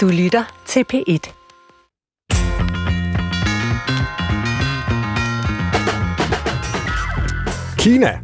Du 0.00 0.08
lytter 0.08 0.62
til 0.66 0.84
P1. 0.92 1.32
Kina. 7.78 8.18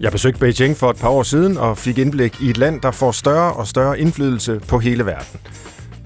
Jeg 0.00 0.12
besøgte 0.12 0.40
Beijing 0.40 0.76
for 0.76 0.90
et 0.90 0.96
par 0.96 1.08
år 1.08 1.22
siden 1.22 1.56
og 1.56 1.78
fik 1.78 1.98
indblik 1.98 2.40
i 2.40 2.50
et 2.50 2.56
land, 2.56 2.80
der 2.80 2.90
får 2.90 3.12
større 3.12 3.52
og 3.52 3.66
større 3.66 4.00
indflydelse 4.00 4.60
på 4.68 4.78
hele 4.78 5.06
verden. 5.06 5.40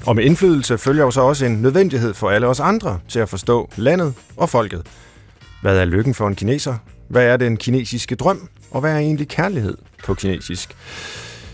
Og 0.06 0.16
med 0.16 0.24
indflydelse 0.24 0.78
følger 0.78 1.04
jo 1.04 1.10
så 1.10 1.20
også 1.20 1.46
en 1.46 1.62
nødvendighed 1.62 2.14
for 2.14 2.30
alle 2.30 2.46
os 2.46 2.60
andre 2.60 3.00
til 3.08 3.18
at 3.18 3.28
forstå 3.28 3.70
landet 3.76 4.14
og 4.36 4.48
folket. 4.48 4.86
Hvad 5.60 5.78
er 5.78 5.84
lykken 5.84 6.14
for 6.14 6.28
en 6.28 6.34
kineser? 6.34 6.74
Hvad 7.08 7.26
er 7.26 7.36
den 7.36 7.56
kinesiske 7.56 8.14
drøm? 8.14 8.48
Og 8.70 8.80
hvad 8.80 8.92
er 8.92 8.98
egentlig 8.98 9.28
kærlighed 9.28 9.76
på 10.04 10.14
kinesisk? 10.14 10.76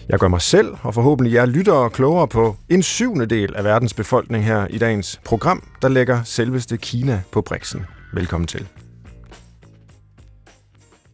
Jeg 0.08 0.18
gør 0.18 0.28
mig 0.28 0.42
selv, 0.42 0.74
og 0.82 0.94
forhåbentlig 0.94 1.34
jer 1.34 1.46
lyttere 1.46 1.76
og 1.76 1.92
klogere 1.92 2.28
på 2.28 2.56
en 2.68 2.82
syvende 2.82 3.26
del 3.26 3.54
af 3.54 3.64
verdens 3.64 3.94
befolkning 3.94 4.44
her 4.44 4.66
i 4.66 4.78
dagens 4.78 5.20
program, 5.24 5.62
der 5.82 5.88
lægger 5.88 6.22
selveste 6.22 6.76
Kina 6.76 7.22
på 7.32 7.40
briksen. 7.40 7.86
Velkommen 8.12 8.46
til. 8.46 8.68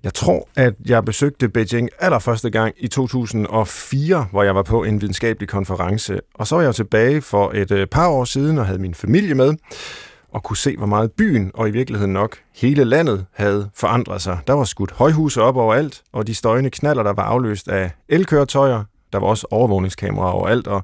Jeg 0.03 0.15
tror, 0.15 0.49
at 0.57 0.75
jeg 0.87 1.05
besøgte 1.05 1.49
Beijing 1.49 1.89
allerførste 1.99 2.51
gang 2.51 2.75
i 2.79 2.89
2004, 2.89 4.27
hvor 4.31 4.43
jeg 4.43 4.55
var 4.55 4.63
på 4.63 4.85
en 4.85 5.01
videnskabelig 5.01 5.49
konference. 5.49 6.21
Og 6.35 6.47
så 6.47 6.57
var 6.57 6.63
jeg 6.63 6.75
tilbage 6.75 7.23
for 7.23 7.53
et 7.55 7.71
øh, 7.71 7.87
par 7.87 8.09
år 8.09 8.25
siden 8.25 8.59
og 8.59 8.67
havde 8.67 8.79
min 8.79 8.95
familie 8.95 9.35
med 9.35 9.55
og 10.35 10.43
kunne 10.43 10.57
se, 10.57 10.77
hvor 10.77 10.87
meget 10.87 11.13
byen, 11.13 11.51
og 11.55 11.69
i 11.69 11.71
virkeligheden 11.71 12.13
nok 12.13 12.37
hele 12.55 12.85
landet, 12.85 13.27
havde 13.33 13.71
forandret 13.75 14.23
sig. 14.23 14.39
Der 14.47 14.53
var 14.53 14.65
skudt 14.65 14.91
højhuse 14.91 15.43
op 15.43 15.57
overalt, 15.57 16.03
og 16.13 16.27
de 16.27 16.35
støjende 16.35 16.71
knaller, 16.71 17.03
der 17.03 17.13
var 17.13 17.23
afløst 17.23 17.69
af 17.69 17.91
elkøretøjer. 18.09 18.85
Der 19.13 19.19
var 19.19 19.27
også 19.27 19.47
overvågningskameraer 19.51 20.33
overalt, 20.33 20.67
og 20.67 20.83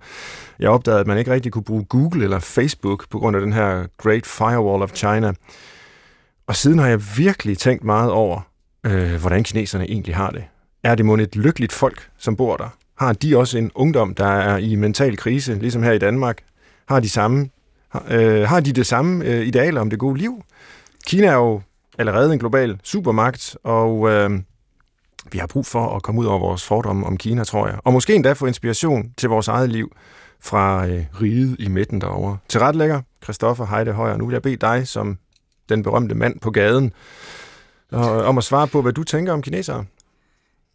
jeg 0.59 0.71
opdagede, 0.71 1.01
at 1.01 1.07
man 1.07 1.19
ikke 1.19 1.31
rigtig 1.31 1.53
kunne 1.53 1.65
bruge 1.65 1.85
Google 1.85 2.25
eller 2.25 2.39
Facebook 2.39 3.09
på 3.11 3.19
grund 3.19 3.37
af 3.37 3.43
den 3.43 3.52
her 3.52 3.87
Great 3.99 4.27
Firewall 4.27 4.83
of 4.83 4.93
China. 4.95 5.33
Og 6.46 6.57
siden 6.57 6.79
har 6.79 6.89
jeg 6.89 7.01
virkelig 7.17 7.59
tænkt 7.59 7.85
meget 7.85 8.11
over, 8.11 8.41
øh, 8.87 9.15
hvordan 9.15 9.43
kineserne 9.43 9.91
egentlig 9.91 10.17
har 10.17 10.30
det. 10.30 10.45
Er 10.85 10.95
det 10.95 11.05
måske 11.05 11.23
et 11.23 11.37
lykkeligt 11.37 11.73
folk, 11.73 12.09
som 12.19 12.37
bor 12.37 12.57
der? 12.57 12.69
Har 12.99 13.13
de 13.13 13.39
også 13.39 13.59
en 13.59 13.71
ungdom, 13.74 14.15
der 14.15 14.27
er 14.27 14.57
i 14.57 14.74
mental 14.74 15.17
krise, 15.17 15.55
ligesom 15.55 15.83
her 15.83 15.93
i 15.93 15.99
Danmark? 15.99 16.39
Har 16.89 17.01
de 17.01 17.09
samme 17.09 17.49
øh, 18.09 18.43
har 18.43 18.60
de 18.60 18.73
det 18.73 18.87
samme 18.87 19.24
øh, 19.24 19.46
idealer 19.46 19.80
om 19.80 19.91
det 19.91 19.99
gode 19.99 20.19
liv? 20.19 20.43
Kina 21.07 21.27
er 21.27 21.35
jo 21.35 21.60
allerede 21.99 22.33
en 22.33 22.38
global 22.38 22.80
supermagt, 22.83 23.57
og 23.65 24.10
øh, 24.10 24.30
vi 25.33 25.38
har 25.38 25.46
brug 25.46 25.66
for 25.66 25.96
at 25.96 26.02
komme 26.02 26.21
ud 26.21 26.27
over 26.27 26.38
vores 26.38 26.65
fordomme 26.65 27.07
om 27.07 27.16
Kina, 27.16 27.45
tror 27.45 27.66
jeg. 27.68 27.79
Og 27.85 27.93
måske 27.93 28.15
endda 28.15 28.33
få 28.33 28.46
inspiration 28.46 29.13
til 29.16 29.29
vores 29.29 29.49
eget 29.49 29.71
liv 29.71 29.93
fra 30.41 30.87
øh, 30.87 31.05
riget 31.21 31.57
i 31.59 31.68
midten 31.68 32.01
derovre. 32.01 32.38
Til 32.49 32.61
retlægger, 32.61 33.02
Christoffer 33.23 33.66
Heide 33.66 33.93
Højer, 33.93 34.16
nu 34.16 34.27
vil 34.27 34.33
jeg 34.33 34.43
bede 34.43 34.57
dig 34.57 34.88
som 34.88 35.18
den 35.68 35.83
berømte 35.83 36.15
mand 36.15 36.41
på 36.41 36.51
gaden, 36.51 36.93
og, 37.93 38.21
øh, 38.21 38.29
om 38.29 38.38
at 38.38 38.45
svare 38.45 38.68
på, 38.68 38.83
hvad 38.83 38.93
du 38.93 39.05
tænker 39.05 39.33
om 39.33 39.43
kinesere. 39.43 39.85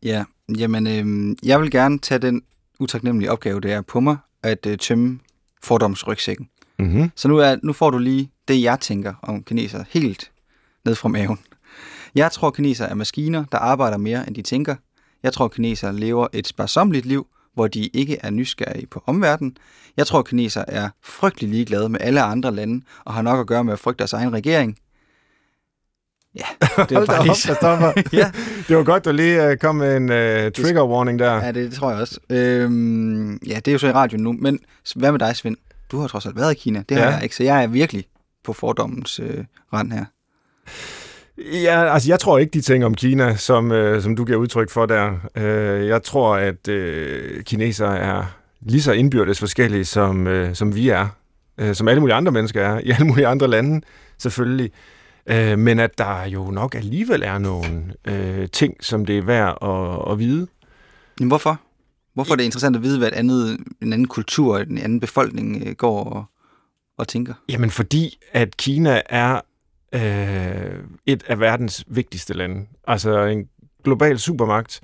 Ja, 0.04 0.24
jamen, 0.58 0.88
øh, 0.88 1.36
jeg 1.44 1.62
vil 1.62 1.72
gerne 1.72 2.00
tage 2.00 2.20
den 2.20 2.42
utaknemmelige 2.80 3.32
opgave, 3.32 3.62
det 3.62 3.72
er 3.72 3.82
på 3.82 4.00
mig, 4.00 4.18
at 4.44 4.66
øh, 4.66 4.78
tømme 4.78 5.20
fordomsrygsækken. 5.64 6.50
Mm-hmm. 6.80 7.12
Så 7.16 7.28
nu, 7.28 7.38
er, 7.38 7.56
nu 7.64 7.74
får 7.74 7.90
du 7.90 7.98
lige 7.98 8.32
det, 8.48 8.62
jeg 8.62 8.80
tænker 8.80 9.14
om 9.22 9.44
kineser 9.44 9.84
helt 9.90 10.32
ned 10.86 10.96
fra 10.96 11.10
maven. 11.10 11.40
Jeg 12.16 12.32
tror, 12.32 12.52
kineser 12.52 12.86
er 12.86 12.96
maskiner, 12.96 13.46
der 13.52 13.58
arbejder 13.58 13.98
mere, 13.98 14.28
end 14.28 14.36
de 14.36 14.42
tænker. 14.42 14.76
Jeg 15.24 15.34
tror, 15.34 15.48
kineser 15.48 15.92
lever 15.92 16.28
et 16.34 16.48
sparsomligt 16.48 17.06
liv, 17.06 17.28
hvor 17.54 17.68
de 17.68 17.88
ikke 17.88 18.18
er 18.24 18.30
nysgerrige 18.30 18.88
på 18.88 19.04
omverdenen. 19.06 19.58
Jeg 19.98 20.08
tror, 20.08 20.22
kineser 20.22 20.64
er 20.68 20.90
frygtelig 21.04 21.50
ligeglade 21.50 21.90
med 21.90 22.00
alle 22.02 22.22
andre 22.22 22.56
lande, 22.56 22.86
og 23.06 23.14
har 23.14 23.22
nok 23.22 23.40
at 23.40 23.48
gøre 23.48 23.64
med 23.64 23.74
at 23.74 23.80
frygte 23.80 23.98
deres 23.98 24.14
egen 24.14 24.34
regering. 24.34 24.78
Ja, 26.36 26.46
det 26.90 26.98
var 26.98 27.06
bare 27.06 27.24
lige 27.24 28.20
ja. 28.20 28.32
Det 28.68 28.78
var 28.78 28.84
godt, 28.84 29.06
du 29.06 29.12
lige 29.12 29.52
uh, 29.52 29.58
kom 29.58 29.76
med 29.76 29.98
en 29.98 30.04
uh, 30.04 30.52
trigger 30.64 30.88
warning 30.88 31.20
der. 31.20 31.34
Ja, 31.34 31.48
det, 31.48 31.56
det 31.56 31.74
tror 31.74 31.92
jeg 31.92 32.00
også. 32.00 32.20
Øhm, 32.30 33.34
ja, 33.48 33.56
det 33.56 33.68
er 33.68 33.72
jo 33.72 33.78
så 33.78 33.88
i 33.88 33.92
radioen 33.92 34.24
nu, 34.24 34.32
men 34.32 34.60
hvad 34.96 35.12
med 35.12 35.20
dig, 35.20 35.36
Svend? 35.36 35.58
Du 35.92 36.00
har 36.00 36.08
trods 36.08 36.26
alt 36.26 36.36
været 36.36 36.52
i 36.52 36.60
Kina, 36.60 36.84
det 36.90 36.98
har 36.98 37.06
ja. 37.06 37.12
jeg 37.12 37.24
ikke, 37.24 37.36
så 37.36 37.44
jeg 37.44 37.64
er 37.64 37.68
virkelig 37.68 38.06
på 38.44 38.54
fordommens 38.54 39.20
øh, 39.20 39.44
rand 39.74 39.92
her. 39.92 40.06
Ja, 41.38 41.94
altså 41.94 42.12
jeg 42.12 42.20
tror 42.20 42.38
ikke 42.38 42.52
de 42.52 42.62
ting 42.62 42.86
om 42.86 42.96
Kina, 42.96 43.36
som, 43.36 43.72
øh, 43.72 44.04
som 44.04 44.16
du 44.16 44.26
giver 44.26 44.38
udtryk 44.38 44.70
for 44.70 44.86
der. 44.86 45.14
Øh, 45.36 45.88
jeg 45.88 46.04
tror, 46.04 46.36
at 46.36 46.68
øh, 46.68 47.44
kineser 47.44 47.88
er 47.88 48.26
lige 48.62 48.82
så 48.82 48.92
indbyrdes 48.92 49.40
forskellige, 49.40 49.86
som, 49.86 50.28
øh, 50.28 50.56
som 50.56 50.76
vi 50.76 50.90
er. 50.90 51.08
Øh, 51.58 51.76
som 51.76 51.88
alle 51.88 52.00
mulige 52.00 52.16
andre 52.16 52.32
mennesker 52.32 52.62
er, 52.62 52.80
i 52.80 52.92
alle 53.00 53.08
mulige 53.08 53.28
andre 53.28 53.48
lande 53.48 53.82
selvfølgelig. 54.18 54.72
Øh, 55.28 55.60
men 55.60 55.80
at 55.80 55.98
der 55.98 56.26
jo 56.26 56.52
nok 56.52 56.76
alligevel 56.76 57.24
er 57.24 57.38
nogle 57.38 57.94
øh, 58.08 58.50
ting, 58.50 58.74
som 58.82 59.06
det 59.06 59.18
er 59.18 59.22
værd 59.22 59.58
at, 59.62 60.12
at 60.12 60.20
vide. 60.20 60.48
Men 61.20 61.28
hvorfor? 61.28 61.60
Hvorfor 62.16 62.32
er 62.32 62.36
det 62.36 62.44
interessant 62.44 62.76
at 62.76 62.84
vide, 62.84 62.98
hvad 62.98 63.08
et 63.08 63.14
andet, 63.14 63.58
en 63.82 63.94
anden 63.94 64.08
kultur, 64.08 64.58
en 64.58 64.78
anden 64.78 65.00
befolkning 65.00 65.64
øh, 65.68 65.74
går 65.74 66.04
og, 66.04 66.26
og 66.98 67.08
tænker? 67.08 67.34
Jamen 67.50 67.70
fordi, 67.70 68.18
at 68.32 68.58
Kina 68.58 69.02
er 69.10 69.42
øh, 69.96 70.84
et 71.06 71.24
af 71.28 71.40
verdens 71.40 71.84
vigtigste 71.88 72.34
lande. 72.34 72.66
Altså 72.88 73.24
en 73.24 73.48
global 73.84 74.20
supermagt, 74.20 74.82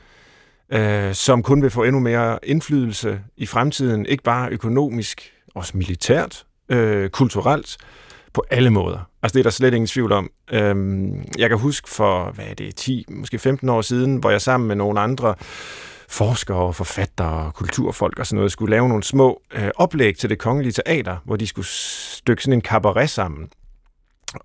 øh, 0.73 1.13
som 1.13 1.43
kun 1.43 1.61
vil 1.61 1.69
få 1.69 1.83
endnu 1.83 1.99
mere 1.99 2.39
indflydelse 2.43 3.21
i 3.37 3.45
fremtiden, 3.45 4.05
ikke 4.05 4.23
bare 4.23 4.49
økonomisk, 4.49 5.33
også 5.55 5.77
militært, 5.77 6.45
øh, 6.69 7.09
kulturelt, 7.09 7.77
på 8.33 8.43
alle 8.49 8.69
måder. 8.69 8.99
Altså 9.23 9.33
det 9.33 9.39
er 9.39 9.43
der 9.43 9.49
slet 9.49 9.73
ingen 9.73 9.87
tvivl 9.87 10.11
om. 10.11 10.29
Øhm, 10.51 11.23
jeg 11.37 11.49
kan 11.49 11.57
huske 11.57 11.89
for, 11.89 12.31
hvad 12.31 12.45
er 12.45 12.53
det, 12.53 12.75
10, 12.75 13.05
måske 13.09 13.39
15 13.39 13.69
år 13.69 13.81
siden, 13.81 14.15
hvor 14.15 14.29
jeg 14.29 14.41
sammen 14.41 14.67
med 14.67 14.75
nogle 14.75 14.99
andre 14.99 15.35
forskere, 16.11 16.73
forfattere, 16.73 17.51
kulturfolk 17.51 18.19
og 18.19 18.27
sådan 18.27 18.35
noget, 18.35 18.51
skulle 18.51 18.71
lave 18.71 18.87
nogle 18.87 19.03
små 19.03 19.41
øh, 19.53 19.69
oplæg 19.75 20.17
til 20.17 20.29
det 20.29 20.39
kongelige 20.39 20.71
teater, 20.71 21.17
hvor 21.25 21.35
de 21.35 21.47
skulle 21.47 21.67
stykke 21.67 22.43
sådan 22.43 22.53
en 22.53 22.61
cabaret 22.61 23.09
sammen 23.09 23.49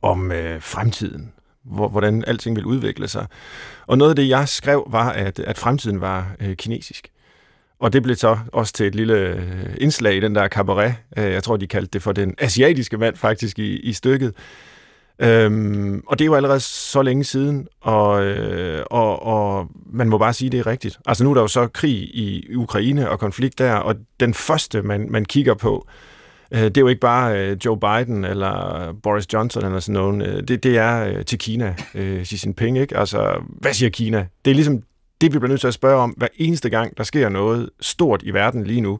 om 0.03 0.33
øh, 0.33 0.63
fremtiden, 0.63 1.33
hvor, 1.65 1.89
hvordan 1.89 2.25
alting 2.27 2.57
vil 2.57 2.65
udvikle 2.65 3.09
sig. 3.09 3.27
Og 3.87 3.99
noget 3.99 4.11
af 4.11 4.17
det, 4.17 4.29
jeg 4.29 4.49
skrev, 4.49 4.87
var, 4.91 5.11
at, 5.11 5.39
at 5.39 5.59
fremtiden 5.59 6.01
var 6.01 6.37
øh, 6.41 6.57
kinesisk. 6.57 7.09
Og 7.79 7.93
det 7.93 8.03
blev 8.03 8.17
så 8.17 8.39
også 8.53 8.73
til 8.73 8.87
et 8.87 8.95
lille 8.95 9.15
øh, 9.15 9.77
indslag 9.81 10.17
i 10.17 10.21
den 10.21 10.35
der 10.35 10.49
cabaret. 10.49 10.95
Øh, 11.17 11.33
jeg 11.33 11.43
tror, 11.43 11.57
de 11.57 11.67
kaldte 11.67 11.91
det 11.93 12.03
for 12.03 12.13
den 12.13 12.35
asiatiske 12.39 12.99
mand 12.99 13.17
faktisk 13.17 13.59
i, 13.59 13.81
i 13.81 13.93
stykket. 13.93 14.35
Øhm, 15.19 16.03
og 16.07 16.19
det 16.19 16.25
er 16.25 16.27
jo 16.27 16.35
allerede 16.35 16.61
så 16.61 17.03
længe 17.03 17.25
siden, 17.25 17.69
og, 17.81 18.25
øh, 18.25 18.85
og, 18.91 19.23
og 19.23 19.69
man 19.93 20.09
må 20.09 20.19
bare 20.19 20.33
sige, 20.33 20.49
at 20.49 20.53
det 20.53 20.61
er 20.61 20.67
rigtigt. 20.67 20.99
Altså 21.07 21.25
nu 21.25 21.31
er 21.31 21.35
der 21.35 21.41
jo 21.41 21.49
så 21.49 21.67
krig 21.67 21.95
i 21.95 22.55
Ukraine 22.55 23.11
og 23.11 23.19
konflikt 23.19 23.59
der, 23.59 23.75
og 23.75 23.95
den 24.21 24.35
første, 24.35 24.83
man, 24.83 25.07
man 25.11 25.25
kigger 25.25 25.55
på, 25.55 25.87
øh, 26.51 26.61
det 26.61 26.77
er 26.77 26.81
jo 26.81 26.89
ikke 26.89 27.01
bare 27.01 27.41
øh, 27.41 27.57
Joe 27.65 27.79
Biden 27.81 28.25
eller 28.25 28.93
Boris 29.03 29.33
Johnson 29.33 29.65
eller 29.65 29.81
sådan 29.81 30.01
nogen. 30.01 30.23
Øh, 30.23 30.49
det, 30.49 30.63
det 30.63 30.79
er 30.79 31.07
øh, 31.07 31.25
til 31.25 31.39
Kina, 31.39 31.75
øh, 31.95 32.25
Xi 32.25 32.47
Jinping, 32.47 32.79
ikke? 32.79 32.97
Altså, 32.97 33.43
hvad 33.49 33.73
siger 33.73 33.91
Kina? 33.91 34.27
Det 34.45 34.51
er 34.51 34.55
ligesom 34.55 34.83
det, 35.21 35.33
vi 35.33 35.39
bliver 35.39 35.49
nødt 35.49 35.61
til 35.61 35.69
at 35.69 35.75
spørge 35.75 36.01
om 36.01 36.11
hver 36.11 36.29
eneste 36.37 36.71
gang, 36.71 36.97
der 36.97 37.05
sker 37.05 37.29
noget 37.29 37.71
stort 37.81 38.23
i 38.23 38.31
verden 38.31 38.65
lige 38.65 38.81
nu. 38.81 38.99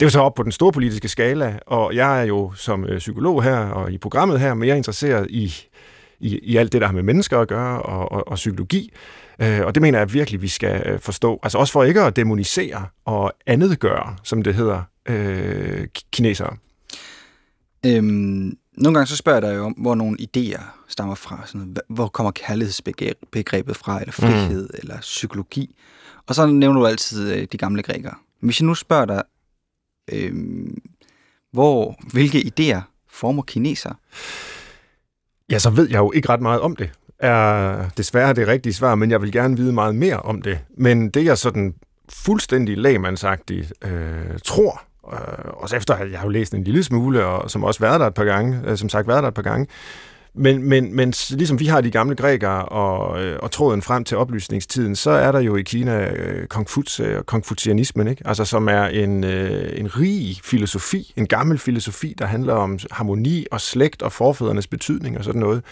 Det 0.00 0.06
er 0.06 0.08
jo 0.08 0.10
så 0.10 0.20
op 0.20 0.34
på 0.34 0.42
den 0.42 0.52
store 0.52 0.72
politiske 0.72 1.08
skala, 1.08 1.58
og 1.66 1.94
jeg 1.94 2.20
er 2.20 2.24
jo 2.24 2.52
som 2.54 2.84
øh, 2.84 2.98
psykolog 2.98 3.42
her 3.42 3.58
og 3.58 3.92
i 3.92 3.98
programmet 3.98 4.40
her 4.40 4.54
mere 4.54 4.76
interesseret 4.76 5.26
i, 5.30 5.54
i, 6.20 6.38
i 6.38 6.56
alt 6.56 6.72
det, 6.72 6.80
der 6.80 6.86
har 6.86 6.94
med 6.94 7.02
mennesker 7.02 7.38
at 7.38 7.48
gøre 7.48 7.82
og, 7.82 8.12
og, 8.12 8.28
og 8.28 8.34
psykologi. 8.34 8.92
Øh, 9.42 9.60
og 9.66 9.74
det 9.74 9.82
mener 9.82 9.98
jeg 9.98 10.12
virkelig, 10.12 10.42
vi 10.42 10.48
skal 10.48 10.82
øh, 10.86 11.00
forstå. 11.00 11.40
Altså 11.42 11.58
også 11.58 11.72
for 11.72 11.84
ikke 11.84 12.00
at 12.00 12.16
demonisere 12.16 12.86
og 13.04 13.32
andet 13.46 13.80
gøre, 13.80 14.16
som 14.22 14.42
det 14.42 14.54
hedder, 14.54 14.82
øh, 15.08 15.86
kinesere. 16.12 16.56
Øhm, 17.86 18.56
nogle 18.76 18.94
gange 18.94 19.06
så 19.06 19.16
spørger 19.16 19.40
jeg 19.40 19.50
dig 19.50 19.56
jo 19.56 19.64
om, 19.64 19.72
hvor 19.72 19.94
nogle 19.94 20.16
idéer 20.20 20.62
stammer 20.88 21.14
fra. 21.14 21.42
Sådan, 21.46 21.76
hvor 21.88 22.06
kommer 22.06 22.30
kærlighedsbegrebet 22.30 23.76
fra, 23.76 24.00
eller 24.00 24.12
frihed, 24.12 24.68
mm. 24.72 24.78
eller 24.78 25.00
psykologi. 25.00 25.76
Og 26.26 26.34
så 26.34 26.46
nævner 26.46 26.80
du 26.80 26.86
altid 26.86 27.32
øh, 27.32 27.46
de 27.52 27.58
gamle 27.58 27.82
grækere. 27.82 28.14
Hvis 28.40 28.60
jeg 28.60 28.66
nu 28.66 28.74
spørger 28.74 29.04
dig, 29.04 29.22
øh, 30.12 30.32
hvor, 31.52 31.96
hvilke 32.12 32.38
idéer 32.38 32.80
former 33.10 33.42
kineser? 33.42 33.92
Ja, 35.50 35.58
så 35.58 35.70
ved 35.70 35.88
jeg 35.90 35.98
jo 35.98 36.12
ikke 36.12 36.28
ret 36.28 36.40
meget 36.40 36.60
om 36.60 36.76
det. 36.76 36.90
Er 37.18 37.88
desværre 37.96 38.32
det 38.32 38.48
rigtige 38.48 38.72
svar, 38.72 38.94
men 38.94 39.10
jeg 39.10 39.22
vil 39.22 39.32
gerne 39.32 39.56
vide 39.56 39.72
meget 39.72 39.94
mere 39.94 40.16
om 40.16 40.42
det. 40.42 40.58
Men 40.76 41.10
det 41.10 41.24
jeg 41.24 41.38
sådan 41.38 41.74
fuldstændig 42.08 42.78
lægmandsagtigt 42.78 43.72
øh, 43.84 44.38
tror, 44.44 44.82
øh, 45.12 45.52
også 45.52 45.76
efter 45.76 45.94
at 45.94 46.10
jeg 46.10 46.18
har 46.18 46.26
jo 46.26 46.30
læst 46.30 46.54
en 46.54 46.64
lille 46.64 46.82
smule, 46.82 47.24
og 47.24 47.50
som 47.50 47.64
også 47.64 47.80
været 47.80 48.00
der 48.00 48.06
et 48.06 48.14
par 48.14 48.24
gange, 48.24 48.60
øh, 48.64 48.76
som 48.76 48.88
sagt 48.88 49.08
været 49.08 49.22
der 49.22 49.28
et 49.28 49.34
par 49.34 49.42
gange, 49.42 49.66
men, 50.34 50.68
men, 50.68 50.96
men 50.96 51.14
ligesom 51.30 51.60
vi 51.60 51.66
har 51.66 51.80
de 51.80 51.90
gamle 51.90 52.16
grækere 52.16 52.64
og, 52.64 53.22
øh, 53.22 53.38
og 53.42 53.50
tråden 53.50 53.82
frem 53.82 54.04
til 54.04 54.16
oplysningstiden, 54.16 54.96
så 54.96 55.10
er 55.10 55.32
der 55.32 55.40
jo 55.40 55.56
i 55.56 55.62
Kina 55.62 56.10
øh, 56.10 56.46
konfutse 56.46 57.02
øh, 57.02 57.18
og 57.18 57.26
konfucianismen, 57.26 58.08
ikke? 58.08 58.22
Altså, 58.26 58.44
som 58.44 58.68
er 58.68 58.84
en, 58.84 59.24
øh, 59.24 59.80
en 59.80 59.96
rig 59.96 60.36
filosofi, 60.44 61.12
en 61.16 61.26
gammel 61.26 61.58
filosofi, 61.58 62.14
der 62.18 62.26
handler 62.26 62.54
om 62.54 62.78
harmoni 62.90 63.46
og 63.50 63.60
slægt 63.60 64.02
og 64.02 64.12
forfædrenes 64.12 64.66
betydning 64.66 65.18
og 65.18 65.24
sådan 65.24 65.40
noget, 65.40 65.62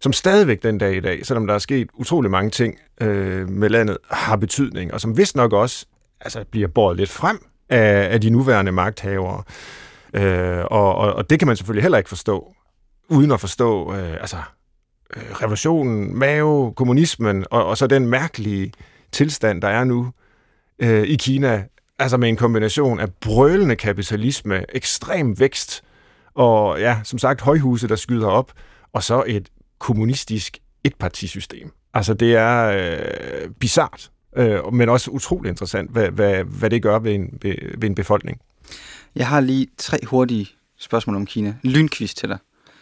som 0.00 0.12
stadigvæk 0.12 0.62
den 0.62 0.78
dag 0.78 0.96
i 0.96 1.00
dag, 1.00 1.26
selvom 1.26 1.46
der 1.46 1.54
er 1.54 1.58
sket 1.58 1.88
utrolig 1.94 2.30
mange 2.30 2.50
ting 2.50 2.78
øh, 3.00 3.48
med 3.48 3.68
landet, 3.68 3.98
har 4.10 4.36
betydning, 4.36 4.94
og 4.94 5.00
som 5.00 5.16
vist 5.16 5.36
nok 5.36 5.52
også 5.52 5.86
altså, 6.20 6.44
bliver 6.50 6.68
båret 6.68 6.96
lidt 6.96 7.10
frem 7.10 7.38
af, 7.68 8.08
af 8.12 8.20
de 8.20 8.30
nuværende 8.30 8.72
magthavere. 8.72 9.42
Øh, 10.14 10.64
og, 10.64 10.94
og, 10.94 11.12
og 11.12 11.30
det 11.30 11.38
kan 11.38 11.48
man 11.48 11.56
selvfølgelig 11.56 11.82
heller 11.82 11.98
ikke 11.98 12.08
forstå, 12.08 12.52
uden 13.08 13.32
at 13.32 13.40
forstå 13.40 13.94
øh, 13.94 14.12
altså, 14.20 14.36
øh, 15.16 15.22
revolutionen, 15.32 16.18
Mao, 16.18 16.72
kommunismen, 16.76 17.44
og, 17.50 17.66
og 17.66 17.78
så 17.78 17.86
den 17.86 18.06
mærkelige 18.06 18.72
tilstand, 19.12 19.62
der 19.62 19.68
er 19.68 19.84
nu 19.84 20.12
øh, 20.78 21.02
i 21.02 21.16
Kina, 21.16 21.64
altså 21.98 22.16
med 22.16 22.28
en 22.28 22.36
kombination 22.36 23.00
af 23.00 23.12
brølende 23.12 23.76
kapitalisme, 23.76 24.64
ekstrem 24.74 25.40
vækst, 25.40 25.82
og 26.34 26.80
ja, 26.80 27.00
som 27.04 27.18
sagt, 27.18 27.40
højhuse, 27.40 27.88
der 27.88 27.96
skyder 27.96 28.28
op, 28.28 28.52
og 28.92 29.02
så 29.02 29.24
et 29.26 29.48
kommunistisk 29.78 30.58
etpartisystem. 30.84 31.72
Altså 31.94 32.14
det 32.14 32.36
er 32.36 32.64
øh, 32.64 33.50
bizart, 33.50 34.10
øh, 34.36 34.72
men 34.72 34.88
også 34.88 35.10
utrolig 35.10 35.48
interessant, 35.48 35.90
hvad, 35.90 36.10
hvad, 36.10 36.44
hvad 36.44 36.70
det 36.70 36.82
gør 36.82 36.98
ved 36.98 37.14
en, 37.14 37.38
ved, 37.42 37.54
ved 37.78 37.88
en 37.88 37.94
befolkning. 37.94 38.40
Jeg 39.14 39.28
har 39.28 39.40
lige 39.40 39.66
tre 39.78 39.98
hurtige 40.06 40.48
spørgsmål 40.78 41.16
om 41.16 41.26
Kina. 41.26 41.54
Lynkvist 41.62 42.16
til 42.16 42.28
dig. 42.28 42.38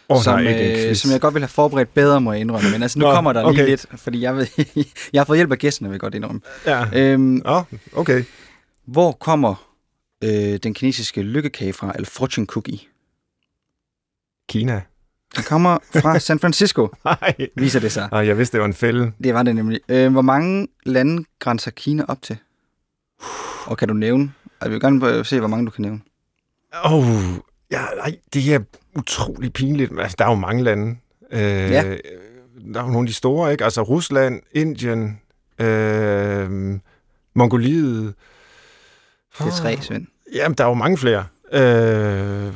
Oh, 0.09 0.23
som, 0.23 0.39
nej, 0.39 0.87
øh, 0.89 0.95
som 0.95 1.11
jeg 1.11 1.21
godt 1.21 1.33
vil 1.33 1.41
have 1.41 1.47
forberedt 1.49 1.93
bedre, 1.93 2.21
må 2.21 2.31
jeg 2.31 2.41
indrømme. 2.41 2.71
Men 2.71 2.81
altså, 2.81 2.99
nu 2.99 3.05
Nå, 3.05 3.11
kommer 3.13 3.33
der 3.33 3.43
okay. 3.43 3.55
lige 3.57 3.65
lidt, 3.67 3.85
fordi 3.95 4.21
jeg, 4.21 4.35
ved, 4.35 4.47
jeg 5.13 5.19
har 5.19 5.25
fået 5.25 5.37
hjælp 5.37 5.51
af 5.51 5.57
gæsterne, 5.57 5.89
vil 5.89 5.93
jeg 5.93 5.99
godt 5.99 6.15
indrømme. 6.15 6.41
Ja. 6.65 6.85
Øhm, 6.93 7.41
Oh, 7.45 7.63
okay. 7.93 8.23
hvor 8.85 9.11
kommer 9.11 9.73
øh, 10.23 10.29
den 10.63 10.73
kinesiske 10.73 11.21
lykkekage 11.21 11.73
fra, 11.73 11.91
eller 11.95 12.09
fortune 12.09 12.47
cookie? 12.47 12.79
Kina. 14.49 14.81
Den 15.35 15.43
kommer 15.43 15.77
fra 16.01 16.19
San 16.27 16.39
Francisco, 16.39 16.87
Nej. 17.05 17.35
viser 17.55 17.79
det 17.79 17.91
sig. 17.91 18.09
Ah, 18.11 18.27
jeg 18.27 18.37
vidste, 18.37 18.53
det 18.53 18.59
var 18.61 18.67
en 18.67 18.73
fælde. 18.73 19.11
Det 19.23 19.33
var 19.33 19.43
det 19.43 19.55
nemlig. 19.55 19.79
Øh, 19.89 20.11
hvor 20.11 20.21
mange 20.21 20.67
lande 20.85 21.23
grænser 21.39 21.71
Kina 21.71 22.05
op 22.07 22.21
til? 22.21 22.37
Og 23.65 23.77
kan 23.77 23.87
du 23.87 23.93
nævne? 23.93 24.31
Jeg 24.61 24.71
vil 24.71 24.79
gerne 24.81 25.25
se, 25.25 25.39
hvor 25.39 25.47
mange 25.47 25.65
du 25.65 25.71
kan 25.71 25.81
nævne. 25.81 26.01
Åh, 26.85 26.93
oh, 26.93 27.05
ja, 27.71 27.81
nej, 27.97 28.17
det 28.33 28.53
er 28.53 28.59
utrolig 28.97 29.53
pinligt. 29.53 29.91
Altså, 29.99 30.15
der 30.19 30.25
er 30.25 30.29
jo 30.29 30.35
mange 30.35 30.63
lande. 30.63 30.97
Øh, 31.31 31.39
Ja. 31.39 31.95
Der 32.73 32.79
er 32.79 32.85
jo 32.85 32.91
nogle 32.91 32.99
af 32.99 33.07
de 33.07 33.13
store, 33.13 33.51
ikke? 33.51 33.63
Altså 33.63 33.81
Rusland, 33.81 34.41
Indien, 34.51 35.21
øh, 35.59 36.79
Mongoliet. 37.35 38.13
Det 39.39 39.45
er 39.47 39.51
tre, 39.51 39.77
Svend. 39.81 40.07
Jamen, 40.33 40.57
der 40.57 40.63
er 40.63 40.67
jo 40.67 40.73
mange 40.73 40.97
flere. 40.97 41.25
Øh, 41.53 42.53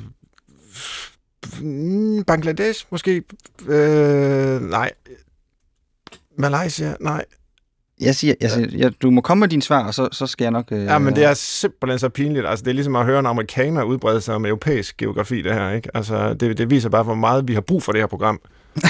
Bangladesh, 2.27 2.85
måske. 2.89 3.23
Øh, 3.67 4.61
nej. 4.61 4.91
Malaysia, 6.37 6.95
nej. 6.99 7.25
Jeg 8.01 8.15
siger, 8.15 8.33
jeg 8.41 8.51
siger 8.51 8.67
jeg, 8.77 8.91
du 9.01 9.11
må 9.11 9.21
komme 9.21 9.39
med 9.39 9.47
dine 9.47 9.61
svar, 9.61 9.87
og 9.87 9.93
så, 9.93 10.09
så 10.11 10.27
skal 10.27 10.45
jeg 10.45 10.51
nok... 10.51 10.65
Øh, 10.71 10.83
Ja, 10.85 10.99
men 10.99 11.15
det 11.15 11.23
er 11.23 11.33
simpelthen 11.33 11.99
så 11.99 12.09
pinligt. 12.09 12.47
Altså, 12.47 12.63
det 12.63 12.69
er 12.71 12.73
ligesom 12.75 12.95
at 12.95 13.05
høre 13.05 13.19
en 13.19 13.25
amerikaner 13.25 13.83
udbrede 13.83 14.21
sig 14.21 14.35
om 14.35 14.45
europæisk 14.45 14.97
geografi, 14.97 15.41
det 15.41 15.53
her, 15.53 15.71
ikke? 15.71 15.89
Altså, 15.93 16.33
det, 16.33 16.57
det 16.57 16.69
viser 16.69 16.89
bare, 16.89 17.03
hvor 17.03 17.15
meget 17.15 17.47
vi 17.47 17.53
har 17.53 17.61
brug 17.61 17.83
for 17.83 17.91
det 17.91 18.01
her 18.01 18.07
program. 18.07 18.39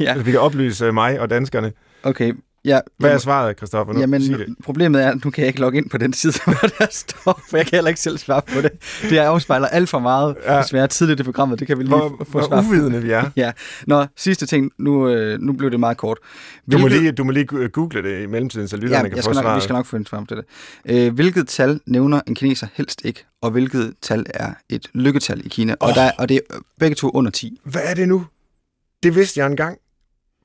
ja, 0.00 0.04
Altså, 0.08 0.24
vi 0.24 0.30
kan 0.30 0.40
oplyse 0.40 0.92
mig 0.92 1.20
og 1.20 1.30
danskerne. 1.30 1.72
okay. 2.02 2.32
Ja, 2.66 2.80
Hvad 2.98 3.10
er 3.10 3.18
svaret, 3.18 3.56
Christoffer? 3.56 3.94
Nu, 3.94 4.00
Jamen, 4.00 4.22
sig 4.22 4.38
det. 4.38 4.46
problemet 4.64 5.02
er, 5.04 5.10
at 5.10 5.24
nu 5.24 5.30
kan 5.30 5.40
jeg 5.42 5.48
ikke 5.48 5.60
logge 5.60 5.78
ind 5.78 5.90
på 5.90 5.98
den 5.98 6.12
side, 6.12 6.32
hvor 6.44 6.68
der 6.78 6.86
står, 6.90 7.40
for 7.50 7.56
jeg 7.56 7.66
kan 7.66 7.76
heller 7.76 7.88
ikke 7.88 8.00
selv 8.00 8.18
svare 8.18 8.42
på 8.54 8.60
det. 8.60 8.70
Det 9.10 9.18
afspejler 9.18 9.66
alt 9.68 9.88
for 9.88 9.98
meget, 9.98 10.36
Ja. 10.44 10.58
desværre 10.58 10.86
tidligt 10.88 11.20
i 11.20 11.22
programmet. 11.22 11.58
Det 11.58 11.66
kan 11.66 11.78
vi 11.78 11.82
lige 11.82 11.96
Hvor, 11.96 12.26
få 12.32 12.46
svar 12.46 12.62
uvidende 12.68 13.02
vi 13.02 13.10
er. 13.10 13.30
Ja. 13.36 13.52
Nå, 13.86 14.06
sidste 14.16 14.46
ting. 14.46 14.70
Nu, 14.78 15.08
øh, 15.08 15.40
nu 15.40 15.52
blev 15.52 15.70
det 15.70 15.80
meget 15.80 15.96
kort. 15.96 16.18
Du 16.72 16.78
må, 16.78 16.82
Hvilket- 16.88 17.00
lige, 17.02 17.12
du 17.12 17.24
må 17.24 17.30
lige 17.30 17.46
gu- 17.52 17.66
google 17.68 18.02
det 18.02 18.22
i 18.22 18.26
mellemtiden, 18.26 18.68
så 18.68 18.76
lytterne 18.76 18.96
ja, 19.02 19.08
kan 19.08 19.16
jeg 19.16 19.24
få 19.24 19.32
nok, 19.32 19.42
svaret. 19.42 19.56
vi 19.56 19.60
skal 19.62 19.72
nok 19.72 19.86
en 19.90 20.06
svar 20.06 20.24
på 20.28 20.34
det. 20.34 20.44
Øh, 21.06 21.14
hvilket 21.14 21.48
tal 21.48 21.80
nævner 21.86 22.20
en 22.26 22.34
kineser 22.34 22.66
helst 22.74 23.00
ikke, 23.04 23.24
og 23.42 23.50
hvilket 23.50 23.94
tal 24.02 24.26
er 24.34 24.52
et 24.68 24.86
lykketal 24.94 25.46
i 25.46 25.48
Kina? 25.48 25.74
Og, 25.80 25.88
Åh. 25.88 25.94
der, 25.94 26.10
og 26.18 26.28
det 26.28 26.40
er 26.50 26.54
begge 26.80 26.94
to 26.94 27.10
under 27.10 27.30
10. 27.30 27.60
Hvad 27.64 27.82
er 27.84 27.94
det 27.94 28.08
nu? 28.08 28.26
Det 29.02 29.14
vidste 29.14 29.40
jeg 29.40 29.46
engang. 29.46 29.78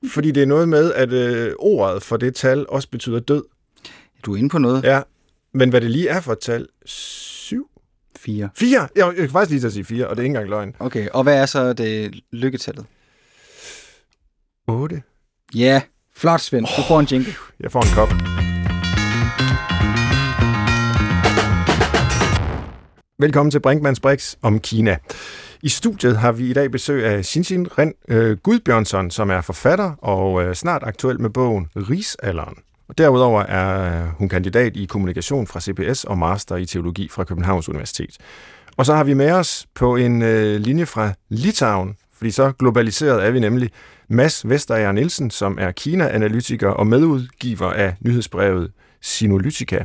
Fordi 0.08 0.30
det 0.30 0.42
er 0.42 0.46
noget 0.46 0.68
med, 0.68 0.92
at 0.92 1.12
øh, 1.12 1.52
ordet 1.58 2.02
for 2.02 2.16
det 2.16 2.34
tal 2.34 2.66
også 2.68 2.88
betyder 2.88 3.20
død. 3.20 3.44
Du 4.22 4.32
er 4.32 4.36
inde 4.36 4.48
på 4.48 4.58
noget. 4.58 4.84
Ja. 4.84 5.02
Men 5.54 5.70
hvad 5.70 5.80
det 5.80 5.90
lige 5.90 6.08
er 6.08 6.20
for 6.20 6.32
et 6.32 6.38
tal? 6.38 6.66
7? 6.86 7.68
4. 8.18 8.48
4? 8.56 8.88
Jeg, 8.96 9.06
jeg 9.06 9.14
kan 9.16 9.30
faktisk 9.30 9.50
lige 9.50 9.60
til 9.60 9.66
at 9.66 9.72
sige 9.72 9.84
4, 9.84 10.08
og 10.08 10.16
det 10.16 10.22
er 10.22 10.24
ikke 10.24 10.30
engang 10.30 10.48
løgn. 10.48 10.74
Okay, 10.78 11.08
og 11.08 11.22
hvad 11.22 11.38
er 11.42 11.46
så 11.46 11.72
det 11.72 12.20
lykketallet? 12.32 12.86
8. 14.68 15.02
Ja, 15.54 15.82
flot 16.16 16.40
Svend. 16.40 16.66
Du 16.76 16.82
får 16.88 17.00
en 17.00 17.06
jingle. 17.06 17.32
Jeg 17.60 17.72
får 17.72 17.80
en 17.80 17.94
kop. 17.94 18.08
Velkommen 23.18 23.50
til 23.50 23.60
Brinkmanns 23.60 24.00
Brix 24.00 24.34
om 24.42 24.60
Kina. 24.60 24.96
I 25.64 25.68
studiet 25.68 26.18
har 26.18 26.32
vi 26.32 26.50
i 26.50 26.52
dag 26.52 26.70
besøg 26.70 27.04
af 27.04 27.24
Shinshin 27.24 27.66
Ren 27.78 27.94
øh, 28.08 28.36
Gudbjørnsson, 28.36 29.10
som 29.10 29.30
er 29.30 29.40
forfatter 29.40 29.92
og 29.98 30.42
øh, 30.42 30.54
snart 30.54 30.82
aktuel 30.82 31.20
med 31.20 31.30
bogen 31.30 31.68
Risalderen. 31.76 32.54
Og 32.88 32.98
derudover 32.98 33.42
er 33.42 34.02
øh, 34.02 34.08
hun 34.18 34.28
kandidat 34.28 34.76
i 34.76 34.84
kommunikation 34.84 35.46
fra 35.46 35.60
CBS 35.60 36.04
og 36.04 36.18
master 36.18 36.56
i 36.56 36.66
teologi 36.66 37.08
fra 37.08 37.24
Københavns 37.24 37.68
Universitet. 37.68 38.16
Og 38.76 38.86
så 38.86 38.94
har 38.94 39.04
vi 39.04 39.14
med 39.14 39.30
os 39.30 39.66
på 39.74 39.96
en 39.96 40.22
øh, 40.22 40.60
linje 40.60 40.86
fra 40.86 41.12
Litauen, 41.28 41.96
fordi 42.14 42.30
så 42.30 42.52
globaliseret 42.58 43.26
er 43.26 43.30
vi 43.30 43.40
nemlig 43.40 43.70
Mads 44.08 44.48
Vesterager 44.48 44.92
Nielsen, 44.92 45.30
som 45.30 45.58
er 45.60 45.70
Kina-analytiker 45.70 46.68
og 46.68 46.86
medudgiver 46.86 47.72
af 47.72 47.94
nyhedsbrevet 48.00 48.72
Sinolytica. 49.00 49.84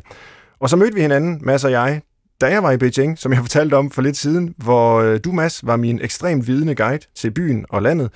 Og 0.59 0.69
så 0.69 0.75
mødte 0.75 0.93
vi 0.93 1.01
hinanden, 1.01 1.39
Mads 1.41 1.63
og 1.63 1.71
jeg, 1.71 2.01
da 2.41 2.45
jeg 2.45 2.63
var 2.63 2.71
i 2.71 2.77
Beijing, 2.77 3.19
som 3.19 3.33
jeg 3.33 3.41
fortalte 3.47 3.73
om 3.73 3.91
for 3.91 4.01
lidt 4.01 4.17
siden, 4.17 4.53
hvor 4.57 5.01
øh, 5.01 5.19
du, 5.23 5.31
Mads, 5.31 5.67
var 5.67 5.75
min 5.75 6.01
ekstremt 6.01 6.47
vidende 6.47 6.75
guide 6.75 7.05
til 7.15 7.31
byen 7.31 7.65
og 7.69 7.81
landet. 7.81 8.11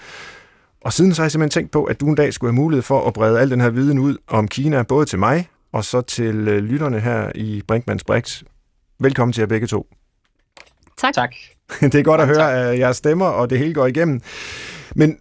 Og 0.81 0.93
siden 0.93 1.13
så 1.13 1.21
har 1.21 1.25
jeg 1.25 1.31
simpelthen 1.31 1.61
tænkt 1.61 1.71
på, 1.71 1.83
at 1.83 1.99
du 1.99 2.07
en 2.07 2.15
dag 2.15 2.33
skulle 2.33 2.51
have 2.51 2.61
mulighed 2.61 2.83
for 2.83 3.07
at 3.07 3.13
brede 3.13 3.39
al 3.39 3.51
den 3.51 3.61
her 3.61 3.69
viden 3.69 3.99
ud 3.99 4.17
om 4.27 4.47
Kina, 4.47 4.83
både 4.83 5.05
til 5.05 5.19
mig 5.19 5.49
og 5.71 5.85
så 5.85 6.01
til 6.01 6.47
øh, 6.47 6.63
lytterne 6.63 6.99
her 6.99 7.31
i 7.35 7.61
Brinkmanns 7.67 8.03
Brix. 8.03 8.43
Velkommen 8.99 9.33
til 9.33 9.41
jer 9.41 9.47
begge 9.47 9.67
to. 9.67 9.87
Tak. 10.97 11.13
tak. 11.13 11.35
Det 11.81 11.95
er 11.95 12.03
godt 12.03 12.21
at 12.21 12.27
høre 12.27 12.73
uh, 12.73 12.79
jeres 12.79 12.97
stemmer, 12.97 13.25
og 13.25 13.49
det 13.49 13.59
hele 13.59 13.73
går 13.73 13.87
igennem. 13.87 14.21
Men 14.95 15.17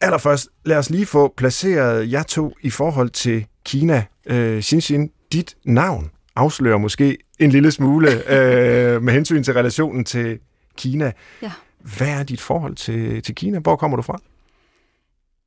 allerførst, 0.00 0.48
lad 0.64 0.76
os 0.76 0.90
lige 0.90 1.06
få 1.06 1.34
placeret 1.36 2.12
jer 2.12 2.22
to 2.22 2.54
i 2.62 2.70
forhold 2.70 3.10
til 3.10 3.46
Kina. 3.64 4.04
Uh, 4.30 4.60
Xinxin, 4.60 5.10
dit 5.32 5.54
navn 5.64 6.10
afslører 6.36 6.78
måske 6.78 7.18
en 7.38 7.50
lille 7.50 7.70
smule 7.70 8.08
uh, 8.08 9.02
med 9.04 9.12
hensyn 9.12 9.42
til 9.42 9.54
relationen 9.54 10.04
til 10.04 10.38
Kina. 10.76 11.12
Ja. 11.42 11.52
Hvad 11.96 12.08
er 12.08 12.22
dit 12.22 12.40
forhold 12.40 12.74
til, 12.76 13.22
til 13.22 13.34
Kina? 13.34 13.58
Hvor 13.58 13.76
kommer 13.76 13.96
du 13.96 14.02
fra? 14.02 14.18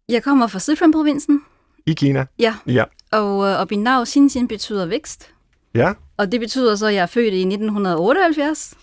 Jeg 0.09 0.23
kommer 0.23 0.47
fra 0.47 0.59
Sichuan-provinsen, 0.59 1.41
I 1.85 1.93
Kina? 1.93 2.25
ja, 2.39 2.55
Ja. 2.67 2.83
og, 3.11 3.47
øh, 3.47 3.59
og 3.59 3.67
navn 3.77 4.05
Xinjiang 4.05 4.49
betyder 4.49 4.85
vækst. 4.85 5.33
Ja? 5.75 5.93
Og 6.17 6.31
det 6.31 6.39
betyder 6.39 6.75
så, 6.75 6.85
at 6.87 6.93
jeg 6.93 7.01
er 7.01 7.05
født 7.05 7.33
i 7.33 7.37
1978, 7.45 8.73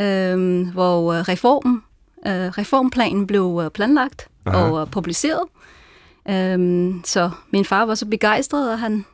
øh, 0.00 0.68
hvor 0.72 1.12
øh, 1.12 1.20
reformen, 1.20 1.82
øh, 2.26 2.32
reformplanen 2.32 3.26
blev 3.26 3.60
øh, 3.64 3.70
planlagt 3.70 4.28
Aha. 4.46 4.56
Og 4.58 4.80
øh, 4.80 4.86
publiceret. 4.90 5.42
Øh, 6.28 6.94
så 7.04 7.30
min 7.52 7.64
far 7.64 7.84
var 7.86 7.94
så 7.94 8.06
begejstret, 8.06 8.72
at 8.72 8.78
han 8.78 9.04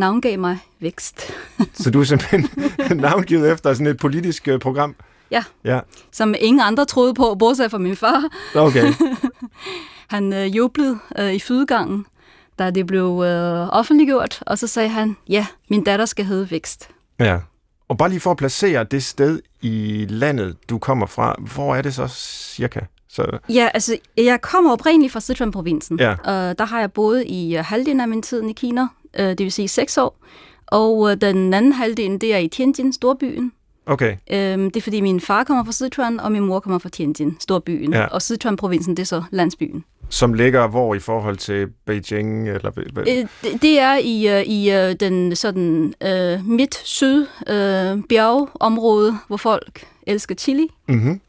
navngav 0.00 0.38
mig 0.38 0.58
vækst, 0.80 1.32
Så 1.74 1.90
du 1.90 2.00
er 2.00 2.04
simpelthen 2.04 2.48
navngivet 3.06 3.52
efter 3.52 3.72
sådan 3.74 3.86
et 3.86 3.96
politisk 3.96 4.48
uh, 4.52 4.58
program? 4.58 4.94
Ja. 5.30 5.44
Ja, 5.64 5.80
som 6.12 6.34
ingen 6.40 6.60
andre 6.60 6.84
troede 6.84 7.14
på, 7.14 7.34
bortset 7.38 7.70
fra 7.70 7.78
min 7.78 7.96
far. 7.96 8.24
okay. 8.54 8.92
Han 10.14 10.32
øh, 10.32 10.56
jublede 10.56 10.98
øh, 11.18 11.32
i 11.34 11.38
fydegangen, 11.40 12.06
da 12.58 12.70
det 12.70 12.86
blev 12.86 13.22
øh, 13.26 13.68
offentliggjort, 13.68 14.42
og 14.46 14.58
så 14.58 14.66
sagde 14.66 14.88
han, 14.88 15.16
ja, 15.28 15.46
min 15.68 15.84
datter 15.84 16.04
skal 16.06 16.24
hedde 16.24 16.50
Vækst. 16.50 16.88
Ja. 17.18 17.38
Og 17.88 17.98
bare 17.98 18.08
lige 18.08 18.20
for 18.20 18.30
at 18.30 18.36
placere 18.36 18.84
det 18.84 19.02
sted 19.04 19.40
i 19.60 20.06
landet, 20.08 20.56
du 20.70 20.78
kommer 20.78 21.06
fra, 21.06 21.34
hvor 21.54 21.74
er 21.76 21.82
det 21.82 21.94
så 21.94 22.06
cirka? 22.08 22.80
Så, 23.08 23.38
Ja, 23.48 23.68
altså, 23.74 23.96
jeg 24.16 24.40
kommer 24.40 24.72
oprindeligt 24.72 25.12
fra 25.12 25.20
Sichuan-provinsen. 25.20 25.98
Ja. 26.00 26.12
Og 26.24 26.58
der 26.58 26.64
har 26.64 26.80
jeg 26.80 26.92
boet 26.92 27.24
i 27.26 27.56
øh, 27.56 27.64
halvdelen 27.64 28.00
af 28.00 28.08
min 28.08 28.22
tid 28.22 28.42
i 28.42 28.52
Kina, 28.52 28.86
øh, 29.18 29.28
det 29.28 29.38
vil 29.38 29.52
sige 29.52 29.68
seks 29.68 29.98
år. 29.98 30.16
Og 30.66 31.10
øh, 31.10 31.16
den 31.20 31.54
anden 31.54 31.72
halvdel, 31.72 32.20
det 32.20 32.34
er 32.34 32.38
i 32.38 32.48
Tianjin, 32.48 32.92
storbyen. 32.92 33.52
Okay. 33.86 34.16
Øhm, 34.32 34.70
det 34.70 34.76
er 34.76 34.82
fordi 34.82 35.00
min 35.00 35.20
far 35.20 35.44
kommer 35.44 35.64
fra 35.64 35.72
Sichuan, 35.72 36.20
og 36.20 36.32
min 36.32 36.42
mor 36.42 36.60
kommer 36.60 36.78
fra 36.78 36.88
Tianjin, 36.88 37.36
storbyen. 37.40 37.92
Ja. 37.92 38.06
Og 38.06 38.22
Sichuan-provinsen, 38.22 38.96
det 38.96 38.98
er 38.98 39.06
så 39.06 39.22
landsbyen. 39.30 39.84
Som 40.08 40.34
ligger 40.34 40.68
hvor 40.68 40.94
i 40.94 40.98
forhold 40.98 41.36
til 41.36 41.66
Beijing? 41.86 42.48
Eller, 42.48 42.70
Øh, 42.96 43.06
det, 43.06 43.62
det 43.62 43.78
er 43.78 43.96
i, 43.96 44.28
øh, 44.38 44.42
i 44.42 44.70
øh, 44.72 44.94
den 45.00 45.36
sådan 45.36 45.94
øh, 46.02 46.46
midt-syd 46.46 47.26
øh, 47.48 48.02
bjergeområde, 48.08 49.14
hvor 49.26 49.36
folk 49.36 49.86
elsker 50.06 50.34
chili. 50.34 50.68
mm-hmm. 50.88 51.20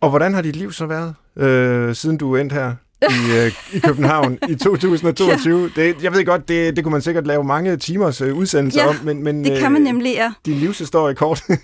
Og 0.00 0.10
hvordan 0.10 0.34
har 0.34 0.42
dit 0.42 0.56
liv 0.56 0.72
så 0.72 0.86
været, 0.86 1.14
øh, 1.36 1.94
siden 1.94 2.16
du 2.16 2.36
endte 2.36 2.54
her 2.54 2.74
i, 3.02 3.36
øh, 3.46 3.52
i 3.76 3.78
København 3.78 4.38
i 4.48 4.54
2022? 4.54 5.70
Ja. 5.76 5.82
Det, 5.82 6.02
jeg 6.02 6.12
ved 6.12 6.24
godt, 6.24 6.48
det, 6.48 6.76
det 6.76 6.84
kunne 6.84 6.92
man 6.92 7.02
sikkert 7.02 7.26
lave 7.26 7.44
mange 7.44 7.76
timers 7.76 8.20
øh, 8.20 8.36
udsendelser 8.36 8.82
Ja, 8.82 8.88
om, 8.88 8.96
men, 9.04 9.24
men 9.24 9.44
Det 9.44 9.58
kan 9.58 9.72
man 9.72 9.82
nemlig, 9.82 10.12
ja. 10.12 10.32
din 10.46 10.54
livshistorie 10.54 11.14
kort. 11.14 11.42
øh, 11.50 11.58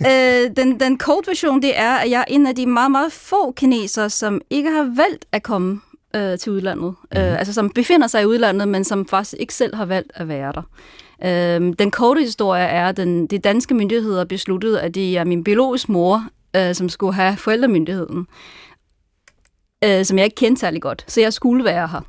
den, 0.57 0.79
den 0.79 0.97
kort 0.97 1.27
version, 1.27 1.61
det 1.61 1.79
er, 1.79 1.93
at 1.93 2.09
jeg 2.09 2.19
er 2.19 2.25
en 2.27 2.47
af 2.47 2.55
de 2.55 2.65
meget, 2.65 2.91
meget 2.91 3.11
få 3.11 3.51
kinesere, 3.51 4.09
som 4.09 4.41
ikke 4.49 4.69
har 4.69 4.93
valgt 4.95 5.25
at 5.31 5.43
komme 5.43 5.81
øh, 6.15 6.37
til 6.37 6.51
udlandet. 6.51 6.93
Mm. 7.11 7.17
Øh, 7.17 7.39
altså 7.39 7.53
som 7.53 7.69
befinder 7.69 8.07
sig 8.07 8.21
i 8.21 8.25
udlandet, 8.25 8.67
men 8.67 8.83
som 8.83 9.07
faktisk 9.07 9.35
ikke 9.39 9.53
selv 9.53 9.75
har 9.75 9.85
valgt 9.85 10.11
at 10.15 10.27
være 10.27 10.51
der. 10.53 10.61
Øh, 11.25 11.73
den 11.79 11.91
korte 11.91 12.21
historie 12.21 12.63
er, 12.63 12.89
at 12.89 12.97
den, 12.97 13.27
de 13.27 13.37
danske 13.37 13.73
myndigheder 13.73 14.25
besluttede, 14.25 14.81
at 14.81 14.95
det 14.95 15.17
er 15.17 15.23
min 15.23 15.43
biologiske 15.43 15.91
mor, 15.91 16.23
øh, 16.55 16.75
som 16.75 16.89
skulle 16.89 17.13
have 17.13 17.37
forældremyndigheden, 17.37 18.27
øh, 19.85 20.05
som 20.05 20.17
jeg 20.17 20.25
ikke 20.25 20.35
kendte 20.35 20.59
særlig 20.59 20.81
godt. 20.81 21.03
Så 21.07 21.21
jeg 21.21 21.33
skulle 21.33 21.63
være 21.65 21.87
her. 21.87 22.01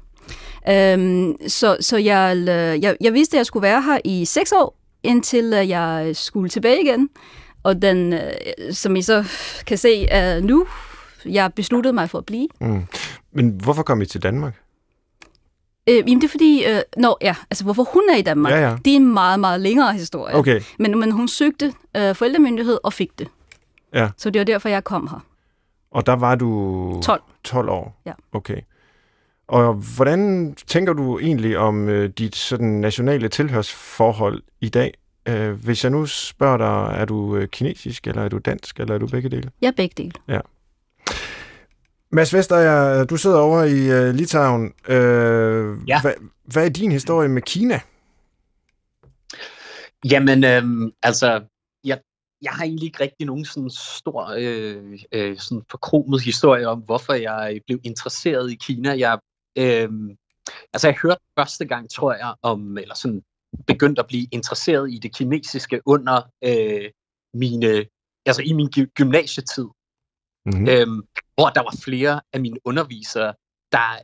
Øhm, 0.69 1.37
så 1.49 1.77
så 1.81 1.97
jeg, 1.97 2.37
øh, 2.37 2.83
jeg, 2.83 2.97
jeg 3.01 3.15
vidste, 3.15 3.37
at 3.37 3.39
jeg 3.39 3.47
skulle 3.47 3.63
være 3.63 3.83
her 3.83 3.99
i 4.05 4.25
seks 4.25 4.53
år, 4.53 4.77
indtil 5.03 5.53
øh, 5.55 5.69
jeg 5.69 6.11
skulle 6.15 6.49
tilbage 6.49 6.83
igen. 6.83 7.09
Og 7.63 7.83
den, 7.83 8.13
øh, 8.13 8.21
som 8.73 8.97
I 8.97 9.03
så 9.03 9.25
kan 9.67 9.79
se 9.79 10.09
uh, 10.39 10.45
nu, 10.45 10.67
jeg 11.27 11.53
besluttede 11.55 11.93
mig 11.93 12.11
for 12.11 12.19
at 12.19 12.27
blive. 12.27 12.49
mm. 12.61 12.83
Men 13.33 13.51
hvorfor 13.63 13.83
kom 13.83 14.03
I 14.03 14.07
til 14.07 14.23
Danmark? 14.23 14.55
Øh, 15.89 15.97
jamen 15.97 16.21
det 16.21 16.25
er 16.25 16.29
fordi, 16.29 16.65
øh, 16.67 16.81
nå, 16.97 17.17
ja, 17.21 17.35
altså 17.51 17.65
hvorfor 17.65 17.83
hun 17.93 18.03
er 18.13 18.17
i 18.17 18.23
Danmark, 18.23 18.53
Ja, 18.53 18.69
ja. 18.69 18.77
det 18.85 18.93
er 18.93 18.97
en 18.97 19.13
meget, 19.13 19.41
meget 19.41 19.61
længere 19.61 19.93
historie. 19.95 20.35
Okay, 20.35 20.61
Men, 20.79 20.99
men 21.01 21.11
hun 21.11 21.29
søgte 21.29 21.73
øh, 21.97 22.15
forældremyndighed 22.15 22.79
og 22.83 22.93
fik 22.93 23.19
det. 23.19 23.29
Ja. 23.95 24.09
Så 24.17 24.31
det 24.31 24.39
var 24.39 24.45
derfor, 24.45 24.69
jeg 24.69 24.85
kom 24.85 25.09
her. 25.11 25.25
Og 25.91 26.07
der 26.07 26.13
var 26.13 26.35
du 26.35 27.01
12. 27.05 27.23
12 27.45 27.69
år? 27.69 28.01
Ja. 28.07 28.13
Okay. 28.33 28.61
Og 29.49 29.75
hvordan 29.97 30.55
tænker 30.67 30.93
du 30.93 31.19
egentlig 31.19 31.59
om 31.59 31.89
øh, 31.89 32.11
dit 32.19 32.37
sådan 32.37 32.69
nationale 32.69 33.29
tilhørsforhold 33.29 34.43
i 34.61 34.69
dag? 34.69 34.95
Øh, 35.29 35.53
hvis 35.65 35.85
jeg 35.85 35.91
nu 35.91 36.07
spørger 36.07 36.57
dig, 36.57 37.01
er 37.01 37.05
du 37.05 37.37
øh, 37.37 37.49
kinesisk, 37.49 38.07
eller 38.07 38.23
er 38.23 38.29
du 38.29 38.39
dansk, 38.39 38.81
eller 38.81 38.95
er 38.95 38.99
du 38.99 39.07
begge 39.07 39.29
dele? 39.29 39.51
Jeg 39.61 39.69
er 39.69 39.73
begge 39.77 39.95
dele. 40.03 40.43
Mads 42.13 42.35
Vestager, 42.35 43.05
du 43.05 43.17
sidder 43.17 43.39
over 43.39 43.63
i 43.63 43.91
øh, 43.91 44.15
Litauen. 44.15 44.73
Øh, 44.89 45.77
Ja. 45.89 46.01
hvad, 46.01 46.13
hvad 46.45 46.65
er 46.65 46.69
din 46.69 46.93
historie 46.93 47.29
med 47.29 47.43
Kina? 47.43 47.81
Jamen, 50.11 50.45
øhm, 50.45 50.91
altså, 51.03 51.41
jeg, 52.43 52.53
har 52.53 52.65
egentlig 52.65 52.87
ikke 52.87 53.03
rigtig 53.03 53.27
nogen 53.27 53.45
sådan 53.45 53.71
stor, 53.71 54.35
øh, 54.39 54.99
øh, 55.13 55.39
sådan 55.39 55.65
forkromet 55.71 56.23
historie 56.23 56.69
om, 56.69 56.81
hvorfor 56.81 57.13
jeg 57.13 57.61
blev 57.67 57.81
interesseret 57.85 58.53
i 58.53 58.55
Kina. 58.55 58.99
Jeg, 58.99 59.19
øhm, 59.59 60.17
altså, 60.73 60.89
jeg 60.89 60.97
hørte 61.03 61.21
første 61.39 61.65
gang, 61.65 61.91
tror 61.91 62.13
jeg, 62.15 62.35
om, 62.43 62.79
eller 62.79 62.95
sådan 62.95 63.23
begyndte 63.67 64.01
at 64.01 64.07
blive 64.07 64.27
interesseret 64.33 64.93
i 64.93 64.99
det 64.99 65.15
kinesiske 65.17 65.81
under 65.87 66.23
øh, 66.45 66.91
mine, 67.35 67.87
altså 68.27 68.43
i 68.43 68.53
min 68.53 68.69
gy- 68.77 68.93
gymnasietid, 68.95 69.67
Mm-hmm. 70.47 70.63
mm. 70.63 70.69
øhm, 70.69 71.03
hvor 71.35 71.49
der 71.49 71.63
var 71.63 71.75
flere 71.85 72.21
af 72.33 72.41
mine 72.41 72.59
undervisere, 72.65 73.35
der, 73.73 73.99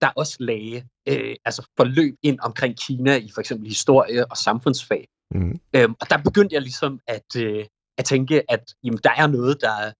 der 0.00 0.08
også 0.16 0.36
lagde 0.40 0.88
øh, 1.08 1.36
altså 1.44 1.66
forløb 1.76 2.14
ind 2.22 2.38
omkring 2.40 2.78
Kina 2.78 3.16
i 3.16 3.30
for 3.34 3.40
eksempel 3.40 3.68
historie 3.68 4.30
og 4.30 4.36
samfundsfag. 4.36 5.08
Mm-hmm. 5.34 5.60
Øhm, 5.76 5.94
og 6.00 6.10
der 6.10 6.18
begyndte 6.22 6.54
jeg 6.54 6.62
ligesom 6.62 7.00
at, 7.06 7.36
øh, 7.36 7.64
at 7.98 8.04
tænke, 8.04 8.50
at 8.52 8.74
jamen, 8.84 9.00
der 9.04 9.10
er 9.10 9.26
noget, 9.26 9.60
der 9.60 9.92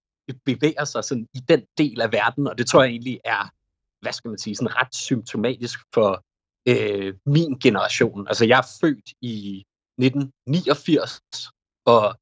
bevæger 0.45 0.85
sig 0.85 1.03
sådan 1.03 1.27
i 1.33 1.39
den 1.39 1.63
del 1.77 2.01
af 2.01 2.11
verden, 2.11 2.47
og 2.47 2.57
det 2.57 2.67
tror 2.67 2.83
jeg 2.83 2.89
egentlig 2.89 3.19
er, 3.25 3.49
hvad 4.01 4.13
skal 4.13 4.29
man 4.29 4.37
sige, 4.37 4.55
sådan 4.55 4.75
ret 4.75 4.95
symptomatisk 4.95 5.79
for 5.93 6.23
øh, 6.67 7.13
min 7.25 7.59
generation. 7.59 8.27
Altså 8.27 8.45
jeg 8.45 8.57
er 8.57 8.67
født 8.81 9.09
i 9.21 9.65
1989, 9.97 11.21
og 11.85 12.15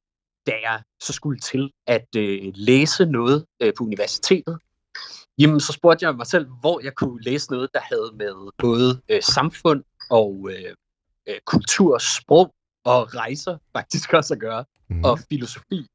da 0.48 0.52
jeg 0.64 0.84
så 1.02 1.14
skulle 1.14 1.40
til 1.40 1.72
at 1.88 2.08
øh, 2.18 2.52
læse 2.56 3.06
noget 3.06 3.46
øh, 3.62 3.74
på 3.78 3.84
universitetet, 3.84 4.60
jamen 5.38 5.60
så 5.60 5.74
spurgte 5.74 6.06
jeg 6.06 6.16
mig 6.16 6.28
selv, 6.28 6.48
hvor 6.60 6.84
jeg 6.84 6.96
kunne 6.96 7.22
læse 7.22 7.52
noget, 7.52 7.70
der 7.74 7.80
havde 7.80 8.12
med 8.16 8.52
både 8.58 9.02
øh, 9.10 9.24
samfund 9.24 9.84
og 10.10 10.50
øh, 10.52 10.76
øh, 11.28 11.40
kultur, 11.46 11.98
sprog 11.98 12.54
og 12.86 13.16
rejser 13.16 13.58
faktisk 13.76 14.14
også 14.14 14.34
at 14.34 14.40
gøre, 14.40 14.66
Mm-hmm. 14.90 15.04
og 15.04 15.20
filosofi. 15.20 15.88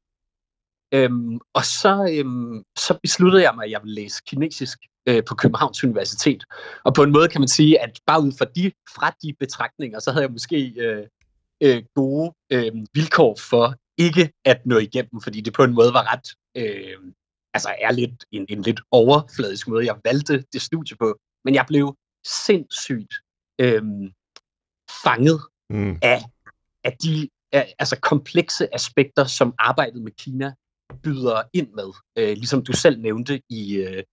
Øhm, 0.93 1.39
og 1.53 1.65
så, 1.65 1.93
øhm, 2.17 2.63
så 2.77 2.99
besluttede 3.03 3.43
jeg 3.43 3.55
mig, 3.55 3.65
at 3.65 3.71
jeg 3.71 3.81
ville 3.83 3.95
læse 3.95 4.21
kinesisk 4.27 4.79
øh, 5.07 5.23
på 5.29 5.35
Københavns 5.35 5.83
Universitet. 5.83 6.43
Og 6.83 6.93
på 6.93 7.03
en 7.03 7.11
måde 7.11 7.27
kan 7.27 7.41
man 7.41 7.47
sige, 7.47 7.81
at 7.81 7.99
bare 8.05 8.21
ud 8.21 8.31
fra 8.37 8.45
de, 8.45 8.71
fra 8.95 9.15
de 9.23 9.33
betragtninger, 9.39 9.99
så 9.99 10.11
havde 10.11 10.23
jeg 10.23 10.31
måske 10.31 10.73
øh, 10.77 11.07
øh, 11.63 11.83
gode 11.95 12.33
øh, 12.51 12.71
vilkår 12.93 13.37
for 13.49 13.75
ikke 13.97 14.31
at 14.45 14.65
nå 14.65 14.77
igennem, 14.77 15.21
fordi 15.23 15.41
det 15.41 15.53
på 15.53 15.63
en 15.63 15.73
måde 15.73 15.93
var 15.93 16.13
ret, 16.13 16.27
øh, 16.57 16.97
altså 17.53 17.69
er 17.81 17.91
lidt 17.91 18.25
en, 18.31 18.45
en 18.49 18.61
lidt 18.61 18.81
overfladisk 18.91 19.67
måde, 19.67 19.85
jeg 19.85 19.97
valgte 20.05 20.43
det 20.53 20.61
studie 20.61 20.97
på. 20.97 21.19
Men 21.45 21.55
jeg 21.55 21.65
blev 21.67 21.95
sindssygt 22.45 23.13
øh, 23.61 23.83
fanget 25.03 25.41
Mm. 25.69 25.97
af, 26.01 26.21
af 26.83 26.97
de 27.03 27.29
altså 27.79 27.99
komplekse 27.99 28.75
aspekter, 28.75 29.25
som 29.25 29.53
arbejdet 29.59 30.01
med 30.01 30.11
Kina 30.11 30.53
byder 31.03 31.41
ind 31.53 31.69
med. 31.73 31.89
Øh, 32.17 32.33
ligesom 32.33 32.63
du 32.63 32.73
selv 32.73 33.01
nævnte 33.01 33.41
i, 33.49 33.75
øh, 33.75 34.03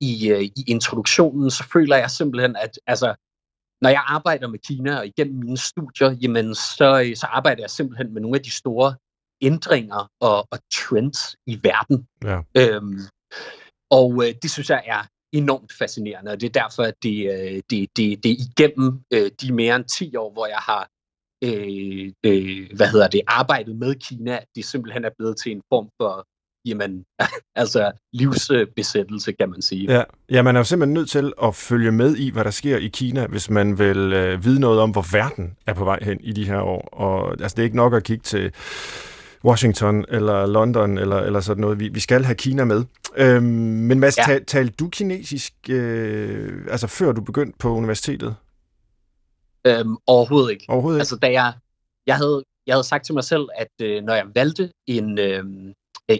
i, 0.00 0.30
øh, 0.30 0.42
i 0.42 0.64
introduktionen, 0.66 1.50
så 1.50 1.64
føler 1.72 1.96
jeg 1.96 2.10
simpelthen, 2.10 2.56
at 2.56 2.78
altså, 2.86 3.14
når 3.82 3.90
jeg 3.90 4.04
arbejder 4.06 4.48
med 4.48 4.58
Kina 4.58 4.98
og 4.98 5.06
igennem 5.06 5.36
mine 5.36 5.56
studier, 5.56 6.10
jamen, 6.22 6.54
så, 6.54 7.04
øh, 7.06 7.16
så 7.16 7.26
arbejder 7.26 7.62
jeg 7.62 7.70
simpelthen 7.70 8.14
med 8.14 8.22
nogle 8.22 8.38
af 8.38 8.42
de 8.42 8.50
store 8.50 8.94
ændringer 9.42 10.10
og, 10.20 10.48
og 10.50 10.58
trends 10.72 11.36
i 11.46 11.60
verden. 11.62 12.06
Ja. 12.24 12.40
Øhm, 12.56 12.98
og 13.90 14.24
øh, 14.24 14.34
det 14.42 14.50
synes 14.50 14.70
jeg 14.70 14.82
er 14.86 15.02
enormt 15.32 15.72
fascinerende, 15.78 16.30
og 16.32 16.40
det 16.40 16.46
er 16.46 16.62
derfor, 16.62 16.82
at 16.82 16.94
det, 17.02 17.16
øh, 17.32 17.62
det, 17.70 17.96
det, 17.96 18.24
det 18.24 18.30
er 18.30 18.36
igennem 18.48 19.02
øh, 19.12 19.30
de 19.40 19.52
mere 19.52 19.76
end 19.76 19.84
10 19.84 20.16
år, 20.16 20.32
hvor 20.32 20.46
jeg 20.46 20.58
har 20.58 20.88
øh, 21.44 22.12
øh, 22.26 22.76
hvad 22.76 22.88
hedder 22.88 23.08
det, 23.08 23.20
arbejdet 23.26 23.76
med 23.76 23.94
Kina, 23.94 24.38
det 24.54 24.64
simpelthen 24.64 25.04
er 25.04 25.10
blevet 25.18 25.36
til 25.36 25.52
en 25.52 25.62
form 25.72 25.88
for 26.00 26.26
jamen, 26.68 27.04
altså 27.62 27.92
livsbesættelse, 28.12 29.32
kan 29.32 29.50
man 29.50 29.62
sige. 29.62 29.92
Ja. 29.92 30.02
ja, 30.30 30.42
man 30.42 30.56
er 30.56 30.60
jo 30.60 30.64
simpelthen 30.64 30.94
nødt 30.94 31.10
til 31.10 31.32
at 31.42 31.54
følge 31.54 31.92
med 31.92 32.16
i, 32.16 32.30
hvad 32.30 32.44
der 32.44 32.50
sker 32.50 32.76
i 32.76 32.88
Kina, 32.88 33.26
hvis 33.26 33.50
man 33.50 33.78
vil 33.78 34.12
øh, 34.12 34.44
vide 34.44 34.60
noget 34.60 34.80
om, 34.80 34.90
hvor 34.90 35.06
verden 35.12 35.56
er 35.66 35.72
på 35.74 35.84
vej 35.84 35.98
hen 36.02 36.20
i 36.20 36.32
de 36.32 36.44
her 36.44 36.60
år. 36.60 36.88
Og 36.92 37.30
altså, 37.30 37.54
det 37.54 37.58
er 37.58 37.64
ikke 37.64 37.76
nok 37.76 37.94
at 37.94 38.04
kigge 38.04 38.22
til 38.22 38.52
Washington 39.44 40.04
eller 40.08 40.46
London 40.46 40.98
eller, 40.98 41.16
eller 41.16 41.40
sådan 41.40 41.60
noget. 41.60 41.80
Vi, 41.80 41.88
vi 41.88 42.00
skal 42.00 42.24
have 42.24 42.34
Kina 42.34 42.64
med. 42.64 42.84
Øhm, 43.16 43.44
men 43.44 44.00
Mads. 44.00 44.18
Ja. 44.18 44.22
tal, 44.22 44.44
talte 44.44 44.74
du 44.80 44.88
kinesisk, 44.88 45.52
øh, 45.70 46.52
altså 46.70 46.86
før 46.86 47.12
du 47.12 47.20
begyndte 47.20 47.58
på 47.58 47.74
universitetet? 47.74 48.34
Øhm, 49.66 49.96
overhovedet 50.06 50.50
ikke. 50.50 50.64
Overhovedet 50.68 50.96
ikke? 50.96 51.00
Altså, 51.02 51.16
da 51.16 51.32
jeg, 51.32 51.52
jeg, 52.06 52.16
havde, 52.16 52.44
jeg 52.66 52.74
havde 52.74 52.84
sagt 52.84 53.04
til 53.04 53.14
mig 53.14 53.24
selv, 53.24 53.48
at 53.56 53.72
øh, 53.82 54.02
når 54.02 54.14
jeg 54.14 54.26
valgte 54.34 54.70
en, 54.86 55.18
øh, 55.18 55.44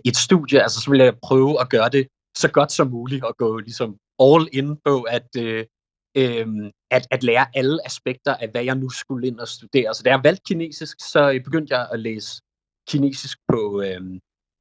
et 0.04 0.16
studie, 0.16 0.62
altså, 0.62 0.80
så 0.80 0.90
ville 0.90 1.04
jeg 1.04 1.14
prøve 1.22 1.60
at 1.60 1.70
gøre 1.70 1.88
det 1.88 2.08
så 2.36 2.48
godt 2.50 2.72
som 2.72 2.90
muligt, 2.90 3.24
og 3.24 3.34
gå 3.36 3.58
ligesom 3.58 3.96
all 4.20 4.48
in 4.52 4.76
på 4.84 5.02
at, 5.02 5.28
øh, 5.38 5.66
øh, 6.14 6.46
at, 6.90 7.06
at 7.10 7.22
lære 7.22 7.46
alle 7.54 7.86
aspekter 7.86 8.34
af, 8.34 8.48
hvad 8.48 8.64
jeg 8.64 8.74
nu 8.74 8.90
skulle 8.90 9.26
ind 9.26 9.40
og 9.40 9.48
studere. 9.48 9.94
Så 9.94 10.02
da 10.02 10.10
jeg 10.10 10.20
valgte 10.24 10.42
kinesisk, 10.46 10.96
så 11.00 11.30
øh, 11.30 11.44
begyndte 11.44 11.74
jeg 11.76 11.88
at 11.92 12.00
læse 12.00 12.42
kinesisk 12.88 13.38
på, 13.52 13.82
øh, 13.82 14.00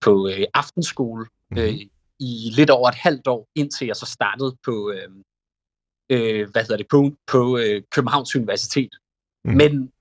på 0.02 0.28
øh, 0.28 0.46
aftenskole 0.54 1.26
Mhm. 1.52 1.60
øh, 1.60 1.74
i 2.20 2.52
lidt 2.56 2.70
over 2.70 2.90
et 2.90 2.96
halvt 2.96 3.28
år, 3.28 3.48
indtil 3.56 3.88
jeg 3.88 3.96
så 3.96 4.06
startede 4.06 4.56
på, 4.66 4.92
øh, 4.92 5.10
øh, 6.10 6.50
hvad 6.52 6.62
hedder 6.62 6.78
det, 6.78 6.88
på, 6.88 7.12
på 7.28 7.58
øh, 7.58 7.82
Københavns 7.92 8.36
Universitet. 8.36 8.90
Mm. 9.46 9.54
Men 9.54 9.92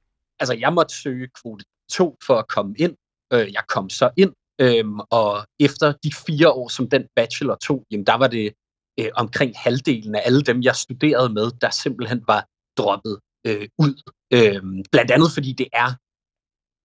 altså, 0.41 0.55
jeg 0.55 0.73
måtte 0.73 0.95
søge 0.95 1.29
kvote 1.43 1.65
2 1.93 2.17
for 2.27 2.35
at 2.35 2.49
komme 2.49 2.75
ind. 2.79 2.97
Øh, 3.33 3.53
jeg 3.53 3.63
kom 3.69 3.91
så 3.91 4.11
ind, 4.17 4.33
øhm, 4.61 5.01
og 5.11 5.47
efter 5.61 5.93
de 5.93 6.11
fire 6.27 6.51
år, 6.51 6.69
som 6.69 6.91
den 6.91 7.07
bachelor 7.17 7.55
tog, 7.55 7.87
jamen, 7.91 8.07
der 8.07 8.15
var 8.15 8.27
det 8.27 8.53
øh, 9.01 9.09
omkring 9.15 9.53
halvdelen 9.57 10.15
af 10.15 10.23
alle 10.25 10.43
dem, 10.43 10.63
jeg 10.63 10.77
studerede 10.77 11.33
med, 11.33 11.51
der 11.61 11.71
simpelthen 11.71 12.25
var 12.27 12.49
droppet 12.77 13.19
øh, 13.47 13.69
ud. 13.79 14.11
Øhm, 14.33 14.85
blandt 14.93 15.11
andet 15.11 15.31
fordi 15.35 15.53
det 15.53 15.69
er 15.73 15.91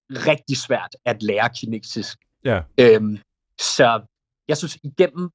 rigtig 0.10 0.58
svært 0.58 0.96
at 1.06 1.24
lære 1.24 1.50
kinesisk 1.56 2.18
Ja. 2.46 2.62
Øhm, 2.80 3.18
så 3.60 4.02
jeg 4.48 4.58
synes, 4.58 4.78
igennem 4.84 5.30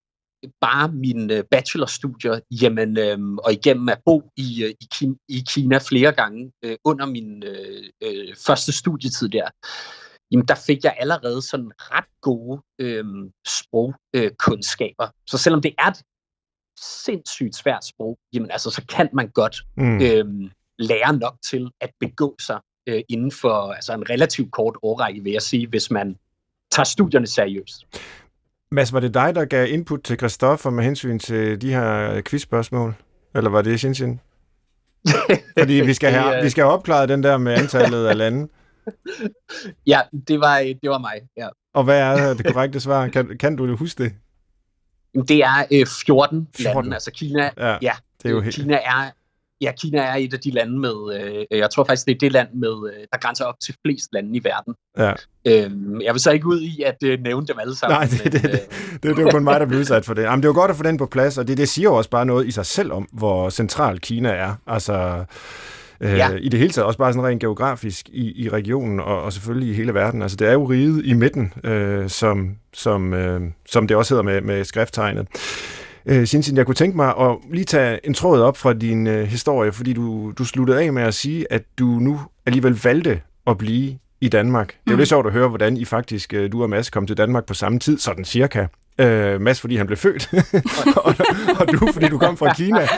bare 0.60 0.92
mine 0.92 1.42
bachelorstudier, 1.50 2.40
jamen, 2.62 2.98
øhm, 2.98 3.38
og 3.38 3.52
igennem 3.52 3.88
at 3.88 3.98
bo 4.04 4.30
i, 4.36 4.64
øh, 4.64 4.70
i, 4.70 4.88
Kina, 4.92 5.14
i 5.28 5.44
Kina 5.48 5.78
flere 5.78 6.12
gange 6.12 6.52
øh, 6.64 6.76
under 6.84 7.06
min 7.06 7.42
øh, 7.42 7.84
øh, 8.02 8.34
første 8.46 8.72
studietid 8.72 9.28
der, 9.28 9.48
jamen 10.30 10.46
der 10.48 10.54
fik 10.66 10.84
jeg 10.84 10.96
allerede 10.98 11.42
sådan 11.42 11.72
ret 11.76 12.10
gode 12.22 12.62
øh, 12.78 13.04
sprogkundskaber. 13.46 15.04
Øh, 15.04 15.12
så 15.26 15.38
selvom 15.38 15.62
det 15.62 15.74
er 15.78 15.86
et 15.86 16.02
sindssygt 16.80 17.56
svært 17.56 17.84
sprog, 17.84 18.18
jamen 18.32 18.50
altså, 18.50 18.70
så 18.70 18.82
kan 18.88 19.08
man 19.12 19.28
godt 19.28 19.56
mm. 19.76 20.00
øh, 20.02 20.50
lære 20.78 21.16
nok 21.16 21.36
til 21.50 21.70
at 21.80 21.90
begå 22.00 22.36
sig 22.40 22.60
øh, 22.88 23.02
inden 23.08 23.32
for 23.32 23.72
altså 23.72 23.94
en 23.94 24.10
relativt 24.10 24.52
kort 24.52 24.76
årrække, 24.82 25.22
vil 25.22 25.32
jeg 25.32 25.42
sige, 25.42 25.66
hvis 25.68 25.90
man 25.90 26.16
tager 26.70 26.84
studierne 26.84 27.26
seriøst. 27.26 27.86
Mads, 28.70 28.92
var 28.92 29.00
det 29.00 29.14
dig, 29.14 29.34
der 29.34 29.44
gav 29.44 29.66
input 29.68 30.02
til 30.02 30.16
Christoffer 30.16 30.70
med 30.70 30.84
hensyn 30.84 31.18
til 31.18 31.60
de 31.62 31.70
her 31.70 32.20
quizspørgsmål? 32.20 32.94
Eller 33.34 33.50
var 33.50 33.62
det 33.62 33.80
Shinshin? 33.80 34.20
Fordi 35.58 35.72
vi 35.72 35.94
skal, 35.94 36.10
have, 36.10 36.42
vi 36.42 36.50
skal 36.50 36.64
have 36.64 36.72
opklaret 36.72 37.08
den 37.08 37.22
der 37.22 37.38
med 37.38 37.52
antallet 37.52 38.06
af 38.06 38.16
lande. 38.16 38.48
Ja, 39.86 40.00
det 40.28 40.40
var, 40.40 40.58
det 40.58 40.90
var 40.90 40.98
mig, 40.98 41.20
ja. 41.36 41.48
Og 41.74 41.84
hvad 41.84 42.00
er 42.00 42.34
det 42.34 42.46
korrekte 42.46 42.80
svar? 42.80 43.08
Kan, 43.08 43.38
kan 43.38 43.56
du 43.56 43.76
huske 43.76 44.02
det? 44.02 44.12
Det 45.28 45.38
er 45.44 45.64
øh, 45.72 45.86
14, 46.06 46.48
14 46.56 46.84
lande. 46.84 46.96
Altså 46.96 47.10
Kina, 47.10 47.50
ja, 47.56 47.76
ja 47.82 47.92
det 48.22 48.28
er 48.28 48.30
jo 48.30 48.40
Kina 48.50 48.74
er 48.74 49.10
Ja, 49.60 49.72
Kina 49.80 49.98
er 49.98 50.14
et 50.14 50.34
af 50.34 50.40
de 50.40 50.50
lande 50.50 50.78
med, 50.78 51.20
øh, 51.20 51.58
jeg 51.58 51.70
tror 51.70 51.84
faktisk, 51.84 52.06
det 52.06 52.14
er 52.14 52.18
det 52.18 52.32
land, 52.32 52.48
med, 52.54 52.92
øh, 52.92 53.06
der 53.12 53.18
grænser 53.18 53.44
op 53.44 53.54
til 53.60 53.74
flest 53.86 54.08
lande 54.12 54.36
i 54.36 54.44
verden. 54.44 54.74
Ja. 54.98 55.12
Øhm, 55.46 56.00
jeg 56.00 56.14
vil 56.14 56.20
så 56.20 56.30
ikke 56.30 56.46
ud 56.46 56.60
i 56.60 56.82
at 56.82 56.96
øh, 57.04 57.20
nævne 57.20 57.46
dem 57.46 57.58
alle 57.60 57.76
sammen. 57.76 57.96
Nej, 57.96 58.04
det, 58.04 58.20
men, 58.24 58.32
det, 58.32 58.42
det, 58.42 58.52
det, 58.92 59.02
det 59.02 59.18
er 59.18 59.22
jo 59.22 59.30
kun 59.30 59.44
mig, 59.44 59.60
der 59.60 59.66
bliver 59.66 59.80
udsat 59.80 60.04
for 60.04 60.14
det. 60.14 60.22
Jamen, 60.22 60.42
det 60.42 60.44
er 60.44 60.52
jo 60.52 60.60
godt 60.60 60.70
at 60.70 60.76
få 60.76 60.82
den 60.82 60.96
på 60.96 61.06
plads, 61.06 61.38
og 61.38 61.48
det, 61.48 61.58
det 61.58 61.68
siger 61.68 61.88
jo 61.88 61.94
også 61.94 62.10
bare 62.10 62.26
noget 62.26 62.46
i 62.46 62.50
sig 62.50 62.66
selv 62.66 62.92
om, 62.92 63.08
hvor 63.12 63.50
central 63.50 63.98
Kina 63.98 64.28
er. 64.28 64.54
Altså, 64.66 65.24
øh, 66.00 66.12
ja. 66.12 66.30
i 66.30 66.48
det 66.48 66.60
hele 66.60 66.72
taget, 66.72 66.86
også 66.86 66.98
bare 66.98 67.12
sådan 67.12 67.28
rent 67.28 67.40
geografisk 67.40 68.08
i, 68.08 68.44
i 68.44 68.48
regionen, 68.48 69.00
og, 69.00 69.22
og 69.22 69.32
selvfølgelig 69.32 69.70
i 69.70 69.72
hele 69.72 69.94
verden. 69.94 70.22
Altså, 70.22 70.36
det 70.36 70.48
er 70.48 70.52
jo 70.52 70.64
riget 70.64 71.04
i 71.04 71.12
midten, 71.12 71.52
øh, 71.64 72.08
som, 72.08 72.56
som, 72.72 73.14
øh, 73.14 73.40
som 73.68 73.88
det 73.88 73.96
også 73.96 74.14
hedder 74.14 74.24
med, 74.24 74.40
med 74.40 74.64
skrifttegnet. 74.64 75.26
Øh, 76.08 76.26
Sinsin, 76.26 76.56
jeg 76.56 76.66
kunne 76.66 76.74
tænke 76.74 76.96
mig 76.96 77.14
at 77.20 77.36
lige 77.50 77.64
tage 77.64 78.06
en 78.06 78.14
tråd 78.14 78.40
op 78.40 78.56
fra 78.56 78.72
din 78.72 79.06
øh, 79.06 79.26
historie, 79.26 79.72
fordi 79.72 79.92
du, 79.92 80.32
du 80.38 80.44
sluttede 80.44 80.80
af 80.80 80.92
med 80.92 81.02
at 81.02 81.14
sige, 81.14 81.52
at 81.52 81.62
du 81.78 81.84
nu 81.86 82.20
alligevel 82.46 82.80
valgte 82.84 83.20
at 83.46 83.58
blive 83.58 83.98
i 84.20 84.28
Danmark. 84.28 84.68
Det 84.68 84.74
er 84.74 84.90
jo 84.90 84.94
mm. 84.94 84.98
lidt 84.98 85.08
sjovt 85.08 85.26
at 85.26 85.32
høre, 85.32 85.48
hvordan 85.48 85.76
I 85.76 85.84
faktisk, 85.84 86.34
øh, 86.34 86.52
du 86.52 86.62
og 86.62 86.70
Mads, 86.70 86.90
kom 86.90 87.06
til 87.06 87.16
Danmark 87.16 87.46
på 87.46 87.54
samme 87.54 87.78
tid, 87.78 87.98
sådan 87.98 88.24
cirka. 88.24 88.66
Øh, 88.98 89.40
Mads, 89.40 89.60
fordi 89.60 89.76
han 89.76 89.86
blev 89.86 89.96
født, 89.96 90.30
og, 91.04 91.14
og 91.60 91.72
du, 91.72 91.92
fordi 91.92 92.08
du 92.08 92.18
kom 92.18 92.36
fra 92.36 92.54
Kina. 92.54 92.88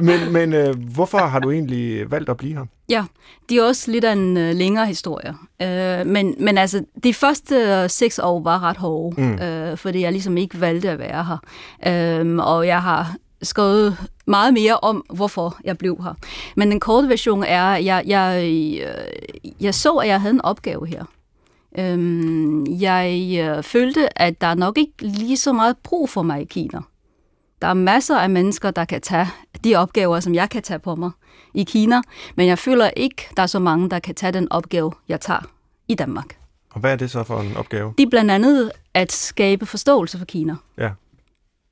Men, 0.00 0.32
men 0.32 0.52
øh, 0.52 0.76
hvorfor 0.94 1.18
har 1.18 1.38
du 1.38 1.50
egentlig 1.50 2.10
valgt 2.10 2.30
at 2.30 2.36
blive 2.36 2.54
her? 2.54 2.64
Ja, 2.88 3.04
det 3.48 3.58
er 3.58 3.62
også 3.62 3.90
lidt 3.90 4.04
af 4.04 4.12
en 4.12 4.36
øh, 4.36 4.54
længere 4.54 4.86
historie. 4.86 5.34
Øh, 5.62 6.06
men, 6.06 6.34
men 6.40 6.58
altså, 6.58 6.84
de 7.04 7.14
første 7.14 7.54
øh, 7.54 7.90
seks 7.90 8.18
år 8.18 8.40
var 8.40 8.62
ret 8.62 8.76
hårde, 8.76 9.22
mm. 9.22 9.34
øh, 9.34 9.76
fordi 9.76 10.00
jeg 10.00 10.12
ligesom 10.12 10.36
ikke 10.36 10.60
valgte 10.60 10.90
at 10.90 10.98
være 10.98 11.24
her. 11.24 11.38
Øh, 12.20 12.36
og 12.36 12.66
jeg 12.66 12.82
har 12.82 13.16
skrevet 13.42 13.96
meget 14.26 14.54
mere 14.54 14.76
om, 14.76 15.04
hvorfor 15.14 15.56
jeg 15.64 15.78
blev 15.78 15.98
her. 16.02 16.14
Men 16.56 16.70
den 16.70 16.80
korte 16.80 17.08
version 17.08 17.44
er, 17.44 17.64
at 17.64 17.84
jeg, 17.84 18.02
jeg, 18.06 18.42
øh, 18.44 19.54
jeg 19.60 19.74
så, 19.74 19.94
at 19.96 20.08
jeg 20.08 20.20
havde 20.20 20.34
en 20.34 20.44
opgave 20.44 20.86
her. 20.86 21.04
Øhm, 21.78 22.66
jeg 22.66 23.36
øh, 23.40 23.62
følte, 23.62 24.22
at 24.22 24.40
der 24.40 24.46
er 24.46 24.54
nok 24.54 24.78
ikke 24.78 24.94
lige 25.00 25.36
så 25.36 25.52
meget 25.52 25.76
brug 25.82 26.10
for 26.10 26.22
mig 26.22 26.42
i 26.42 26.44
Kina. 26.44 26.80
Der 27.62 27.68
er 27.68 27.74
masser 27.74 28.18
af 28.18 28.30
mennesker, 28.30 28.70
der 28.70 28.84
kan 28.84 29.00
tage 29.00 29.28
de 29.64 29.76
opgaver, 29.76 30.20
som 30.20 30.34
jeg 30.34 30.50
kan 30.50 30.62
tage 30.62 30.78
på 30.78 30.94
mig 30.94 31.10
i 31.54 31.64
Kina, 31.64 32.00
men 32.36 32.46
jeg 32.46 32.58
føler 32.58 32.90
ikke, 32.96 33.28
der 33.36 33.42
er 33.42 33.46
så 33.46 33.58
mange, 33.58 33.90
der 33.90 33.98
kan 33.98 34.14
tage 34.14 34.32
den 34.32 34.52
opgave, 34.52 34.92
jeg 35.08 35.20
tager 35.20 35.40
i 35.88 35.94
Danmark. 35.94 36.36
Og 36.70 36.80
hvad 36.80 36.92
er 36.92 36.96
det 36.96 37.10
så 37.10 37.24
for 37.24 37.40
en 37.40 37.56
opgave? 37.56 37.94
Det 37.98 38.06
er 38.06 38.10
blandt 38.10 38.30
andet 38.30 38.72
at 38.94 39.12
skabe 39.12 39.66
forståelse 39.66 40.18
for 40.18 40.24
Kina. 40.24 40.56
Ja. 40.78 40.90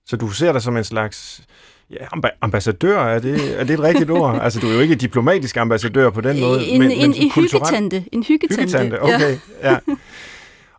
Så 0.07 0.17
du 0.17 0.29
ser 0.29 0.53
dig 0.53 0.63
som 0.63 0.77
en 0.77 0.85
slags 0.85 1.43
Ja, 1.91 2.07
ambassadør, 2.41 2.99
er 2.99 3.19
det, 3.19 3.61
er 3.61 3.65
det 3.65 3.75
et 3.75 3.81
rigtigt 3.81 4.11
ord? 4.11 4.39
Altså, 4.45 4.61
du 4.61 4.69
er 4.69 4.75
jo 4.75 4.81
ikke 4.81 4.95
diplomatisk 4.95 5.57
ambassadør 5.57 6.11
på 6.11 6.21
den 6.21 6.41
måde. 6.41 6.67
En, 6.67 6.79
men, 6.79 6.91
en, 6.91 7.11
men 7.11 7.15
en 7.17 7.31
hyggetante. 7.31 8.05
En 8.13 8.23
hyggetante. 8.23 8.63
hyggetante. 8.63 9.03
Okay, 9.03 9.37
ja. 9.63 9.73
ja. 9.73 9.79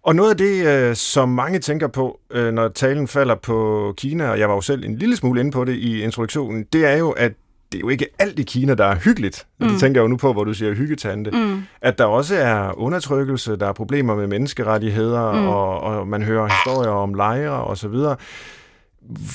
Og 0.03 0.15
noget 0.15 0.29
af 0.29 0.37
det, 0.37 0.65
øh, 0.65 0.95
som 0.95 1.29
mange 1.29 1.59
tænker 1.59 1.87
på, 1.87 2.19
øh, 2.31 2.53
når 2.53 2.67
talen 2.67 3.07
falder 3.07 3.35
på 3.35 3.93
Kina, 3.97 4.29
og 4.29 4.39
jeg 4.39 4.49
var 4.49 4.55
jo 4.55 4.61
selv 4.61 4.85
en 4.85 4.95
lille 4.95 5.15
smule 5.15 5.39
inde 5.39 5.51
på 5.51 5.65
det 5.65 5.75
i 5.75 6.01
introduktionen, 6.01 6.65
det 6.73 6.85
er 6.85 6.97
jo, 6.97 7.11
at 7.11 7.31
det 7.71 7.77
er 7.77 7.79
jo 7.79 7.89
ikke 7.89 8.07
alt 8.19 8.39
i 8.39 8.43
Kina, 8.43 8.73
der 8.73 8.85
er 8.85 8.95
hyggeligt. 8.95 9.47
Mm. 9.59 9.67
Det 9.67 9.79
tænker 9.79 10.01
jeg 10.01 10.03
jo 10.03 10.07
nu 10.07 10.17
på, 10.17 10.33
hvor 10.33 10.43
du 10.43 10.53
siger 10.53 10.73
hyggetante. 10.73 11.31
Mm. 11.31 11.63
At 11.81 11.97
der 11.97 12.05
også 12.05 12.35
er 12.35 12.79
undertrykkelse, 12.79 13.55
der 13.55 13.67
er 13.67 13.73
problemer 13.73 14.15
med 14.15 14.27
menneskerettigheder, 14.27 15.31
mm. 15.31 15.47
og, 15.47 15.79
og 15.79 16.07
man 16.07 16.23
hører 16.23 16.47
historier 16.47 16.91
om 16.91 17.13
lejre 17.13 17.63
og 17.63 17.77
så 17.77 17.87
videre. 17.87 18.15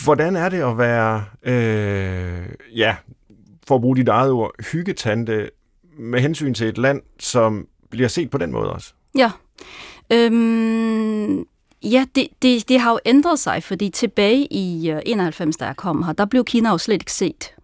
Hvordan 0.04 0.37
er 0.37 0.48
det 0.48 0.62
at 0.62 0.78
være, 0.78 1.24
øh, 1.42 2.46
ja, 2.76 2.96
for 3.66 3.74
at 3.74 3.80
bruge 3.80 3.96
dit 3.96 4.09
eget 4.09 4.30
ord, 4.30 4.50
hyggetante 4.72 5.50
med 5.98 6.20
hensyn 6.20 6.54
til 6.54 6.68
et 6.68 6.78
land, 6.78 7.02
som 7.18 7.66
bliver 7.90 8.09
set 8.09 8.30
på 8.30 8.38
den 8.38 8.52
måde 8.52 8.72
også? 8.72 8.92
Ja. 9.14 9.30
Øhm, 10.12 11.38
ja, 11.83 12.04
det, 12.14 12.28
det, 12.42 12.68
det 12.68 12.80
har 12.80 12.90
jo 12.90 12.98
ændret 13.04 13.38
sig, 13.38 13.62
fordi 13.62 13.90
tilbage 13.90 14.46
i 14.52 14.90
øh, 14.90 15.02
91, 15.06 15.56
da 15.56 15.64
jeg 15.66 15.76
kom 15.76 16.02
her, 16.02 16.12
der 16.12 16.24
blev 16.24 16.44
Kina 16.44 16.70
jo 16.70 16.78
slet 16.78 16.94
ikke 16.94 17.12
set. 17.12 17.54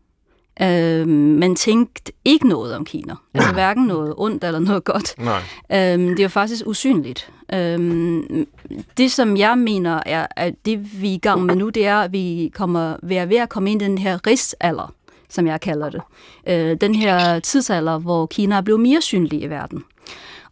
Øh, 0.63 1.09
man 1.09 1.57
tænkte 1.57 2.13
ikke 2.25 2.49
noget 2.49 2.75
om 2.75 2.85
Kina. 2.85 3.15
Altså 3.35 3.53
hverken 3.53 3.85
noget 3.85 4.15
ondt 4.17 4.45
eller 4.45 4.59
noget 4.59 4.85
godt. 4.85 5.15
Nej. 5.19 5.43
Øh, 5.73 6.17
det 6.17 6.21
er 6.21 6.29
faktisk 6.29 6.67
usynligt. 6.67 7.33
Øh, 7.53 8.23
det, 8.97 9.13
som 9.13 9.37
jeg 9.37 9.59
mener, 9.59 10.01
er, 10.07 10.27
at 10.37 10.55
det 10.65 11.03
vi 11.03 11.11
er 11.11 11.15
i 11.15 11.19
gang 11.19 11.43
med 11.43 11.57
nu, 11.57 11.69
det 11.69 11.87
er, 11.87 11.97
at 11.97 12.13
vi 12.13 12.53
kommer, 12.55 12.97
ved, 13.03 13.17
at, 13.17 13.29
ved 13.29 13.37
at 13.37 13.49
komme 13.49 13.71
ind 13.71 13.83
i 13.83 13.85
den 13.85 13.99
her 13.99 14.27
rigsalder, 14.27 14.95
som 15.29 15.47
jeg 15.47 15.61
kalder 15.61 15.91
det. 15.91 16.01
Øh, 16.49 16.77
den 16.81 16.95
her 16.95 17.39
tidsalder, 17.39 17.99
hvor 17.99 18.27
Kina 18.27 18.57
er 18.57 18.61
blevet 18.61 18.81
mere 18.81 19.01
synlig 19.01 19.43
i 19.43 19.47
verden. 19.47 19.85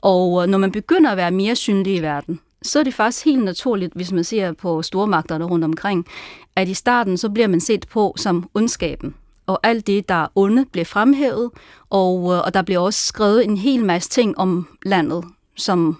Og 0.01 0.49
når 0.49 0.59
man 0.59 0.73
begynder 0.73 1.11
at 1.11 1.17
være 1.17 1.31
mere 1.31 1.57
synlig 1.57 1.97
i 1.97 2.03
verden, 2.03 2.41
så 2.63 2.79
er 2.79 2.83
det 2.83 2.95
faktisk 2.95 3.25
helt 3.25 3.45
naturligt, 3.45 3.93
hvis 3.95 4.13
man 4.13 4.25
ser 4.25 4.53
på 4.53 4.83
stormagterne 4.83 5.45
rundt 5.45 5.65
omkring, 5.65 6.07
at 6.57 6.69
i 6.69 6.75
starten 6.75 7.17
så 7.17 7.31
bliver 7.31 7.49
man 7.49 7.61
set 7.61 7.87
på 7.89 8.15
som 8.17 8.49
ondskaben 8.55 9.15
og 9.47 9.61
alt 9.63 9.87
det, 9.87 10.09
der 10.09 10.15
er 10.15 10.27
onde, 10.35 10.65
bliver 10.73 10.85
fremhævet, 10.85 11.51
og, 11.91 12.33
øh, 12.33 12.41
og 12.45 12.55
der 12.55 12.63
bliver 12.63 12.81
også 12.81 13.07
skrevet 13.07 13.45
en 13.45 13.57
hel 13.57 13.85
masse 13.85 14.11
ting 14.11 14.39
om 14.39 14.69
landet, 14.83 15.25
som 15.57 15.99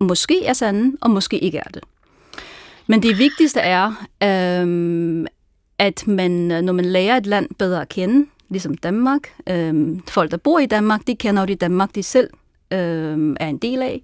måske 0.00 0.44
er 0.44 0.52
sande, 0.52 0.96
og 1.00 1.10
måske 1.10 1.38
ikke 1.38 1.58
er 1.58 1.70
det. 1.74 1.82
Men 2.86 3.02
det 3.02 3.18
vigtigste 3.18 3.60
er, 3.60 3.86
øh, 4.22 5.26
at 5.78 6.06
man, 6.06 6.30
når 6.30 6.72
man 6.72 6.84
lærer 6.84 7.16
et 7.16 7.26
land 7.26 7.48
bedre 7.58 7.80
at 7.80 7.88
kende, 7.88 8.26
ligesom 8.48 8.76
Danmark, 8.76 9.20
øh, 9.46 9.98
folk, 10.08 10.30
der 10.30 10.36
bor 10.36 10.58
i 10.58 10.66
Danmark, 10.66 11.06
de 11.06 11.16
kender 11.16 11.42
jo 11.42 11.46
det 11.46 11.60
Danmark, 11.60 11.94
de 11.94 12.02
selv 12.02 12.30
øh, 12.72 13.36
er 13.40 13.46
en 13.46 13.58
del 13.58 13.82
af. 13.82 14.02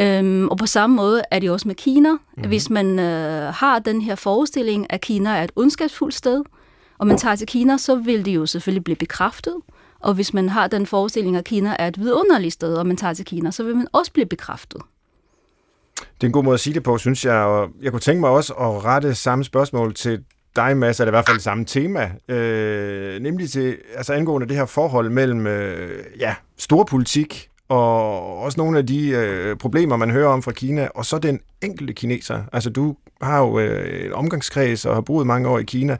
Øh, 0.00 0.44
og 0.44 0.56
på 0.58 0.66
samme 0.66 0.96
måde 0.96 1.22
er 1.30 1.38
det 1.38 1.50
også 1.50 1.68
med 1.68 1.74
Kina. 1.74 2.12
Mm-hmm. 2.12 2.48
Hvis 2.48 2.70
man 2.70 2.98
øh, 2.98 3.52
har 3.54 3.78
den 3.78 4.02
her 4.02 4.14
forestilling, 4.14 4.86
at 4.90 5.00
Kina 5.00 5.30
er 5.30 5.44
et 5.44 5.52
ondskabsfuldt 5.56 6.14
sted, 6.14 6.42
og 6.98 7.06
man 7.06 7.18
tager 7.18 7.36
til 7.36 7.46
Kina, 7.46 7.76
så 7.76 7.94
vil 7.94 8.24
det 8.24 8.34
jo 8.34 8.46
selvfølgelig 8.46 8.84
blive 8.84 8.96
bekræftet. 8.96 9.54
Og 10.00 10.14
hvis 10.14 10.34
man 10.34 10.48
har 10.48 10.66
den 10.66 10.86
forestilling, 10.86 11.36
at 11.36 11.44
Kina 11.44 11.76
er 11.78 11.88
et 11.88 11.98
vidunderligt 11.98 12.52
sted, 12.52 12.74
og 12.74 12.86
man 12.86 12.96
tager 12.96 13.14
til 13.14 13.24
Kina, 13.24 13.50
så 13.50 13.62
vil 13.62 13.76
man 13.76 13.86
også 13.92 14.12
blive 14.12 14.26
bekræftet. 14.26 14.80
Det 15.96 16.22
er 16.22 16.26
en 16.26 16.32
god 16.32 16.44
måde 16.44 16.54
at 16.54 16.60
sige 16.60 16.74
det 16.74 16.82
på, 16.82 16.98
synes 16.98 17.24
jeg. 17.24 17.34
Og 17.34 17.68
jeg 17.82 17.92
kunne 17.92 18.00
tænke 18.00 18.20
mig 18.20 18.30
også 18.30 18.52
at 18.54 18.84
rette 18.84 19.14
samme 19.14 19.44
spørgsmål 19.44 19.94
til 19.94 20.24
dig, 20.56 20.76
Mads, 20.76 21.00
er 21.00 21.04
det 21.04 21.10
i 21.10 21.16
hvert 21.16 21.28
fald 21.28 21.40
samme 21.40 21.64
tema, 21.64 22.10
øh, 22.28 23.20
nemlig 23.20 23.50
til, 23.50 23.76
altså 23.96 24.12
angående 24.12 24.48
det 24.48 24.56
her 24.56 24.66
forhold 24.66 25.10
mellem 25.10 25.46
øh, 25.46 26.04
ja, 26.18 26.34
storpolitik 26.58 27.48
og 27.68 28.38
også 28.38 28.60
nogle 28.60 28.78
af 28.78 28.86
de 28.86 29.08
øh, 29.08 29.56
problemer, 29.56 29.96
man 29.96 30.10
hører 30.10 30.28
om 30.28 30.42
fra 30.42 30.52
Kina, 30.52 30.88
og 30.94 31.06
så 31.06 31.18
den 31.18 31.40
enkelte 31.62 31.92
kineser. 31.92 32.42
Altså, 32.52 32.70
du 32.70 32.96
har 33.22 33.38
jo 33.38 33.58
øh, 33.58 34.06
en 34.06 34.12
omgangskreds 34.12 34.86
og 34.86 34.94
har 34.94 35.00
boet 35.00 35.26
mange 35.26 35.48
år 35.48 35.58
i 35.58 35.62
Kina. 35.62 35.96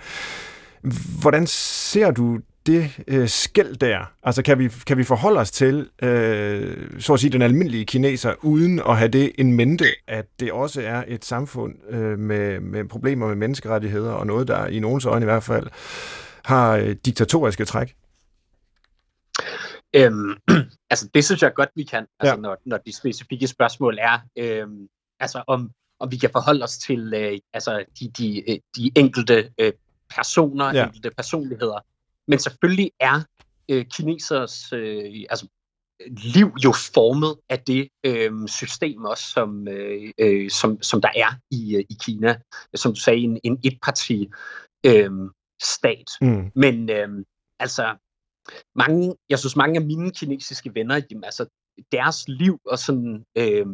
Hvordan 1.21 1.47
ser 1.47 2.11
du 2.11 2.41
det 2.67 2.91
øh, 3.09 3.29
skæld 3.29 3.77
der? 3.77 4.13
Altså 4.23 4.43
kan 4.43 4.59
vi, 4.59 4.69
kan 4.87 4.99
vi 4.99 5.05
forholde 5.05 5.41
os 5.41 5.51
til, 5.51 5.91
øh, 6.03 7.01
så 7.01 7.13
at 7.13 7.21
sige, 7.21 7.31
den 7.31 7.43
almindelige 7.43 7.85
kineser, 7.85 8.35
uden 8.43 8.81
at 8.89 8.97
have 8.97 9.09
det 9.09 9.33
en 9.39 9.53
mente, 9.53 9.85
at 10.07 10.27
det 10.41 10.53
også 10.53 10.81
er 10.83 11.05
et 11.09 11.25
samfund 11.25 11.75
øh, 11.89 12.19
med, 12.19 12.61
med 12.61 12.85
problemer 12.85 13.27
med 13.27 13.35
menneskerettigheder, 13.35 14.13
og 14.13 14.27
noget, 14.27 14.49
der 14.49 14.67
i 14.67 14.79
nogens 14.79 15.07
øjne 15.07 15.25
i 15.25 15.25
hvert 15.25 15.43
fald 15.43 15.67
har 16.45 16.77
øh, 16.77 16.97
diktatoriske 17.05 17.65
træk? 17.65 17.95
Øhm, 19.97 20.35
altså 20.91 21.09
det 21.15 21.25
synes 21.25 21.43
jeg 21.43 21.55
godt, 21.55 21.69
vi 21.77 21.83
kan, 21.83 22.07
altså, 22.21 22.35
ja. 22.35 22.41
når, 22.41 22.57
når 22.67 22.77
de 22.77 22.97
specifikke 22.97 23.47
spørgsmål 23.47 23.99
er. 23.99 24.19
Øhm, 24.39 24.89
altså 25.21 25.45
om, 25.47 25.71
om 26.01 26.11
vi 26.11 26.17
kan 26.17 26.31
forholde 26.33 26.63
os 26.63 26.79
til 26.79 27.15
øh, 27.15 27.39
altså 27.53 27.85
de, 28.01 28.11
de, 28.19 28.51
øh, 28.51 28.59
de 28.77 28.91
enkelte 28.97 29.51
øh, 29.61 29.73
personer, 30.15 30.73
ja. 30.73 30.87
enkelte 30.87 31.11
personligheder. 31.11 31.81
Men 32.27 32.39
selvfølgelig 32.39 32.91
er 33.01 33.21
øh, 33.69 33.85
kinesers 33.85 34.73
øh, 34.73 35.25
altså, 35.31 35.49
liv 36.09 36.53
jo 36.65 36.73
formet 36.73 37.37
af 37.49 37.59
det 37.59 37.89
øh, 38.07 38.49
system 38.49 39.05
også, 39.05 39.31
som, 39.31 39.69
øh, 39.69 40.11
øh, 40.19 40.51
som, 40.51 40.83
som 40.83 41.01
der 41.01 41.11
er 41.17 41.35
i, 41.51 41.77
øh, 41.77 41.85
i 41.91 41.97
Kina. 42.01 42.41
Som 42.75 42.95
du 42.95 43.01
sagde, 43.01 43.21
en, 43.21 43.41
en 43.45 43.59
etparti 43.65 44.29
øh, 44.87 45.11
stat. 45.63 46.11
Mm. 46.21 46.51
Men 46.55 46.91
øh, 46.91 47.09
altså, 47.61 47.97
mange, 48.75 49.15
jeg 49.31 49.39
synes 49.39 49.57
mange 49.57 49.81
af 49.81 49.87
mine 49.87 50.11
kinesiske 50.11 50.75
venner, 50.75 51.01
jamen, 51.11 51.25
altså, 51.25 51.47
deres 51.93 52.29
liv 52.29 52.61
og 52.67 52.79
sådan, 52.79 53.25
øh, 53.39 53.67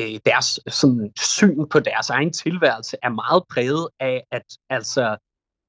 øh, 0.00 0.20
deres 0.26 0.60
sådan, 0.68 1.12
syn 1.18 1.68
på 1.68 1.80
deres 1.80 2.10
egen 2.10 2.32
tilværelse 2.32 2.96
er 3.02 3.08
meget 3.08 3.42
præget 3.50 3.88
af 4.00 4.24
at 4.30 4.42
altså 4.70 5.16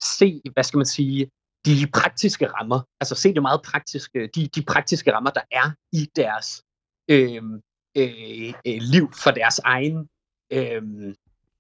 se, 0.04 0.42
hvad 0.54 0.64
skal 0.64 0.78
man 0.78 0.86
sige, 0.86 1.30
de 1.66 1.88
praktiske 1.94 2.48
rammer, 2.48 2.82
altså 3.02 3.16
se 3.16 3.34
det 3.34 3.42
meget 3.42 3.62
praktiske, 3.62 4.30
de, 4.36 4.48
de 4.48 4.64
praktiske 4.64 5.14
rammer, 5.14 5.32
der 5.32 5.42
er 5.52 5.72
i 5.94 6.10
deres 6.16 6.64
øh, 7.12 7.44
øh, 7.98 8.54
øh, 8.68 8.80
liv 8.94 9.12
for 9.24 9.32
deres 9.32 9.60
egen 9.60 10.10
øh, 10.52 10.84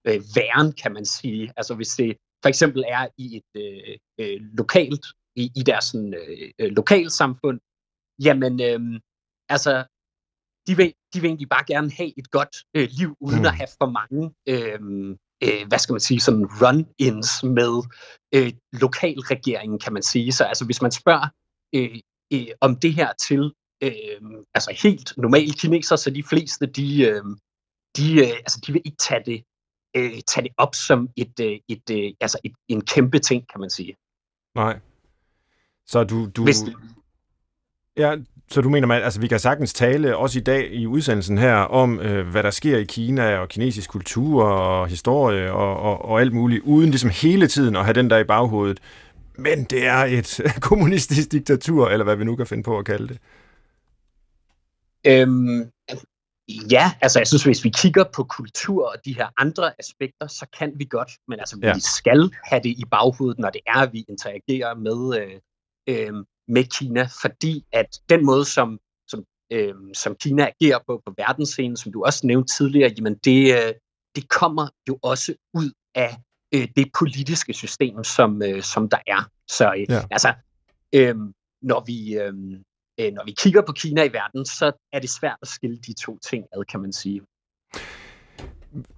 øh, 0.07 0.21
væren, 0.35 0.71
kan 0.73 0.93
man 0.93 1.05
sige. 1.05 1.53
Altså 1.57 1.75
hvis 1.75 1.95
det 1.95 2.17
for 2.41 2.49
eksempel 2.49 2.83
er 2.87 3.07
i 3.17 3.37
et 3.37 3.61
øh, 3.63 3.97
øh, 4.19 4.41
lokalt, 4.41 5.05
i, 5.35 5.51
i 5.55 5.63
deres 5.63 5.85
sådan, 5.85 6.13
øh, 6.13 6.51
øh 6.59 6.71
lokalsamfund, 6.71 7.59
jamen 8.25 8.61
øh, 8.61 8.99
altså 9.49 9.85
de 10.67 10.77
vil, 10.77 10.93
de 11.13 11.19
vil 11.19 11.27
egentlig 11.27 11.49
bare 11.49 11.65
gerne 11.67 11.91
have 11.91 12.19
et 12.19 12.31
godt 12.31 12.55
øh, 12.75 12.87
liv, 12.99 13.15
uden 13.19 13.39
mm. 13.39 13.45
at 13.45 13.55
have 13.55 13.71
for 13.77 13.89
mange, 13.99 14.23
øh, 14.51 14.79
øh, 15.43 15.67
hvad 15.67 15.79
skal 15.79 15.93
man 15.93 15.99
sige, 15.99 16.19
sådan 16.19 16.45
run-ins 16.45 17.43
med 17.43 17.83
øh, 18.35 18.53
lokalregeringen, 18.73 19.79
kan 19.79 19.93
man 19.93 20.03
sige. 20.03 20.31
Så 20.31 20.43
altså, 20.43 20.65
hvis 20.65 20.81
man 20.81 20.91
spørger 20.91 21.27
øh, 21.75 21.99
øh, 22.33 22.47
om 22.61 22.75
det 22.75 22.93
her 22.93 23.13
til 23.13 23.53
øh, 23.83 24.21
altså 24.53 24.77
helt 24.83 25.13
normale 25.17 25.53
kineser, 25.53 25.95
så 25.95 26.09
de 26.09 26.23
fleste, 26.23 26.65
de, 26.65 27.01
øh, 27.01 27.23
de, 27.97 28.19
øh, 28.19 28.37
altså, 28.45 28.59
de 28.67 28.73
vil 28.73 28.81
ikke 28.85 28.97
tage 28.97 29.23
det, 29.25 29.43
øh, 29.95 30.21
tage 30.27 30.43
det 30.43 30.51
op 30.57 30.75
som 30.75 31.09
et, 31.17 31.39
øh, 31.39 31.59
et, 31.67 31.89
øh, 31.91 32.13
altså 32.21 32.39
et, 32.43 32.53
en 32.67 32.81
kæmpe 32.81 33.19
ting, 33.19 33.47
kan 33.51 33.59
man 33.59 33.69
sige. 33.69 33.95
Nej. 34.55 34.79
Så 35.87 36.03
du... 36.03 36.29
du... 36.35 36.43
Hvis, 36.43 36.63
Ja, 37.99 38.15
så 38.51 38.61
du 38.61 38.69
mener, 38.69 38.95
at 38.95 39.03
altså, 39.03 39.19
vi 39.19 39.27
kan 39.27 39.39
sagtens 39.39 39.73
tale 39.73 40.17
også 40.17 40.39
i 40.39 40.41
dag 40.41 40.71
i 40.71 40.87
udsendelsen 40.87 41.37
her 41.37 41.55
om, 41.55 41.99
øh, 41.99 42.27
hvad 42.27 42.43
der 42.43 42.51
sker 42.51 42.77
i 42.77 42.83
Kina 42.83 43.37
og 43.37 43.49
kinesisk 43.49 43.89
kultur 43.89 44.43
og 44.43 44.87
historie 44.87 45.53
og, 45.53 45.77
og, 45.77 46.05
og 46.05 46.21
alt 46.21 46.33
muligt, 46.33 46.63
uden 46.63 46.89
ligesom 46.89 47.09
hele 47.09 47.47
tiden 47.47 47.75
at 47.75 47.83
have 47.83 47.93
den 47.93 48.09
der 48.09 48.17
i 48.17 48.23
baghovedet. 48.23 48.79
Men 49.37 49.63
det 49.63 49.85
er 49.87 49.97
et 49.97 50.39
kommunistisk 50.69 51.31
diktatur, 51.31 51.89
eller 51.89 52.03
hvad 52.03 52.15
vi 52.15 52.23
nu 52.23 52.35
kan 52.35 52.47
finde 52.47 52.63
på 52.63 52.77
at 52.77 52.85
kalde 52.85 53.07
det. 53.07 53.17
Øhm, 55.07 55.71
ja, 56.71 56.91
altså 57.01 57.19
jeg 57.19 57.27
synes, 57.27 57.43
hvis 57.43 57.63
vi 57.63 57.71
kigger 57.77 58.03
på 58.15 58.23
kultur 58.23 58.87
og 58.87 58.95
de 59.05 59.15
her 59.15 59.27
andre 59.37 59.71
aspekter, 59.79 60.27
så 60.27 60.45
kan 60.59 60.71
vi 60.75 60.85
godt, 60.89 61.11
men 61.27 61.39
altså 61.39 61.59
ja. 61.63 61.73
vi 61.73 61.79
skal 61.79 62.31
have 62.43 62.61
det 62.63 62.69
i 62.69 62.83
baghovedet, 62.91 63.39
når 63.39 63.49
det 63.49 63.61
er, 63.67 63.77
at 63.77 63.93
vi 63.93 64.05
interagerer 64.09 64.75
med, 64.75 65.21
øh, 65.21 65.39
øh, 65.89 66.13
med 66.49 66.63
Kina, 66.63 67.09
fordi 67.21 67.65
at 67.71 67.99
den 68.09 68.25
måde, 68.25 68.45
som, 68.45 68.79
som, 69.07 69.23
øh, 69.51 69.73
som 69.93 70.15
Kina 70.15 70.47
agerer 70.47 70.79
på 70.87 71.01
på 71.05 71.13
verdensscenen, 71.17 71.77
som 71.77 71.91
du 71.91 72.03
også 72.03 72.27
nævnte 72.27 72.53
tidligere, 72.57 72.91
jamen 72.97 73.15
det, 73.15 73.53
øh, 73.53 73.73
det 74.15 74.29
kommer 74.29 74.67
jo 74.89 74.99
også 75.01 75.33
ud 75.53 75.71
af 75.95 76.17
øh, 76.53 76.67
det 76.75 76.91
politiske 76.99 77.53
system, 77.53 78.03
som, 78.03 78.41
øh, 78.43 78.61
som 78.63 78.89
der 78.89 78.99
er. 79.07 79.29
Så 79.47 79.73
øh, 79.77 79.85
ja. 79.89 80.01
altså, 80.11 80.33
øh, 80.95 81.15
når 81.61 81.83
vi... 81.85 82.17
Øh, 82.17 82.33
øh, 82.99 83.13
når 83.13 83.25
vi 83.25 83.31
kigger 83.31 83.61
på 83.61 83.71
Kina 83.71 84.03
i 84.03 84.13
verden, 84.13 84.45
så 84.45 84.71
er 84.93 84.99
det 84.99 85.09
svært 85.09 85.37
at 85.41 85.47
skille 85.47 85.77
de 85.77 85.93
to 85.93 86.17
ting 86.29 86.45
ad, 86.53 86.65
kan 86.65 86.79
man 86.79 86.93
sige. 86.93 87.21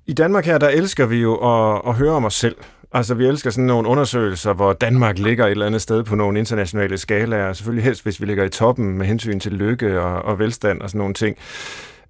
I 0.05 0.13
Danmark 0.13 0.45
her, 0.45 0.57
der 0.57 0.69
elsker 0.69 1.05
vi 1.05 1.17
jo 1.17 1.33
at, 1.33 1.81
at 1.87 1.95
høre 1.95 2.11
om 2.11 2.25
os 2.25 2.33
selv. 2.33 2.55
Altså, 2.93 3.13
vi 3.13 3.25
elsker 3.25 3.49
sådan 3.49 3.63
nogle 3.63 3.87
undersøgelser, 3.87 4.53
hvor 4.53 4.73
Danmark 4.73 5.19
ligger 5.19 5.45
et 5.45 5.51
eller 5.51 5.65
andet 5.65 5.81
sted 5.81 6.03
på 6.03 6.15
nogle 6.15 6.39
internationale 6.39 6.97
skalaer. 6.97 7.53
Selvfølgelig 7.53 7.83
helst, 7.83 8.03
hvis 8.03 8.21
vi 8.21 8.25
ligger 8.25 8.43
i 8.43 8.49
toppen 8.49 8.97
med 8.97 9.05
hensyn 9.05 9.39
til 9.39 9.51
lykke 9.51 10.01
og, 10.01 10.21
og 10.21 10.39
velstand 10.39 10.81
og 10.81 10.89
sådan 10.89 10.99
nogle 10.99 11.13
ting. 11.13 11.37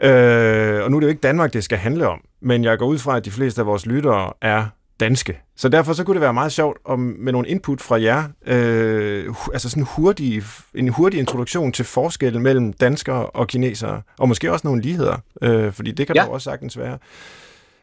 Øh, 0.03 0.83
og 0.83 0.91
nu 0.91 0.97
er 0.97 0.99
det 0.99 1.07
jo 1.07 1.09
ikke 1.09 1.21
Danmark, 1.21 1.53
det 1.53 1.63
skal 1.63 1.77
handle 1.77 2.07
om, 2.07 2.21
men 2.41 2.63
jeg 2.63 2.77
går 2.77 2.85
ud 2.85 2.97
fra, 2.97 3.17
at 3.17 3.25
de 3.25 3.31
fleste 3.31 3.61
af 3.61 3.67
vores 3.67 3.85
lyttere 3.85 4.33
er 4.41 4.65
danske. 4.99 5.39
Så 5.55 5.69
derfor 5.69 5.93
så 5.93 6.03
kunne 6.03 6.13
det 6.13 6.21
være 6.21 6.33
meget 6.33 6.51
sjovt 6.51 6.77
om, 6.85 6.99
med 6.99 7.31
nogle 7.31 7.47
input 7.47 7.81
fra 7.81 8.01
jer, 8.01 8.23
øh, 8.47 9.35
altså 9.53 9.69
sådan 9.69 9.87
hurtig, 9.95 10.43
en 10.75 10.87
hurtig 10.87 11.19
introduktion 11.19 11.71
til 11.71 11.85
forskellen 11.85 12.43
mellem 12.43 12.73
danskere 12.73 13.25
og 13.25 13.47
kinesere, 13.47 14.01
og 14.19 14.27
måske 14.27 14.51
også 14.51 14.67
nogle 14.67 14.81
ligheder, 14.81 15.17
øh, 15.41 15.71
fordi 15.73 15.91
det 15.91 16.07
kan 16.07 16.15
ja. 16.15 16.21
der 16.21 16.27
også 16.27 16.45
sagtens 16.45 16.77
være. 16.77 16.97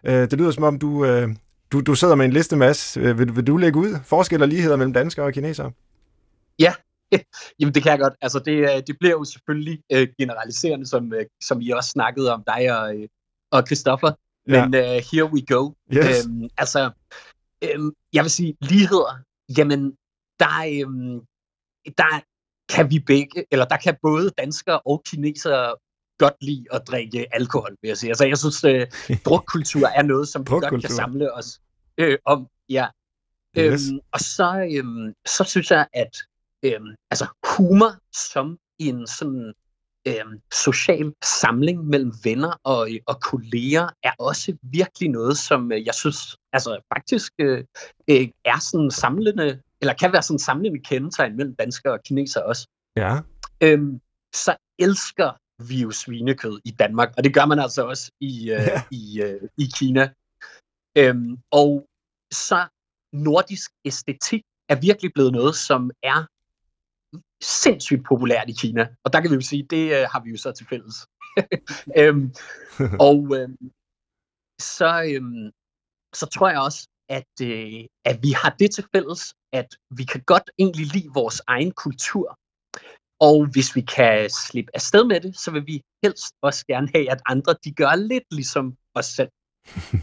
Øh, 0.07 0.31
det 0.31 0.33
lyder 0.33 0.51
som 0.51 0.65
om, 0.65 0.79
du, 0.79 1.05
øh, 1.05 1.29
du, 1.73 1.81
du 1.81 1.95
sidder 1.95 2.15
med 2.15 2.25
en 2.25 2.33
liste, 2.33 2.57
Mads. 2.57 2.97
Øh, 2.97 3.19
vil, 3.19 3.37
vil 3.37 3.47
du 3.47 3.57
lægge 3.57 3.79
ud 3.79 3.99
forskel 4.05 4.43
og 4.43 4.49
ligheder 4.49 4.77
mellem 4.77 4.93
danskere 4.93 5.27
og 5.27 5.33
kinesere? 5.33 5.73
Ja, 6.59 6.75
Jamen 7.61 7.75
det 7.75 7.83
kan 7.83 7.91
jeg 7.91 7.99
godt. 7.99 8.15
Altså 8.21 8.39
det, 8.39 8.53
øh, 8.53 8.83
det 8.87 8.97
bliver 9.01 9.13
jo 9.13 9.25
selvfølgelig 9.25 9.83
øh, 9.93 10.09
generaliserende, 10.19 10.87
som, 10.87 11.13
øh, 11.15 11.27
som 11.43 11.61
I 11.61 11.71
også 11.71 11.91
snakkede 11.91 12.33
om 12.33 12.45
dig 12.47 12.79
og, 12.79 12.97
øh, 12.97 13.09
og 13.51 13.63
Christoffer. 13.67 14.13
Men 14.47 14.75
ja. 14.75 14.97
uh, 14.97 15.03
here 15.13 15.33
we 15.33 15.41
go. 15.55 15.73
Yes. 15.93 16.27
Øhm, 16.27 16.49
altså, 16.59 16.91
øhm, 17.65 17.91
jeg 18.13 18.23
vil 18.25 18.31
sige, 18.31 18.57
ligheder, 18.61 19.19
jamen, 19.59 19.81
der, 20.39 20.57
øhm, 20.73 21.21
der 21.99 22.13
kan 22.75 22.91
vi 22.91 22.99
begge, 22.99 23.45
eller 23.51 23.65
der 23.65 23.77
kan 23.77 23.97
både 24.03 24.31
danskere 24.39 24.81
og 24.81 25.03
kinesere 25.07 25.75
godt 26.19 26.35
lide 26.41 26.65
at 26.73 26.83
drikke 26.87 27.27
alkohol, 27.35 27.77
vil 27.83 27.89
jeg 27.89 27.97
sige. 27.97 28.11
Altså, 28.11 28.27
jeg 28.27 28.39
synes, 28.39 28.65
øh, 28.65 28.87
drukkultur 29.27 29.87
er 29.87 30.03
noget, 30.03 30.29
som 30.29 30.43
vi 30.43 30.51
godt 30.51 30.81
kan 30.81 30.91
samle 30.91 31.35
os 31.35 31.61
øh, 31.99 32.19
om. 32.25 32.47
Ja. 32.69 32.87
Yes. 33.59 33.91
Øhm, 33.91 33.99
og 34.13 34.21
så, 34.21 34.69
øhm, 34.73 35.15
så 35.27 35.45
synes 35.45 35.71
jeg, 35.71 35.87
at 35.93 36.17
øhm, 36.63 36.95
altså, 37.11 37.27
humor 37.57 37.93
som 38.13 38.59
en 38.79 39.07
sådan 39.07 39.53
øhm, 40.09 40.41
social 40.53 41.13
samling 41.25 41.85
mellem 41.85 42.13
venner 42.25 42.61
og, 42.65 42.89
og 43.07 43.21
kolleger 43.21 43.89
er 44.03 44.13
også 44.19 44.57
virkelig 44.63 45.09
noget, 45.09 45.39
som 45.39 45.73
øh, 45.73 45.87
jeg 45.87 45.95
synes 45.95 46.37
altså 46.53 46.81
faktisk 46.95 47.33
øh, 47.39 47.65
øh, 48.11 48.29
er 48.45 48.59
sådan 48.61 48.91
samlende, 48.91 49.61
eller 49.81 49.95
kan 49.95 50.13
være 50.13 50.23
sådan 50.23 50.39
samlende 50.39 50.79
kendetegn 50.79 51.37
mellem 51.37 51.55
danskere 51.55 51.93
og 51.93 52.03
kinesere 52.05 52.45
også. 52.45 52.69
Ja. 52.97 53.19
Øhm, 53.61 54.01
så 54.35 54.57
elsker 54.79 55.31
vi 55.69 55.83
jo 55.83 55.91
svinekød 55.91 56.61
i 56.65 56.71
Danmark, 56.71 57.15
og 57.17 57.25
det 57.25 57.35
gør 57.35 57.47
man 57.47 57.59
altså 57.59 57.87
også 57.87 58.13
i, 58.21 58.51
øh, 58.51 58.63
ja. 58.73 58.83
i, 58.91 59.23
øh, 59.23 59.49
i 59.59 59.67
Kina. 59.79 60.13
Øhm, 60.99 61.39
og 61.51 61.87
så 62.33 62.69
nordisk 63.13 63.71
æstetik 63.85 64.43
er 64.69 64.81
virkelig 64.81 65.13
blevet 65.15 65.33
noget, 65.33 65.57
som 65.57 65.91
er 66.03 66.27
sindssygt 67.43 68.05
populært 68.05 68.49
i 68.49 68.53
Kina. 68.53 68.89
Og 69.05 69.13
der 69.13 69.21
kan 69.21 69.31
vi 69.31 69.35
jo 69.35 69.41
sige, 69.41 69.67
det 69.71 69.85
øh, 69.97 70.07
har 70.13 70.21
vi 70.25 70.31
jo 70.31 70.37
så 70.37 70.53
til 70.53 70.67
fælles. 70.67 70.97
øhm, 72.01 72.35
og 73.09 73.19
øhm, 73.37 73.71
så, 74.61 74.91
øhm, 75.13 75.51
så 76.15 76.27
tror 76.35 76.49
jeg 76.49 76.61
også, 76.61 76.89
at, 77.09 77.33
øh, 77.43 77.85
at 78.05 78.23
vi 78.23 78.31
har 78.31 78.57
det 78.59 78.71
til 78.71 78.85
fælles, 78.95 79.35
at 79.53 79.69
vi 79.91 80.05
kan 80.05 80.23
godt 80.27 80.51
egentlig 80.59 80.87
lide 80.87 81.11
vores 81.15 81.43
egen 81.47 81.73
kultur. 81.73 82.39
Og 83.21 83.47
hvis 83.47 83.77
vi 83.77 83.81
kan 83.81 84.31
slippe 84.31 84.71
afsted 84.75 85.05
med 85.05 85.21
det, 85.21 85.39
så 85.39 85.51
vil 85.51 85.67
vi 85.67 85.83
helst 86.03 86.35
også 86.43 86.67
gerne 86.67 86.89
have, 86.95 87.11
at 87.11 87.21
andre 87.27 87.55
de 87.65 87.73
gør 87.73 87.95
lidt 87.95 88.25
ligesom 88.31 88.75
os 88.95 89.07
selv. 89.07 89.29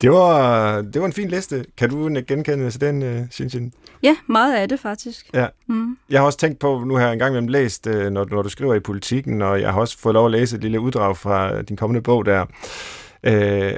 Det 0.00 0.10
var, 0.10 0.82
det 0.82 1.00
var 1.00 1.06
en 1.06 1.12
fin 1.12 1.28
liste. 1.28 1.64
Kan 1.76 1.90
du 1.90 2.10
genkende 2.28 2.70
til 2.70 2.80
den, 2.80 3.02
uh, 3.02 3.28
Xinxin? 3.28 3.72
Ja, 4.02 4.16
meget 4.26 4.56
af 4.56 4.68
det 4.68 4.80
faktisk. 4.80 5.30
Ja. 5.34 5.46
Mm. 5.66 5.98
Jeg 6.10 6.20
har 6.20 6.26
også 6.26 6.38
tænkt 6.38 6.58
på, 6.58 6.84
nu 6.84 6.94
har 6.94 7.02
jeg 7.02 7.12
engang 7.12 7.50
læst, 7.50 7.86
uh, 7.86 7.94
når, 7.94 8.26
når 8.30 8.42
du 8.42 8.48
skriver 8.48 8.74
i 8.74 8.80
politikken, 8.80 9.42
og 9.42 9.60
jeg 9.60 9.72
har 9.72 9.80
også 9.80 9.98
fået 9.98 10.14
lov 10.14 10.24
at 10.26 10.30
læse 10.30 10.56
et 10.56 10.62
lille 10.62 10.80
uddrag 10.80 11.16
fra 11.16 11.62
din 11.62 11.76
kommende 11.76 12.02
bog 12.02 12.26
der, 12.26 12.42
uh, 12.42 12.48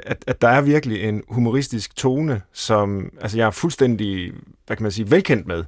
at, 0.03 0.23
at 0.27 0.41
der 0.41 0.47
er 0.47 0.61
virkelig 0.61 1.03
en 1.03 1.21
humoristisk 1.29 1.95
tone, 1.95 2.41
som 2.53 3.09
altså, 3.21 3.37
jeg 3.37 3.47
er 3.47 3.51
fuldstændig, 3.51 4.31
hvad 4.65 4.77
kan 4.77 4.83
man 4.83 4.91
sige, 4.91 5.11
velkendt 5.11 5.47
med 5.47 5.63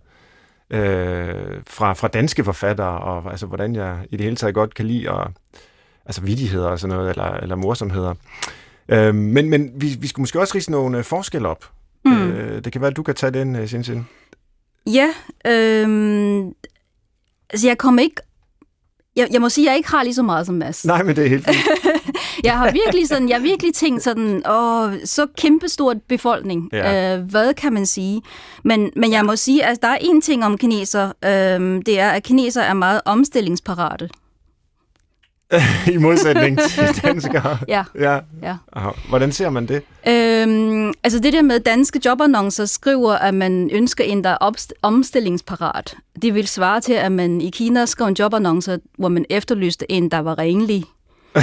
øh, 0.69 1.61
fra, 1.67 1.93
fra 1.93 2.07
danske 2.07 2.43
forfattere, 2.43 2.99
og 2.99 3.31
altså, 3.31 3.45
hvordan 3.45 3.75
jeg 3.75 3.97
i 4.09 4.17
det 4.17 4.23
hele 4.23 4.35
taget 4.35 4.55
godt 4.55 4.73
kan 4.73 4.85
lide, 4.85 5.09
og, 5.09 5.31
altså 6.05 6.21
vidigheder 6.21 6.67
og 6.67 6.79
sådan 6.79 6.95
noget, 6.95 7.09
eller, 7.09 7.33
eller 7.33 7.55
morsomheder. 7.55 8.13
Øh, 8.89 9.15
men 9.15 9.49
men 9.49 9.71
vi, 9.75 9.95
vi 9.99 10.07
skulle 10.07 10.23
måske 10.23 10.39
også 10.39 10.55
rise 10.55 10.71
nogle 10.71 10.97
øh, 10.97 11.03
forskelle 11.03 11.47
op. 11.47 11.71
Mm. 12.05 12.31
Øh, 12.31 12.63
det 12.63 12.71
kan 12.71 12.81
være, 12.81 12.91
at 12.91 12.97
du 12.97 13.03
kan 13.03 13.15
tage 13.15 13.31
den, 13.31 13.55
uh, 13.55 13.67
Sinsin. 13.67 14.07
Ja, 14.87 15.07
øh, 15.45 16.45
altså 17.49 17.67
jeg 17.67 17.77
kommer 17.77 18.01
ikke... 18.01 18.15
Jeg, 19.15 19.27
jeg 19.31 19.41
må 19.41 19.49
sige, 19.49 19.67
at 19.67 19.69
jeg 19.69 19.77
ikke 19.77 19.89
har 19.89 20.03
lige 20.03 20.13
så 20.13 20.23
meget 20.23 20.45
som 20.45 20.55
Mads. 20.55 20.85
Nej, 20.85 21.03
men 21.03 21.15
det 21.15 21.25
er 21.25 21.29
helt 21.29 21.45
fint. 21.45 21.57
jeg 22.43 22.57
har 22.57 22.71
virkelig 22.71 23.07
sådan, 23.07 23.29
jeg 23.29 23.37
har 23.37 23.41
virkelig 23.41 23.73
tænkt 23.73 24.03
sådan, 24.03 24.43
åh, 24.49 24.93
så 25.05 25.27
kæmpestort 25.37 25.97
befolkning. 26.01 26.69
Ja. 26.73 27.17
Øh, 27.17 27.23
hvad 27.23 27.53
kan 27.53 27.73
man 27.73 27.85
sige? 27.85 28.21
Men, 28.63 28.91
men 28.95 29.11
jeg 29.11 29.25
må 29.25 29.35
sige, 29.35 29.65
at 29.65 29.81
der 29.81 29.87
er 29.87 29.97
en 30.01 30.21
ting 30.21 30.45
om 30.45 30.57
kineser, 30.57 31.05
øh, 31.25 31.81
det 31.85 31.99
er, 31.99 32.09
at 32.09 32.23
kineser 32.23 32.61
er 32.61 32.73
meget 32.73 33.01
omstillingsparate. 33.05 34.09
I 35.93 35.97
modsætning 35.97 36.59
til 36.59 36.83
danskere. 37.03 37.57
Ja, 37.67 37.83
ja. 37.99 38.19
ja. 38.41 38.55
Aha. 38.73 38.89
Hvordan 39.09 39.31
ser 39.31 39.49
man 39.49 39.65
det? 39.67 39.81
Øhm, 40.07 40.93
altså 41.03 41.19
det 41.19 41.33
der 41.33 41.41
med 41.41 41.59
danske 41.59 42.01
jobannoncer 42.05 42.65
skriver, 42.65 43.13
at 43.13 43.33
man 43.33 43.69
ønsker 43.73 44.03
en, 44.03 44.23
der 44.23 44.29
er 44.29 44.53
omstillingsparat. 44.81 45.97
Det 46.21 46.33
vil 46.33 46.47
svare 46.47 46.81
til, 46.81 46.93
at 46.93 47.11
man 47.11 47.41
i 47.41 47.49
Kina 47.49 47.85
skrev 47.85 48.07
en 48.07 48.15
jobannonce, 48.19 48.79
hvor 48.97 49.07
man 49.07 49.25
efterlyste 49.29 49.91
en, 49.91 50.11
der 50.11 50.19
var 50.19 50.37
renlig. 50.39 50.83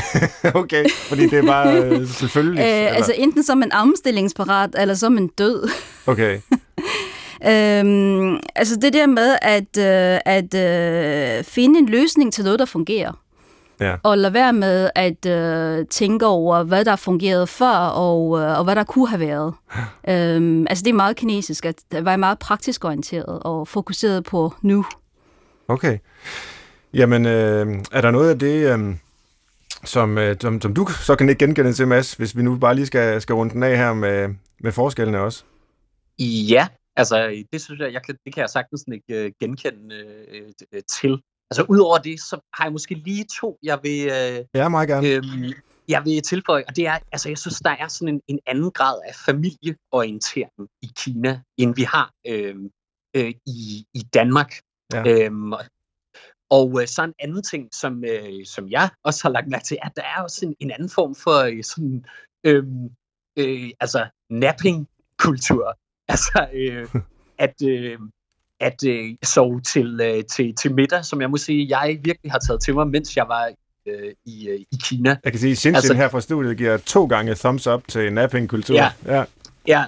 okay, 0.63 0.85
fordi 1.09 1.23
det 1.27 1.39
er 1.39 1.47
bare 1.47 1.83
øh, 1.83 2.07
selvfølgeligt. 2.07 2.67
Øh, 2.67 2.97
altså 2.97 3.15
enten 3.17 3.43
som 3.43 3.63
en 3.63 3.73
omstillingsparat, 3.73 4.71
eller 4.79 4.95
som 4.95 5.19
en 5.19 5.29
død. 5.29 5.69
Okay. 6.07 6.41
øhm, 7.47 8.41
altså 8.55 8.77
det 8.83 8.93
der 8.93 9.07
med 9.07 9.37
at, 9.43 9.79
øh, 9.79 10.21
at 10.25 10.55
øh, 10.55 11.45
finde 11.45 11.79
en 11.79 11.87
løsning 11.87 12.33
til 12.33 12.45
noget, 12.45 12.59
der 12.59 12.65
fungerer. 12.65 13.13
Ja. 13.81 13.97
Og 14.03 14.19
lade 14.19 14.35
være 14.35 14.53
med 14.53 14.91
at 14.95 15.27
øh, 15.27 15.87
tænke 15.87 16.27
over, 16.27 16.63
hvad 16.63 16.85
der 16.85 16.97
fungerede 16.97 17.47
før, 17.47 17.77
og, 17.77 18.41
øh, 18.41 18.59
og 18.59 18.65
hvad 18.65 18.77
der 18.77 18.85
kunne 18.85 19.09
have 19.09 19.21
været. 19.21 19.55
øhm, 20.09 20.67
altså 20.71 20.85
det 20.85 20.91
er 20.91 20.95
meget 20.95 21.17
kinesisk, 21.17 21.67
at 21.67 21.75
det 21.93 22.05
var 22.05 22.17
meget 22.17 22.39
praktisk 22.39 22.85
orienteret 22.85 23.39
og 23.43 23.69
fokuseret 23.69 24.25
på 24.25 24.55
nu. 24.63 24.85
Okay. 25.69 25.99
Jamen, 26.95 27.27
øh, 27.27 27.67
er 27.93 28.01
der 28.01 28.11
noget 28.11 28.31
af 28.31 28.39
det, 28.39 28.79
øh, 28.79 28.95
som, 29.85 30.19
øh, 30.19 30.37
som, 30.41 30.61
som 30.61 30.75
du 30.75 30.87
så 30.87 31.17
kan 31.17 31.29
ikke 31.29 31.47
genkende 31.47 31.73
til, 31.73 31.89
Mads, 31.89 32.15
hvis 32.15 32.37
vi 32.37 32.43
nu 32.43 32.59
bare 32.59 32.75
lige 32.75 32.87
skal, 32.87 33.21
skal 33.21 33.35
runde 33.35 33.55
den 33.55 33.63
af 33.63 33.77
her 33.77 33.95
med, 33.95 34.35
med 34.61 34.73
forskellene 34.73 35.21
også? 35.21 35.45
Ja, 36.49 36.69
altså 36.97 37.45
det 37.53 37.61
synes 37.61 37.81
jeg, 37.81 37.93
jeg 37.93 38.03
kan, 38.03 38.17
det 38.25 38.35
kan 38.35 38.41
jeg 38.41 38.51
sagtens 38.51 38.85
ikke 38.93 39.27
uh, 39.27 39.33
genkende 39.41 40.05
uh, 40.73 40.81
til. 40.91 41.23
Altså 41.51 41.65
udover 41.69 41.99
det, 41.99 42.21
så 42.21 42.41
har 42.55 42.65
jeg 42.65 42.73
måske 42.73 42.95
lige 42.95 43.25
to, 43.41 43.59
jeg 43.63 43.79
vil, 43.83 44.07
uh, 44.07 44.45
ja, 44.55 44.69
meget 44.69 44.89
gerne. 44.89 45.09
Øhm, 45.09 45.53
jeg 45.89 46.05
vil 46.05 46.23
tilføje, 46.23 46.65
og 46.69 46.77
det 46.77 46.87
er, 46.87 46.99
altså 47.13 47.29
jeg 47.29 47.39
synes, 47.39 47.61
der 47.61 47.71
er 47.71 47.89
sådan 47.89 48.15
en, 48.15 48.21
en 48.29 48.41
anden 48.47 48.71
grad 48.71 49.01
af 49.09 49.15
familieorientering 49.15 50.69
i 50.83 50.91
Kina, 50.97 51.41
end 51.59 51.75
vi 51.75 51.83
har 51.83 52.11
øh, 52.27 52.57
øh, 53.17 53.33
i, 53.47 53.87
i 53.95 54.03
Danmark. 54.15 54.53
Ja. 54.93 55.03
Øhm, 55.07 55.53
og 55.53 55.65
øh, 56.81 56.87
så 56.87 57.03
en 57.03 57.15
anden 57.19 57.43
ting, 57.43 57.69
som, 57.75 58.05
øh, 58.05 58.47
som 58.47 58.71
jeg 58.71 58.89
også 59.05 59.21
har 59.25 59.31
lagt 59.31 59.49
mærke 59.49 59.65
til, 59.65 59.77
er, 59.83 59.87
at 59.87 59.97
der 59.97 60.03
er 60.03 60.23
også 60.23 60.47
en, 60.47 60.55
en 60.61 60.71
anden 60.71 60.91
form 60.91 61.15
for 61.15 61.39
øh, 61.43 61.65
sådan, 61.65 62.05
øh, 62.45 62.65
øh, 63.39 63.71
altså 63.81 64.07
napping-kultur. 64.31 65.65
Altså, 66.09 66.49
øh, 66.55 66.89
at, 67.39 67.55
øh, 67.65 67.99
at 68.61 68.85
øh, 68.87 69.15
sove 69.23 69.61
til, 69.61 70.01
øh, 70.03 70.25
til, 70.25 70.55
til 70.57 70.75
middag, 70.75 71.05
som 71.05 71.21
jeg 71.21 71.31
må 71.31 71.37
sige, 71.37 71.79
jeg 71.79 71.99
virkelig 72.05 72.33
har 72.33 72.39
taget 72.39 72.63
til 72.63 72.75
mig, 72.75 72.87
mens 72.87 73.17
jeg 73.17 73.29
var 73.29 73.53
øh, 73.87 74.13
i, 74.27 74.49
øh, 74.49 74.61
i 74.61 74.77
Kina. 74.85 75.17
Jeg 75.25 75.33
kan 75.33 75.41
sige, 75.41 75.53
at 75.53 75.59
Shinshin 75.59 75.75
altså, 75.75 75.95
her 75.95 76.09
fra 76.09 76.21
studiet 76.21 76.57
giver 76.57 76.77
to 76.77 77.07
gange 77.07 77.35
thumbs 77.35 77.67
up 77.67 77.83
til 77.89 78.13
napping-kultur. 78.13 78.75
Ja. 78.75 78.93
ja. 79.07 79.25
Ja, 79.67 79.85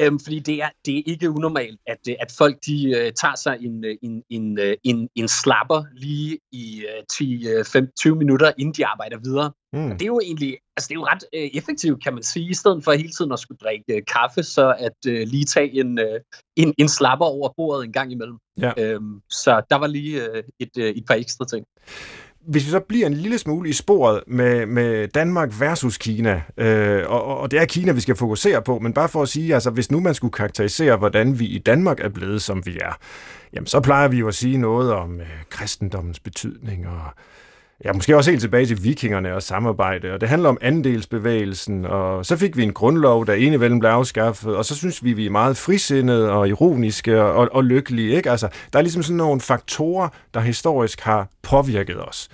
Øhm, 0.00 0.18
fordi 0.18 0.38
det 0.38 0.62
er, 0.62 0.68
det 0.86 0.98
er 0.98 1.02
ikke 1.06 1.30
unormalt, 1.30 1.80
at, 1.86 1.98
øh, 2.08 2.14
at 2.20 2.34
folk 2.38 2.56
de 2.66 2.86
uh, 2.88 3.12
tager 3.20 3.36
sig 3.36 3.58
en, 3.60 3.84
en, 4.02 4.22
en, 4.30 4.76
en, 4.84 5.08
en 5.14 5.28
slapper 5.28 5.84
lige 5.92 6.38
i 6.52 6.84
uh, 6.84 8.12
10-20 8.12 8.14
minutter, 8.14 8.52
inden 8.58 8.74
de 8.74 8.86
arbejder 8.86 9.18
videre. 9.18 9.52
Mm. 9.72 9.90
Og 9.90 9.92
det 9.92 10.02
er 10.02 10.06
jo 10.06 10.20
egentlig 10.20 10.58
altså 10.76 10.88
det 10.88 10.94
er 10.94 11.00
jo 11.00 11.06
ret 11.06 11.24
uh, 11.36 11.58
effektivt, 11.58 12.02
kan 12.04 12.14
man 12.14 12.22
sige, 12.22 12.50
i 12.50 12.54
stedet 12.54 12.84
for 12.84 12.92
hele 12.92 13.12
tiden 13.12 13.32
at 13.32 13.38
skulle 13.38 13.58
drikke 13.58 13.94
uh, 13.94 14.00
kaffe, 14.14 14.42
så 14.42 14.74
at 14.78 14.98
uh, 15.08 15.28
lige 15.32 15.44
tage 15.44 15.80
en, 15.80 15.98
uh, 15.98 16.20
en, 16.56 16.74
en 16.78 16.88
slapper 16.88 17.26
over 17.26 17.48
bordet 17.56 17.84
en 17.84 17.92
gang 17.92 18.12
imellem. 18.12 18.38
Ja. 18.60 18.72
Øhm, 18.78 19.20
så 19.30 19.62
der 19.70 19.76
var 19.76 19.86
lige 19.86 20.30
uh, 20.30 20.38
et, 20.60 20.70
uh, 20.78 20.84
et 20.84 21.04
par 21.06 21.14
ekstra 21.14 21.44
ting 21.44 21.66
hvis 22.46 22.66
vi 22.66 22.70
så 22.70 22.80
bliver 22.80 23.06
en 23.06 23.14
lille 23.14 23.38
smule 23.38 23.68
i 23.68 23.72
sporet 23.72 24.22
med, 24.26 24.66
med 24.66 25.08
Danmark 25.08 25.60
versus 25.60 25.98
Kina, 25.98 26.42
øh, 26.56 27.02
og, 27.06 27.38
og 27.38 27.50
det 27.50 27.60
er 27.60 27.64
Kina, 27.64 27.92
vi 27.92 28.00
skal 28.00 28.16
fokusere 28.16 28.62
på, 28.62 28.78
men 28.78 28.92
bare 28.92 29.08
for 29.08 29.22
at 29.22 29.28
sige, 29.28 29.54
altså 29.54 29.70
hvis 29.70 29.90
nu 29.90 30.00
man 30.00 30.14
skulle 30.14 30.32
karakterisere, 30.32 30.96
hvordan 30.96 31.38
vi 31.38 31.46
i 31.46 31.58
Danmark 31.58 32.00
er 32.00 32.08
blevet, 32.08 32.42
som 32.42 32.66
vi 32.66 32.78
er, 32.78 32.98
jamen 33.52 33.66
så 33.66 33.80
plejer 33.80 34.08
vi 34.08 34.18
jo 34.18 34.28
at 34.28 34.34
sige 34.34 34.56
noget 34.56 34.92
om 34.92 35.20
øh, 35.20 35.26
kristendommens 35.50 36.20
betydning, 36.20 36.88
og 36.88 37.02
ja, 37.84 37.92
måske 37.92 38.16
også 38.16 38.30
helt 38.30 38.40
tilbage 38.40 38.66
til 38.66 38.84
vikingerne 38.84 39.34
og 39.34 39.42
samarbejde, 39.42 40.12
og 40.12 40.20
det 40.20 40.28
handler 40.28 40.48
om 40.48 40.58
andelsbevægelsen, 40.60 41.84
og 41.84 42.26
så 42.26 42.36
fik 42.36 42.56
vi 42.56 42.62
en 42.62 42.72
grundlov, 42.72 43.26
der 43.26 43.32
enevælden 43.32 43.78
blev 43.78 43.90
afskaffet, 43.90 44.56
og 44.56 44.64
så 44.64 44.76
synes 44.76 45.04
vi, 45.04 45.12
vi 45.12 45.26
er 45.26 45.30
meget 45.30 45.56
frisindede 45.56 46.32
og 46.32 46.48
ironiske 46.48 47.22
og, 47.22 47.48
og 47.52 47.64
lykkelige, 47.64 48.16
ikke? 48.16 48.30
Altså, 48.30 48.48
der 48.72 48.78
er 48.78 48.82
ligesom 48.82 49.02
sådan 49.02 49.16
nogle 49.16 49.40
faktorer, 49.40 50.08
der 50.34 50.40
historisk 50.40 51.00
har 51.00 51.28
påvirket 51.42 52.08
os. 52.08 52.28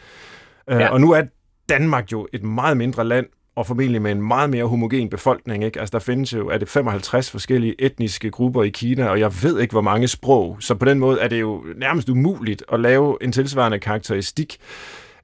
Ja. 0.69 0.87
Uh, 0.87 0.93
og 0.93 1.01
nu 1.01 1.13
er 1.13 1.23
Danmark 1.69 2.13
jo 2.13 2.29
et 2.33 2.43
meget 2.43 2.77
mindre 2.77 3.05
land, 3.05 3.27
og 3.57 3.67
formentlig 3.67 4.03
med 4.03 4.13
en 4.13 4.23
meget 4.23 4.51
mere 4.51 4.65
homogen 4.65 5.11
befolkning. 5.11 5.65
Ikke? 5.65 5.81
Altså, 5.81 5.93
der 5.93 5.99
findes 5.99 6.33
jo, 6.33 6.49
er 6.49 6.59
det 6.59 6.69
55 6.69 7.31
forskellige 7.31 7.75
etniske 7.79 8.31
grupper 8.31 8.63
i 8.63 8.69
Kina, 8.69 9.09
og 9.09 9.21
jeg 9.21 9.33
ved 9.43 9.61
ikke, 9.61 9.73
hvor 9.73 9.81
mange 9.81 10.09
sprog. 10.09 10.57
Så 10.61 10.75
på 10.75 10.85
den 10.85 10.99
måde 10.99 11.21
er 11.21 11.29
det 11.29 11.41
jo 11.41 11.65
nærmest 11.77 12.09
umuligt 12.09 12.65
at 12.73 12.81
lave 12.81 13.17
en 13.21 13.33
tilsvarende 13.33 13.79
karakteristik 13.79 14.59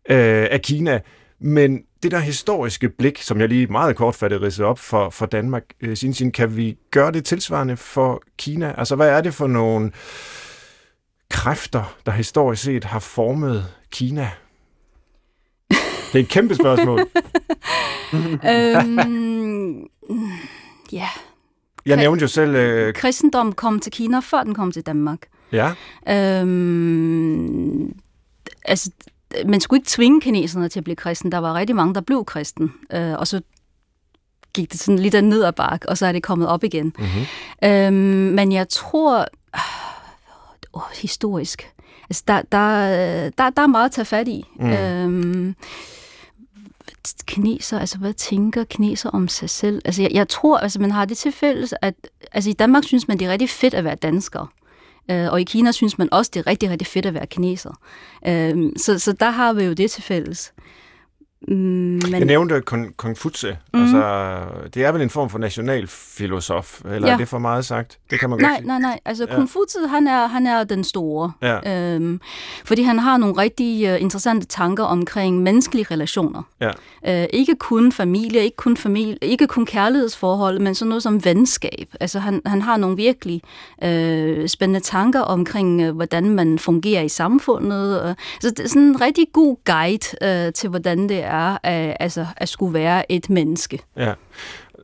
øh, 0.09 0.47
af 0.51 0.61
Kina. 0.63 1.01
Men 1.41 1.83
det 2.03 2.11
der 2.11 2.19
historiske 2.19 2.89
blik, 2.89 3.23
som 3.23 3.41
jeg 3.41 3.49
lige 3.49 3.67
meget 3.67 3.97
kortfattet 3.97 4.43
ridser 4.43 4.65
op 4.65 4.79
for, 4.79 5.11
for 5.11 5.27
Danmark, 5.27 5.63
øh, 5.81 5.97
sin, 5.97 6.15
sin, 6.15 6.33
kan 6.33 6.57
vi 6.57 6.77
gøre 6.91 7.13
det 7.13 7.25
tilsvarende 7.25 7.77
for 7.77 8.23
Kina? 8.39 8.75
Altså, 8.79 8.97
hvad 8.97 9.09
er 9.09 9.21
det 9.21 9.35
for 9.35 9.47
nogle 9.47 9.93
kræfter, 11.31 11.97
der 12.07 12.13
historisk 12.13 12.63
set 12.63 12.85
har 12.85 12.99
formet 12.99 13.67
Kina? 13.91 14.31
Det 16.13 16.21
er 16.21 16.25
et 16.25 16.29
kæmpe 16.29 16.55
spørgsmål. 16.55 17.01
øhm, 18.51 19.89
ja. 20.93 21.09
Jeg 21.87 21.97
nævnte 21.97 22.23
jo 22.23 22.29
selv... 22.29 22.55
Øh... 22.55 22.95
Kristendom 22.95 23.53
kom 23.53 23.81
til 23.81 23.93
Kina, 23.93 24.21
før 24.21 24.43
den 24.43 24.55
kom 24.55 24.73
til 24.73 24.83
Danmark. 24.83 25.19
Ja. 25.53 25.73
Øhm, 26.09 27.93
altså, 28.65 28.91
man 29.47 29.61
skulle 29.61 29.79
ikke 29.79 29.91
tvinge 29.91 30.21
kineserne 30.21 30.69
til 30.69 30.81
at 30.81 30.85
blive 30.85 30.97
kristen. 30.97 31.33
Der 31.33 31.39
var 31.39 31.55
rigtig 31.55 31.77
mange, 31.77 31.95
der 31.95 32.01
blev 32.01 32.25
kristen. 32.25 32.73
Øh, 32.93 33.13
og 33.13 33.27
så 33.27 33.41
gik 34.55 34.73
det 34.73 34.81
sådan 34.81 34.99
lidt 34.99 35.25
ned 35.25 35.45
ad 35.45 35.53
bak, 35.53 35.85
og 35.89 35.99
så 35.99 36.07
er 36.07 36.13
det 36.13 36.23
kommet 36.23 36.49
op 36.49 36.65
igen. 36.65 36.93
Mm-hmm. 36.99 37.69
Øhm, 37.71 38.35
men 38.35 38.53
jeg 38.53 38.69
tror... 38.69 39.19
Øh, 39.55 39.61
historisk. 40.95 41.73
Altså, 42.11 42.23
der, 42.29 42.43
der, 42.53 42.71
der, 43.39 43.51
der 43.51 43.63
er 43.63 43.67
meget 43.67 43.85
at 43.85 43.93
tage 43.93 44.05
fat 44.05 44.29
i. 44.29 44.45
Mm. 44.61 44.71
Øhm, 44.71 45.55
kineser, 47.27 47.79
altså 47.79 47.99
hvad 47.99 48.13
tænker 48.13 48.65
kineser 48.65 49.11
om 49.11 49.29
sig 49.29 49.51
selv? 49.51 49.83
Altså 49.85 50.03
jeg, 50.03 50.11
jeg 50.13 50.29
tror, 50.29 50.59
altså 50.59 50.81
man 50.81 50.91
har 50.91 51.05
det 51.05 51.19
til 51.19 51.33
fælles, 51.33 51.75
at 51.83 51.95
altså 52.33 52.51
i 52.51 52.53
Danmark 52.53 52.85
synes 52.85 53.09
man, 53.09 53.19
det 53.19 53.27
er 53.27 53.33
rigtig 53.33 53.51
fedt 53.51 53.75
at 53.75 53.85
være 53.85 53.95
dansker. 53.95 54.53
Øh, 55.11 55.33
og 55.33 55.41
i 55.41 55.45
Kina 55.45 55.73
synes 55.73 55.99
man 55.99 56.09
også, 56.13 56.31
det 56.35 56.41
er 56.41 56.47
rigtig, 56.47 56.71
rigtig 56.71 56.87
fedt 56.87 57.07
at 57.07 57.15
være 57.15 57.27
kineser. 57.27 57.81
Øh, 58.27 58.73
så, 58.77 58.99
så 58.99 59.13
der 59.13 59.31
har 59.31 59.53
vi 59.53 59.65
jo 59.65 59.73
det 59.73 59.91
til 59.91 60.03
fælles. 60.03 60.53
Mm, 61.49 61.55
men... 61.55 62.13
Jeg 62.13 62.25
nævnte 62.25 62.61
Konfutse. 62.97 63.59
Mm. 63.75 63.83
Altså, 63.83 64.39
det 64.75 64.85
er 64.85 64.93
vel 64.93 65.03
en 65.03 65.11
form 65.11 65.31
for 65.31 65.39
nationalfilosof, 65.39 66.81
eller 66.85 67.09
ja. 67.09 67.15
er 67.15 67.19
det 67.19 67.29
for 67.29 67.39
meget 67.39 67.65
sagt? 67.65 67.99
Det 68.11 68.21
kan 68.21 68.31
man 68.31 68.39
nej, 68.39 68.51
godt 68.51 68.59
sige. 68.59 68.67
Nej, 68.67 68.79
nej, 68.79 69.01
altså 69.05 69.27
ja. 69.31 69.35
Konfutse, 69.35 69.79
han 69.89 70.07
er, 70.07 70.27
han 70.27 70.47
er 70.47 70.65
den 70.65 70.85
store. 70.85 71.33
Ja. 71.43 71.95
Øhm, 71.95 72.21
fordi 72.65 72.83
han 72.83 72.99
har 72.99 73.17
nogle 73.17 73.37
rigtig 73.37 73.95
uh, 73.95 74.03
interessante 74.03 74.47
tanker 74.47 74.85
omkring 74.85 75.43
menneskelige 75.43 75.87
relationer. 75.91 76.43
Ja. 76.61 77.23
Uh, 77.23 77.27
ikke 77.33 77.57
kun 77.57 77.93
familie, 77.93 78.45
ikke 78.45 78.57
kun 78.57 78.77
familie, 78.77 79.17
ikke 79.23 79.47
kun 79.47 79.67
kærlighedsforhold, 79.67 80.59
men 80.59 80.75
sådan 80.75 80.89
noget 80.89 81.03
som 81.03 81.25
venskab. 81.25 81.89
Altså, 82.01 82.19
han, 82.19 82.43
han 82.47 82.63
har 82.63 82.77
nogle 82.77 82.97
virkelig 82.97 83.43
uh, 83.83 84.47
spændende 84.47 84.81
tanker 84.81 85.21
omkring, 85.21 85.89
uh, 85.89 85.97
hvordan 85.97 86.31
man 86.31 86.59
fungerer 86.59 87.03
i 87.03 87.09
samfundet. 87.09 88.03
Uh, 88.05 88.15
så 88.41 88.51
det 88.51 88.61
er 88.61 88.69
sådan 88.69 88.83
en 88.83 89.01
rigtig 89.01 89.27
god 89.33 89.57
guide 89.65 90.47
uh, 90.47 90.53
til, 90.53 90.71
hvordan 90.71 91.09
det 91.09 91.26
er 91.27 91.59
at, 91.63 91.97
altså, 92.01 92.27
at 92.37 92.49
skulle 92.49 92.75
være 92.75 93.13
et 93.13 93.31
menneske. 93.31 93.83
Ja. 93.97 94.13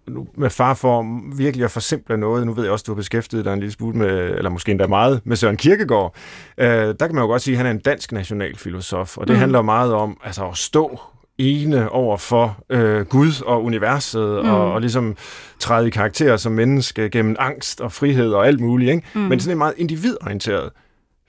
Nu 0.08 0.26
med 0.34 0.50
far 0.50 0.74
for 0.74 1.20
virkelig 1.36 1.64
at 1.64 1.70
forsimple 1.70 2.16
noget, 2.16 2.46
nu 2.46 2.52
ved 2.52 2.64
jeg 2.64 2.72
også, 2.72 2.84
du 2.86 2.92
har 2.92 2.96
beskæftiget 2.96 3.44
dig 3.44 3.52
en 3.52 3.58
lille 3.58 3.72
smule 3.72 3.98
med, 3.98 4.08
eller 4.08 4.50
måske 4.50 4.70
endda 4.70 4.86
meget, 4.86 5.20
med 5.24 5.36
Søren 5.36 5.56
Kierkegaard. 5.56 6.14
Øh, 6.58 6.66
der 6.68 6.94
kan 7.06 7.14
man 7.14 7.22
jo 7.22 7.26
godt 7.26 7.42
sige, 7.42 7.54
at 7.54 7.56
han 7.56 7.66
er 7.66 7.70
en 7.70 7.78
dansk 7.78 8.12
nationalfilosof, 8.12 9.18
og 9.18 9.26
det 9.26 9.34
mm. 9.34 9.40
handler 9.40 9.62
meget 9.62 9.94
om 9.94 10.20
altså, 10.24 10.48
at 10.48 10.56
stå 10.56 11.00
ene 11.38 11.88
over 11.88 12.16
for 12.16 12.58
øh, 12.70 13.06
Gud 13.06 13.42
og 13.46 13.64
universet, 13.64 14.44
mm. 14.44 14.50
og, 14.50 14.72
og 14.72 14.80
ligesom 14.80 15.16
træde 15.58 15.86
i 15.86 15.90
karakter 15.90 16.36
som 16.36 16.52
menneske 16.52 17.10
gennem 17.10 17.36
angst 17.38 17.80
og 17.80 17.92
frihed 17.92 18.32
og 18.32 18.46
alt 18.46 18.60
muligt. 18.60 18.90
Ikke? 18.90 19.06
Mm. 19.14 19.20
Men 19.20 19.40
sådan 19.40 19.52
en 19.52 19.58
meget 19.58 19.74
individorienteret 19.76 20.70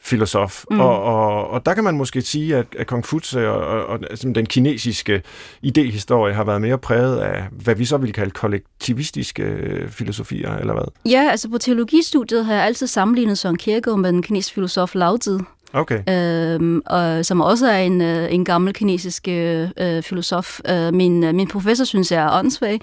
filosof. 0.04 0.64
Mm. 0.72 0.80
Og, 0.80 1.04
og, 1.04 1.50
og 1.50 1.66
der 1.66 1.74
kan 1.74 1.84
man 1.84 1.98
måske 1.98 2.22
sige, 2.22 2.56
at, 2.56 2.66
at 2.78 2.88
Konfutse 2.88 3.50
og, 3.50 3.68
og, 3.68 3.86
og 3.86 4.00
altså 4.10 4.32
den 4.36 4.46
kinesiske 4.46 5.22
idehistorie 5.62 6.34
har 6.34 6.44
været 6.44 6.62
mere 6.62 6.78
præget 6.78 7.20
af, 7.20 7.44
hvad 7.52 7.76
vi 7.76 7.86
så 7.86 7.98
vil 7.98 8.14
kalde 8.14 8.32
kollektivistiske 8.32 9.44
øh, 9.44 9.90
filosofier, 9.90 10.58
eller 10.58 10.74
hvad? 10.74 11.12
Ja, 11.12 11.28
altså 11.32 11.50
på 11.50 11.58
teologistudiet 11.58 12.46
har 12.46 12.54
jeg 12.54 12.64
altid 12.64 12.88
sammenlignet 12.88 13.38
Søren 13.38 13.58
Kierkegaard 13.58 14.00
med 14.00 14.12
den 14.12 14.22
kinesiske 14.22 14.54
filosof 14.54 14.96
Lao 14.96 15.18
Tzu. 15.18 15.38
Okay. 15.74 16.02
Øhm, 16.10 16.82
og, 16.86 17.26
som 17.26 17.42
også 17.42 17.68
er 17.68 17.78
en, 17.78 18.02
øh, 18.02 18.34
en 18.34 18.46
gammel 18.46 18.74
kinesisk 18.74 19.28
øh, 19.28 20.02
filosof. 20.02 20.60
Øh, 20.70 20.94
min, 20.94 21.24
øh, 21.24 21.36
min 21.36 21.48
professor 21.48 21.86
synes 21.86 22.12
jeg 22.12 22.24
er 22.24 22.40
åndssvag. 22.40 22.80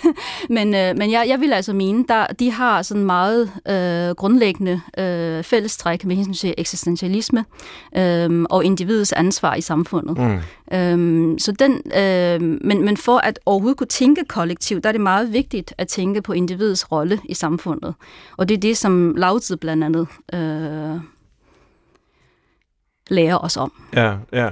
men 0.56 0.74
øh, 0.74 0.96
men 0.96 1.10
jeg, 1.10 1.24
jeg 1.28 1.40
vil 1.40 1.52
altså 1.52 1.72
mene, 1.72 2.04
der, 2.08 2.26
de 2.26 2.50
har 2.50 2.82
sådan 2.82 3.04
meget 3.04 3.50
øh, 3.68 4.14
grundlæggende 4.14 4.80
øh, 4.98 5.44
fællestræk 5.44 6.04
med 6.04 6.16
hensyn 6.16 6.34
til 6.34 6.54
eksistentialisme 6.58 7.44
øh, 7.96 8.44
og 8.50 8.64
individets 8.64 9.12
ansvar 9.12 9.54
i 9.54 9.60
samfundet. 9.60 10.18
Mm. 10.18 10.38
Øhm, 10.72 11.38
så 11.38 11.52
den, 11.52 11.82
øh, 11.98 12.40
men, 12.40 12.84
men 12.84 12.96
for 12.96 13.18
at 13.18 13.38
overhovedet 13.46 13.78
kunne 13.78 13.86
tænke 13.86 14.24
kollektivt, 14.28 14.84
der 14.84 14.90
er 14.90 14.92
det 14.92 15.00
meget 15.00 15.32
vigtigt 15.32 15.74
at 15.78 15.88
tænke 15.88 16.22
på 16.22 16.32
individets 16.32 16.92
rolle 16.92 17.20
i 17.24 17.34
samfundet. 17.34 17.94
Og 18.36 18.48
det 18.48 18.54
er 18.56 18.60
det, 18.60 18.76
som 18.76 19.14
Lao 19.16 19.38
Tzu 19.38 19.56
blandt 19.56 19.84
andet 19.84 20.06
øh, 20.34 21.00
lærer 23.12 23.38
os 23.38 23.56
om. 23.56 23.72
Ja, 23.96 24.14
ja. 24.32 24.48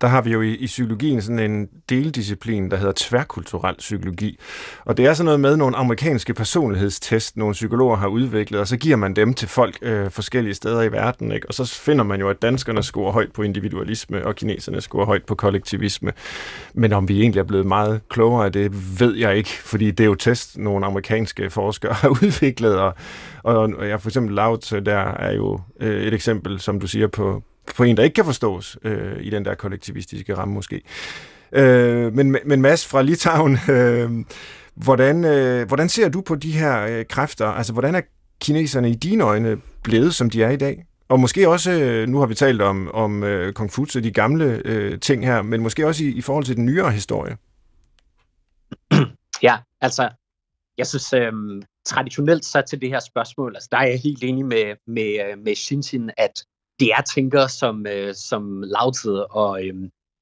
Der 0.00 0.10
har 0.10 0.22
vi 0.22 0.30
jo 0.30 0.42
i, 0.42 0.54
i 0.54 0.66
psykologien 0.66 1.22
sådan 1.22 1.38
en 1.38 1.68
deldisciplin, 1.88 2.70
der 2.70 2.76
hedder 2.76 2.92
tværkulturel 2.96 3.74
psykologi. 3.78 4.38
Og 4.84 4.96
det 4.96 5.06
er 5.06 5.14
sådan 5.14 5.24
noget 5.24 5.40
med 5.40 5.56
nogle 5.56 5.76
amerikanske 5.76 6.34
personlighedstest, 6.34 7.36
nogle 7.36 7.52
psykologer 7.52 7.96
har 7.96 8.08
udviklet, 8.08 8.60
og 8.60 8.68
så 8.68 8.76
giver 8.76 8.96
man 8.96 9.16
dem 9.16 9.34
til 9.34 9.48
folk 9.48 9.78
øh, 9.82 10.10
forskellige 10.10 10.54
steder 10.54 10.82
i 10.82 10.92
verden. 10.92 11.32
Ikke? 11.32 11.48
Og 11.48 11.54
så 11.54 11.74
finder 11.74 12.04
man 12.04 12.20
jo, 12.20 12.28
at 12.28 12.42
danskerne 12.42 12.82
scorer 12.82 13.12
højt 13.12 13.32
på 13.32 13.42
individualisme, 13.42 14.26
og 14.26 14.34
kineserne 14.34 14.80
scorer 14.80 15.06
højt 15.06 15.24
på 15.24 15.34
kollektivisme. 15.34 16.12
Men 16.74 16.92
om 16.92 17.08
vi 17.08 17.20
egentlig 17.20 17.40
er 17.40 17.44
blevet 17.44 17.66
meget 17.66 18.00
klogere 18.08 18.44
af 18.44 18.52
det, 18.52 19.00
ved 19.00 19.14
jeg 19.14 19.36
ikke, 19.36 19.50
fordi 19.50 19.90
det 19.90 20.04
er 20.04 20.08
jo 20.08 20.14
test, 20.14 20.58
nogle 20.58 20.86
amerikanske 20.86 21.50
forskere 21.50 21.92
har 21.92 22.08
udviklet, 22.22 22.78
og, 22.78 22.94
og, 23.42 23.56
og 23.56 23.88
jeg 23.88 24.00
for 24.00 24.08
eksempel 24.08 24.34
Laut, 24.34 24.72
der 24.86 24.98
er 24.98 25.32
jo 25.32 25.60
øh, 25.80 26.02
et 26.02 26.14
eksempel, 26.14 26.60
som 26.60 26.80
du 26.80 26.86
siger, 26.86 27.06
på, 27.06 27.42
på 27.76 27.84
en, 27.84 27.96
der 27.96 28.02
ikke 28.02 28.14
kan 28.14 28.24
forstås 28.24 28.78
øh, 28.84 29.16
i 29.20 29.30
den 29.30 29.44
der 29.44 29.54
kollektivistiske 29.54 30.36
ramme 30.36 30.54
måske. 30.54 30.82
Øh, 31.52 32.12
men, 32.12 32.36
men 32.44 32.62
Mads 32.62 32.86
fra 32.86 33.02
Litauen, 33.02 33.58
øh, 33.70 34.10
hvordan, 34.74 35.24
øh, 35.24 35.68
hvordan 35.68 35.88
ser 35.88 36.08
du 36.08 36.20
på 36.20 36.34
de 36.34 36.52
her 36.52 36.86
øh, 36.86 37.04
kræfter? 37.04 37.46
Altså, 37.46 37.72
hvordan 37.72 37.94
er 37.94 38.00
kineserne 38.40 38.90
i 38.90 38.94
dine 38.94 39.24
øjne 39.24 39.60
blevet, 39.82 40.14
som 40.14 40.30
de 40.30 40.42
er 40.42 40.50
i 40.50 40.56
dag? 40.56 40.84
Og 41.08 41.20
måske 41.20 41.48
også, 41.48 41.72
øh, 41.72 42.08
nu 42.08 42.18
har 42.18 42.26
vi 42.26 42.34
talt 42.34 42.62
om, 42.62 42.90
om 42.94 43.22
øh, 43.24 43.52
Kung 43.52 43.72
Fu, 43.72 43.84
de 43.84 44.10
gamle 44.10 44.62
øh, 44.64 45.00
ting 45.00 45.26
her, 45.26 45.42
men 45.42 45.60
måske 45.60 45.86
også 45.86 46.04
i, 46.04 46.08
i 46.08 46.20
forhold 46.20 46.44
til 46.44 46.56
den 46.56 46.66
nyere 46.66 46.90
historie. 46.90 47.36
Ja, 49.42 49.56
altså, 49.80 50.08
jeg 50.78 50.86
synes 50.86 51.12
øh, 51.12 51.32
traditionelt 51.86 52.44
så 52.44 52.62
til 52.68 52.80
det 52.80 52.88
her 52.88 53.00
spørgsmål, 53.00 53.54
altså 53.54 53.68
der 53.72 53.78
er 53.78 53.86
jeg 53.86 54.00
helt 54.00 54.24
enig 54.24 54.46
med, 54.46 54.74
med, 54.86 55.18
øh, 55.30 55.38
med 55.44 55.54
Shinshin, 55.54 56.10
at 56.16 56.44
det 56.80 56.88
er 56.92 57.00
tænkere 57.00 57.48
som, 57.48 57.86
øh, 57.86 58.14
som 58.14 58.62
Lao 58.62 58.90
Tzu 58.90 59.24
og, 59.30 59.66
øh, 59.66 59.74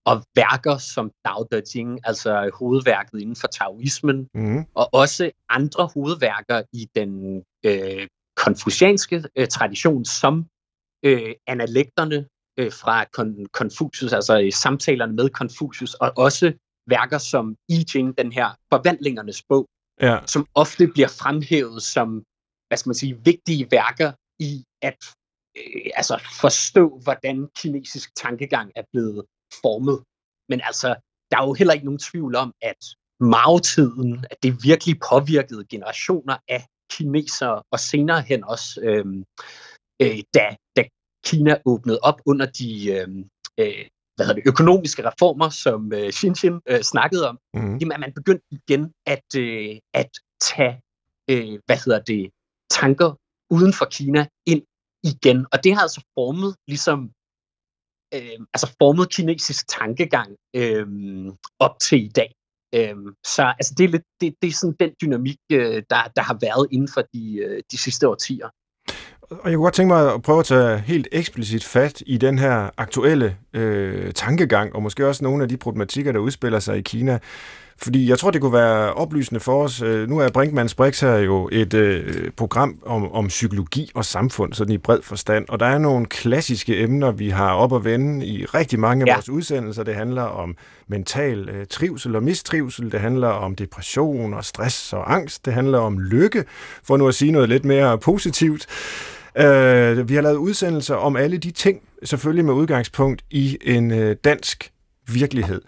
og 0.05 0.25
værker 0.35 0.77
som 0.79 1.11
Dao 1.25 1.47
De 1.53 1.63
Jing, 1.75 2.01
altså 2.05 2.51
hovedværket 2.55 3.21
inden 3.21 3.37
for 3.37 3.49
taoismen, 3.49 4.29
mm. 4.35 4.65
og 4.75 4.95
også 4.95 5.31
andre 5.49 5.91
hovedværker 5.95 6.63
i 6.73 6.89
den 6.95 7.43
øh, 7.65 8.09
konfucianske 8.37 9.25
øh, 9.37 9.49
tradition, 9.49 10.05
som 10.05 10.47
øh, 11.05 11.35
analekterne 11.47 12.27
øh, 12.59 12.73
fra 12.73 13.05
Kon- 13.17 13.47
Konfucius, 13.53 14.13
altså 14.13 14.41
øh, 14.41 14.53
samtalerne 14.53 15.13
med 15.13 15.29
Konfucius, 15.29 15.95
og 15.95 16.13
også 16.17 16.53
værker 16.87 17.19
som 17.19 17.57
I 17.69 17.85
Ching, 17.89 18.19
den 18.19 18.33
her 18.33 18.49
forvandlingernes 18.73 19.43
bog, 19.49 19.69
ja. 20.01 20.19
som 20.27 20.47
ofte 20.55 20.89
bliver 20.89 21.09
fremhævet 21.09 21.83
som, 21.83 22.25
hvad 22.69 22.79
skal 22.79 22.89
man 22.89 22.95
sige, 22.95 23.25
vigtige 23.25 23.69
værker 23.71 24.13
i 24.39 24.65
at 24.83 24.99
øh, 25.59 25.91
altså 25.95 26.21
forstå, 26.41 27.01
hvordan 27.03 27.49
kinesisk 27.57 28.15
tankegang 28.17 28.73
er 28.77 28.83
blevet 28.93 29.25
formet. 29.63 30.05
Men 30.49 30.61
altså, 30.65 30.89
der 31.31 31.37
er 31.39 31.47
jo 31.47 31.53
heller 31.53 31.75
ikke 31.75 31.85
nogen 31.85 31.99
tvivl 31.99 32.35
om, 32.35 32.55
at 32.63 32.83
Mao-tiden, 33.21 34.25
at 34.31 34.37
det 34.43 34.65
virkelig 34.65 35.01
påvirkede 35.11 35.65
generationer 35.65 36.37
af 36.49 36.67
kinesere, 36.91 37.63
og 37.71 37.81
senere 37.81 38.21
hen 38.21 38.45
også, 38.45 38.81
øh, 38.83 39.07
øh, 40.03 40.23
da, 40.35 40.57
da 40.77 40.83
Kina 41.25 41.57
åbnede 41.65 41.99
op 42.03 42.21
under 42.27 42.47
de 42.47 42.91
øh, 42.93 43.09
øh, 43.61 43.85
hvad 44.17 44.27
hedder 44.27 44.41
det, 44.41 44.47
økonomiske 44.47 45.03
reformer, 45.11 45.49
som 45.49 45.93
øh, 45.93 46.13
Xinjiang 46.13 46.63
øh, 46.69 46.83
snakkede 46.83 47.29
om, 47.29 47.39
mm. 47.55 47.77
jamen, 47.79 47.93
at 47.93 48.01
man 48.01 48.13
begyndte 48.13 48.47
igen 48.51 48.93
at, 49.07 49.29
øh, 49.37 49.79
at 49.95 50.11
tage 50.41 50.81
øh, 51.31 51.59
hvad 51.67 51.79
hedder 51.85 52.01
det, 52.01 52.31
tanker 52.71 53.11
uden 53.51 53.73
for 53.73 53.85
Kina 53.85 54.27
ind 54.47 54.63
igen. 55.05 55.47
Og 55.53 55.65
det 55.65 55.75
har 55.75 55.81
altså 55.81 56.03
formet 56.15 56.57
ligesom 56.69 57.11
øh, 58.15 58.39
altså 58.55 58.75
formet 58.79 59.11
kinesisk 59.11 59.69
tankegang 59.69 60.31
øh, 60.57 60.87
op 61.59 61.75
til 61.81 62.05
i 62.05 62.09
dag. 62.09 62.35
Øh, 62.75 62.97
så 63.27 63.43
altså, 63.59 63.75
det, 63.79 63.85
er 63.85 63.89
lidt, 63.89 64.03
det, 64.21 64.35
det 64.43 64.49
er 64.49 64.53
sådan 64.53 64.77
den 64.81 64.91
dynamik, 65.03 65.39
øh, 65.53 65.83
der, 65.91 66.03
der 66.17 66.23
har 66.23 66.39
været 66.41 66.69
inden 66.71 66.89
for 66.89 67.03
de, 67.15 67.37
øh, 67.37 67.63
de 67.73 67.79
sidste 67.79 68.09
årtier. 68.09 68.49
Og 69.31 69.51
jeg 69.51 69.57
kunne 69.57 69.65
godt 69.65 69.75
tænke 69.75 69.95
mig 69.95 70.15
at 70.15 70.23
prøve 70.23 70.39
at 70.39 70.45
tage 70.45 70.79
helt 70.79 71.09
eksplicit 71.13 71.65
fat 71.65 72.03
i 72.07 72.17
den 72.17 72.39
her 72.39 72.71
aktuelle 72.77 73.37
øh, 73.53 74.13
tankegang, 74.13 74.75
og 74.75 74.83
måske 74.83 75.07
også 75.07 75.25
nogle 75.25 75.43
af 75.43 75.49
de 75.49 75.57
problematikker, 75.57 76.13
der 76.13 76.19
udspiller 76.19 76.59
sig 76.59 76.79
i 76.79 76.83
Kina. 76.83 77.19
Fordi 77.83 78.09
jeg 78.09 78.19
tror, 78.19 78.31
det 78.31 78.41
kunne 78.41 78.53
være 78.53 78.93
oplysende 78.93 79.41
for 79.41 79.65
os. 79.65 79.83
Øh, 79.83 80.09
nu 80.09 80.19
er 80.19 80.29
Brinkmanns 80.31 80.75
Brix 80.75 81.01
her 81.01 81.17
jo 81.17 81.49
et 81.53 81.75
øh, 81.75 82.31
program 82.37 82.79
om, 82.87 83.13
om 83.13 83.29
psykologi 83.29 83.91
og 83.95 84.05
samfund, 84.05 84.53
sådan 84.53 84.75
i 84.75 84.79
bred 84.79 85.03
forstand. 85.03 85.45
Og 85.49 85.61
der 85.61 85.67
er 85.67 85.79
nogle 85.79 86.07
klassiske 86.07 86.81
emner, 86.81 87.11
vi 87.11 87.29
har 87.29 87.55
op 87.55 87.75
at 87.75 87.85
vende 87.85 88.27
i 88.27 88.45
rigtig 88.45 88.81
mange 88.81 89.03
af 89.03 89.07
ja. 89.07 89.15
vores 89.15 89.29
udsendelser. 89.29 89.83
Det 89.83 89.95
handler 89.95 90.23
om 90.23 90.57
mental 90.89 91.49
øh, 91.49 91.67
trivsel 91.67 92.17
og 92.17 92.23
mistrivsel. 92.23 92.93
Det 92.93 93.01
handler 93.01 93.29
om 93.29 93.55
depression 93.55 94.35
og 94.35 94.45
stress 94.45 94.93
og 94.93 95.15
angst. 95.15 95.45
Det 95.45 95.53
handler 95.53 95.79
om 95.79 95.99
lykke, 95.99 96.45
for 96.85 96.97
nu 96.97 97.09
at 97.09 97.15
sige 97.15 97.33
noget 97.33 97.49
lidt 97.49 97.65
mere 97.65 97.99
positivt. 97.99 98.67
Øh, 99.37 100.09
vi 100.09 100.15
har 100.15 100.23
lavet 100.23 100.37
udsendelser 100.37 100.95
om 100.95 101.17
alle 101.17 101.39
de 101.39 101.51
ting, 101.51 101.81
selvfølgelig 102.05 102.45
med 102.45 102.55
udgangspunkt 102.55 103.23
i 103.31 103.59
en 103.63 103.91
øh, 103.91 104.17
dansk 104.25 104.73
virkelighed. 105.09 105.63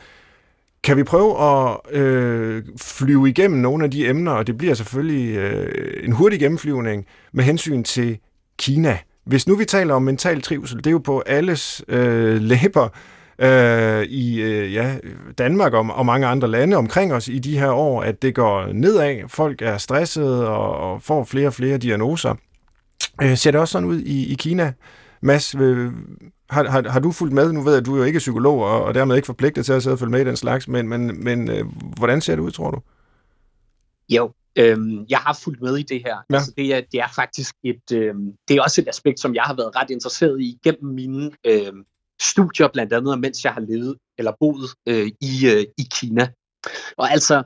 Kan 0.84 0.96
vi 0.96 1.02
prøve 1.02 1.42
at 1.42 1.76
øh, 1.90 2.62
flyve 2.80 3.28
igennem 3.28 3.60
nogle 3.60 3.84
af 3.84 3.90
de 3.90 4.08
emner, 4.08 4.32
og 4.32 4.46
det 4.46 4.58
bliver 4.58 4.74
selvfølgelig 4.74 5.36
øh, 5.36 6.04
en 6.04 6.12
hurtig 6.12 6.40
gennemflyvning 6.40 7.06
med 7.32 7.44
hensyn 7.44 7.82
til 7.82 8.18
Kina. 8.58 8.98
Hvis 9.26 9.46
nu 9.46 9.56
vi 9.56 9.64
taler 9.64 9.94
om 9.94 10.02
mental 10.02 10.42
trivsel, 10.42 10.78
det 10.78 10.86
er 10.86 10.90
jo 10.90 10.98
på 10.98 11.22
alles 11.26 11.84
øh, 11.88 12.40
læber 12.40 12.88
øh, 13.38 14.02
i 14.02 14.42
øh, 14.42 14.74
ja, 14.74 14.94
Danmark 15.38 15.72
og, 15.72 15.86
og 15.90 16.06
mange 16.06 16.26
andre 16.26 16.48
lande 16.48 16.76
omkring 16.76 17.12
os 17.14 17.28
i 17.28 17.38
de 17.38 17.58
her 17.58 17.70
år, 17.70 18.02
at 18.02 18.22
det 18.22 18.34
går 18.34 18.72
nedad. 18.72 19.28
Folk 19.28 19.62
er 19.62 19.78
stressede 19.78 20.48
og, 20.48 20.76
og 20.76 21.02
får 21.02 21.24
flere 21.24 21.46
og 21.46 21.54
flere 21.54 21.78
diagnoser. 21.78 22.34
Øh, 23.22 23.36
ser 23.36 23.50
det 23.50 23.60
også 23.60 23.72
sådan 23.72 23.88
ud 23.88 24.00
i, 24.00 24.32
i 24.32 24.34
Kina? 24.34 24.72
Mads, 25.24 25.54
øh, 25.54 25.92
har, 26.50 26.64
har, 26.64 26.88
har 26.88 27.00
du 27.00 27.12
fulgt 27.12 27.34
med? 27.34 27.52
Nu 27.52 27.62
ved 27.62 27.72
jeg, 27.72 27.80
at 27.80 27.86
du 27.86 27.94
er 27.94 27.98
jo 27.98 28.04
ikke 28.04 28.18
psykolog, 28.18 28.64
og, 28.64 28.84
og 28.84 28.94
dermed 28.94 29.16
ikke 29.16 29.26
forpligtet 29.26 29.64
til 29.64 29.72
at 29.72 29.82
sidde 29.82 29.94
og 29.94 29.98
følge 29.98 30.10
med 30.10 30.20
i 30.20 30.24
den 30.24 30.36
slags, 30.36 30.68
men, 30.68 30.88
men, 30.88 31.24
men 31.24 31.50
øh, 31.50 31.66
hvordan 31.98 32.20
ser 32.20 32.34
det 32.34 32.42
ud, 32.42 32.50
tror 32.50 32.70
du? 32.70 32.80
Jo, 34.08 34.32
øhm, 34.56 35.06
jeg 35.08 35.18
har 35.18 35.38
fulgt 35.44 35.62
med 35.62 35.76
i 35.76 35.82
det 35.82 36.02
her. 36.06 36.16
Ja. 36.30 36.34
Altså, 36.34 36.52
det, 36.56 36.74
er, 36.74 36.80
det 36.92 37.00
er 37.00 37.08
faktisk 37.14 37.54
et, 37.64 37.92
øhm, 37.92 38.32
det 38.48 38.56
er 38.56 38.62
også 38.62 38.80
et 38.80 38.88
aspekt, 38.88 39.20
som 39.20 39.34
jeg 39.34 39.42
har 39.42 39.54
været 39.54 39.76
ret 39.76 39.90
interesseret 39.90 40.40
i 40.40 40.58
gennem 40.64 40.94
mine 40.94 41.30
øhm, 41.46 41.84
studier, 42.20 42.68
blandt 42.72 42.92
andet, 42.92 43.20
mens 43.20 43.44
jeg 43.44 43.52
har 43.52 43.60
levet 43.60 43.96
eller 44.18 44.32
boet 44.40 44.70
øh, 44.88 45.06
i, 45.20 45.46
øh, 45.46 45.64
i 45.78 45.86
Kina. 45.94 46.28
Og 46.96 47.12
altså, 47.12 47.42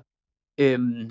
øhm, 0.60 1.10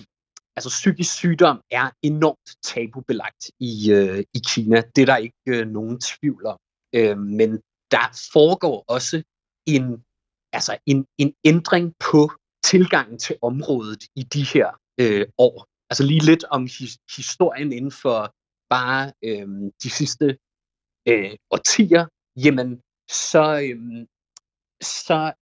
altså 0.58 0.70
psykisk 0.70 1.14
sygdom 1.14 1.62
er 1.72 1.92
enormt 2.02 2.50
tabubelagt 2.64 3.44
i, 3.60 3.92
øh, 3.92 4.20
i 4.38 4.40
Kina. 4.50 4.82
Det 4.96 5.02
er 5.02 5.06
der 5.06 5.18
ikke 5.18 5.44
øh, 5.48 5.68
nogen 5.68 6.00
tvivl 6.00 6.46
om. 6.46 6.60
Øh, 6.96 7.18
men 7.18 7.52
der 7.92 8.06
foregår 8.34 8.86
også 8.88 9.24
en, 9.76 10.04
altså 10.54 10.78
en, 10.86 11.06
en 11.18 11.34
ændring 11.44 11.94
på 12.12 12.32
tilgangen 12.64 13.20
til 13.20 13.36
området 13.42 14.04
i 14.16 14.24
de 14.24 14.44
her 14.54 14.68
øh, 15.02 15.26
år. 15.38 15.68
Altså 15.90 16.04
lige 16.04 16.26
lidt 16.26 16.44
om 16.44 16.62
his, 16.62 16.98
historien 17.18 17.72
inden 17.72 17.92
for 17.92 18.20
bare 18.70 19.14
øh, 19.24 19.48
de 19.84 19.90
sidste 19.90 20.38
øh, 21.10 21.36
årtier, 21.52 22.06
jamen 22.46 22.82
så, 23.32 23.46
øh, 23.66 23.80
så, 24.82 25.34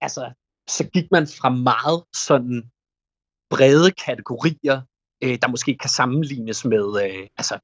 altså, 0.00 0.24
så 0.68 0.82
gik 0.94 1.10
man 1.10 1.26
fra 1.26 1.50
meget 1.70 2.04
sådan 2.26 2.70
brede 3.50 3.90
kategorier, 3.90 4.82
øh, 5.24 5.38
der 5.42 5.48
måske 5.48 5.76
kan 5.76 5.90
sammenlignes 5.90 6.64
med 6.64 6.86
øh, 7.04 7.26
altså 7.36 7.58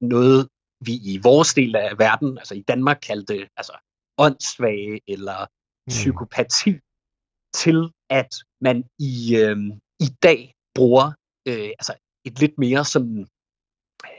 noget 0.00 0.48
vi 0.84 0.92
i 0.92 1.20
vores 1.22 1.54
del 1.54 1.76
af 1.76 1.98
verden, 1.98 2.38
altså 2.38 2.54
i 2.54 2.62
Danmark 2.62 2.98
kaldte 3.02 3.48
altså 3.56 3.72
åndssvage 4.18 5.00
eller 5.08 5.46
Mm. 5.86 5.90
psykopati, 5.90 6.72
til 7.54 7.92
at 8.10 8.34
man 8.60 8.84
i, 8.98 9.36
øh, 9.36 9.56
i 10.00 10.08
dag 10.22 10.54
bruger 10.74 11.12
øh, 11.48 11.70
altså 11.78 11.94
et 12.24 12.40
lidt 12.40 12.58
mere 12.58 12.84
sådan, 12.84 13.28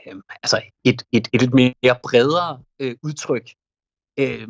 øh, 0.06 0.22
altså 0.42 0.62
et, 0.84 1.02
et, 1.12 1.28
et 1.32 1.40
lidt 1.40 1.54
mere 1.54 1.98
bredere 2.02 2.62
øh, 2.78 2.96
udtryk, 3.02 3.50
øh, 4.18 4.48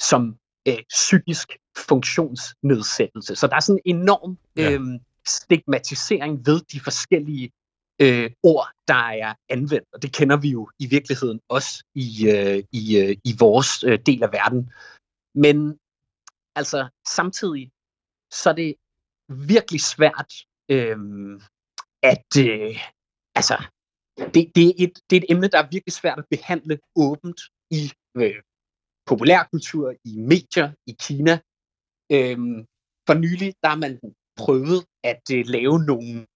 som 0.00 0.38
øh, 0.68 0.82
psykisk 0.88 1.48
funktionsnedsættelse. 1.76 3.36
Så 3.36 3.46
der 3.46 3.56
er 3.56 3.60
sådan 3.60 3.80
en 3.84 3.96
enorm 4.00 4.38
Ja. 4.56 4.72
øh, 4.72 5.00
stigmatisering 5.28 6.46
ved 6.46 6.60
de 6.72 6.80
forskellige 6.80 7.50
øh, 8.00 8.30
ord, 8.42 8.68
der 8.88 9.08
er 9.24 9.34
anvendt, 9.48 9.88
og 9.92 10.02
det 10.02 10.12
kender 10.12 10.36
vi 10.36 10.48
jo 10.48 10.70
i 10.78 10.86
virkeligheden 10.86 11.40
også 11.48 11.84
i, 11.94 12.08
øh, 12.34 12.64
i, 12.72 12.98
øh, 12.98 13.16
i 13.24 13.32
vores 13.38 13.84
øh, 13.84 13.98
del 14.06 14.22
af 14.22 14.32
verden. 14.32 14.70
Men 15.34 15.78
altså 16.54 16.88
samtidig, 17.08 17.70
så 18.32 18.50
er 18.50 18.54
det 18.54 18.74
virkelig 19.28 19.80
svært 19.80 20.32
øh, 20.68 20.98
at, 22.02 22.30
øh, 22.38 22.76
altså, 23.34 23.56
det, 24.34 24.52
det, 24.54 24.66
er 24.68 24.72
et, 24.78 24.92
det 25.10 25.16
er 25.16 25.20
et 25.20 25.30
emne, 25.30 25.48
der 25.48 25.58
er 25.58 25.68
virkelig 25.70 25.92
svært 25.92 26.18
at 26.18 26.28
behandle 26.30 26.78
åbent 26.96 27.40
i 27.70 27.92
øh, 28.16 28.42
populærkultur, 29.06 29.94
i 30.04 30.18
medier, 30.18 30.72
i 30.86 30.96
Kina. 31.00 31.34
Øh, 32.12 32.38
for 33.06 33.14
nylig, 33.14 33.54
der 33.62 33.68
er 33.68 33.76
man 33.76 34.00
prøvet 34.36 34.84
at 35.04 35.22
øh, 35.32 35.44
lave 35.46 35.78
nogle 35.78 36.26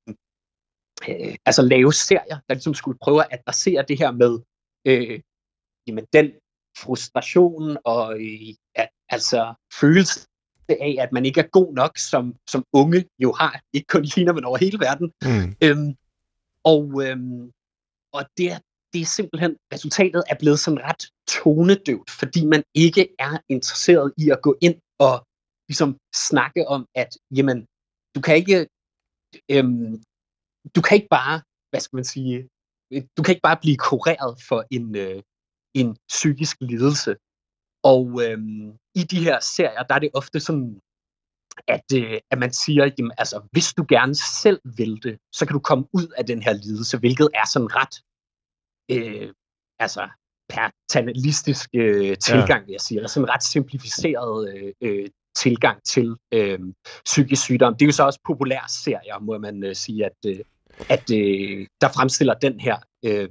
øh, 1.09 1.35
altså 1.47 1.63
lave 1.63 1.93
serier, 1.93 2.39
der 2.49 2.55
ligesom 2.55 2.75
skulle 2.75 2.99
prøve 3.03 3.21
at 3.21 3.29
adressere 3.31 3.85
det 3.89 3.99
her 3.99 4.11
med 4.11 4.39
øh, 4.85 5.21
jamen, 5.87 6.07
den 6.13 6.33
frustration 6.79 7.77
og 7.85 8.21
øh, 8.21 8.55
at, 8.75 8.89
altså 9.09 9.55
følelse 9.81 10.27
af, 10.69 10.97
at 10.99 11.13
man 11.13 11.27
ikke 11.27 11.41
er 11.41 11.49
god 11.49 11.75
nok, 11.75 11.99
som, 11.99 12.35
som 12.51 12.65
unge 12.73 13.05
jo 13.19 13.33
har, 13.33 13.61
ikke 13.73 13.87
kun 13.87 14.05
i 14.05 14.09
Kina, 14.09 14.33
men 14.33 14.45
over 14.45 14.59
hele 14.59 14.79
verden. 14.79 15.13
Mm. 15.23 15.57
Øhm, 15.65 15.95
og 16.65 17.03
øhm, 17.07 17.51
og 18.13 18.23
det, 18.37 18.47
er, 18.53 18.59
det 18.93 19.01
er 19.01 19.07
simpelthen, 19.07 19.57
resultatet 19.73 20.23
er 20.31 20.37
blevet 20.39 20.59
sådan 20.59 20.85
ret 20.89 21.05
tonedøvt, 21.29 22.11
fordi 22.11 22.47
man 22.47 22.63
ikke 22.75 23.15
er 23.19 23.39
interesseret 23.49 24.13
i 24.17 24.31
at 24.31 24.43
gå 24.43 24.57
ind 24.61 24.77
og 24.99 25.27
ligesom 25.69 25.99
snakke 26.15 26.69
om, 26.69 26.87
at 26.95 27.11
jamen, 27.37 27.67
du 28.15 28.21
kan 28.27 28.35
ikke, 28.37 28.59
øhm, 29.55 29.93
du 30.75 30.81
kan 30.85 30.95
ikke 30.99 31.13
bare, 31.19 31.37
hvad 31.71 31.81
skal 31.81 31.97
man 31.97 32.09
sige, 32.15 32.49
du 33.17 33.21
kan 33.23 33.33
ikke 33.33 33.49
bare 33.51 33.63
blive 33.65 33.79
kureret 33.89 34.33
for 34.49 34.61
en, 34.77 34.87
øh, 35.05 35.23
en 35.81 35.89
psykisk 36.09 36.57
lidelse. 36.61 37.13
Og 37.93 38.05
øhm, 38.25 38.67
i 39.01 39.03
de 39.13 39.25
her 39.27 39.41
serier, 39.41 39.83
der 39.83 39.95
er 39.95 39.99
det 39.99 40.11
ofte 40.15 40.41
sådan, 40.41 40.81
at, 41.75 41.87
øh, 42.01 42.21
at 42.33 42.39
man 42.39 42.53
siger, 42.53 42.91
jamen, 42.99 43.13
altså, 43.19 43.49
hvis 43.53 43.69
du 43.79 43.85
gerne 43.89 44.15
selv 44.45 44.61
vil 44.79 45.03
det, 45.03 45.19
så 45.33 45.47
kan 45.47 45.55
du 45.55 45.63
komme 45.71 45.85
ud 45.93 46.07
af 46.19 46.25
den 46.27 46.43
her 46.43 46.53
lidelse, 46.53 46.99
hvilket 46.99 47.29
er 47.35 47.47
sådan 47.47 47.71
ret 47.81 47.95
øh, 48.95 49.33
altså, 49.85 50.03
paternalistisk 50.49 51.69
øh, 51.75 52.17
tilgang, 52.29 52.67
vil 52.67 52.73
jeg 52.73 52.81
sige, 52.81 52.99
eller 52.99 53.09
sådan 53.09 53.31
ret 53.35 53.43
simplificeret 53.43 54.39
øh, 54.55 54.73
øh, 54.81 55.09
tilgang 55.37 55.79
til 55.85 56.17
øh, 56.35 56.59
psykisk 57.05 57.43
sygdom. 57.43 57.75
Det 57.75 57.83
er 57.83 57.87
jo 57.87 57.93
så 57.93 58.07
også 58.07 58.21
populære 58.27 58.69
serier, 58.85 59.21
må 59.21 59.39
man 59.39 59.65
øh, 59.65 59.77
sige, 59.77 60.05
at, 60.05 60.13
øh, 60.27 60.39
at 60.89 61.11
øh, 61.11 61.67
der 61.81 61.89
fremstiller 61.95 62.35
den 62.35 62.61
her 62.61 62.77
øh, 63.05 63.29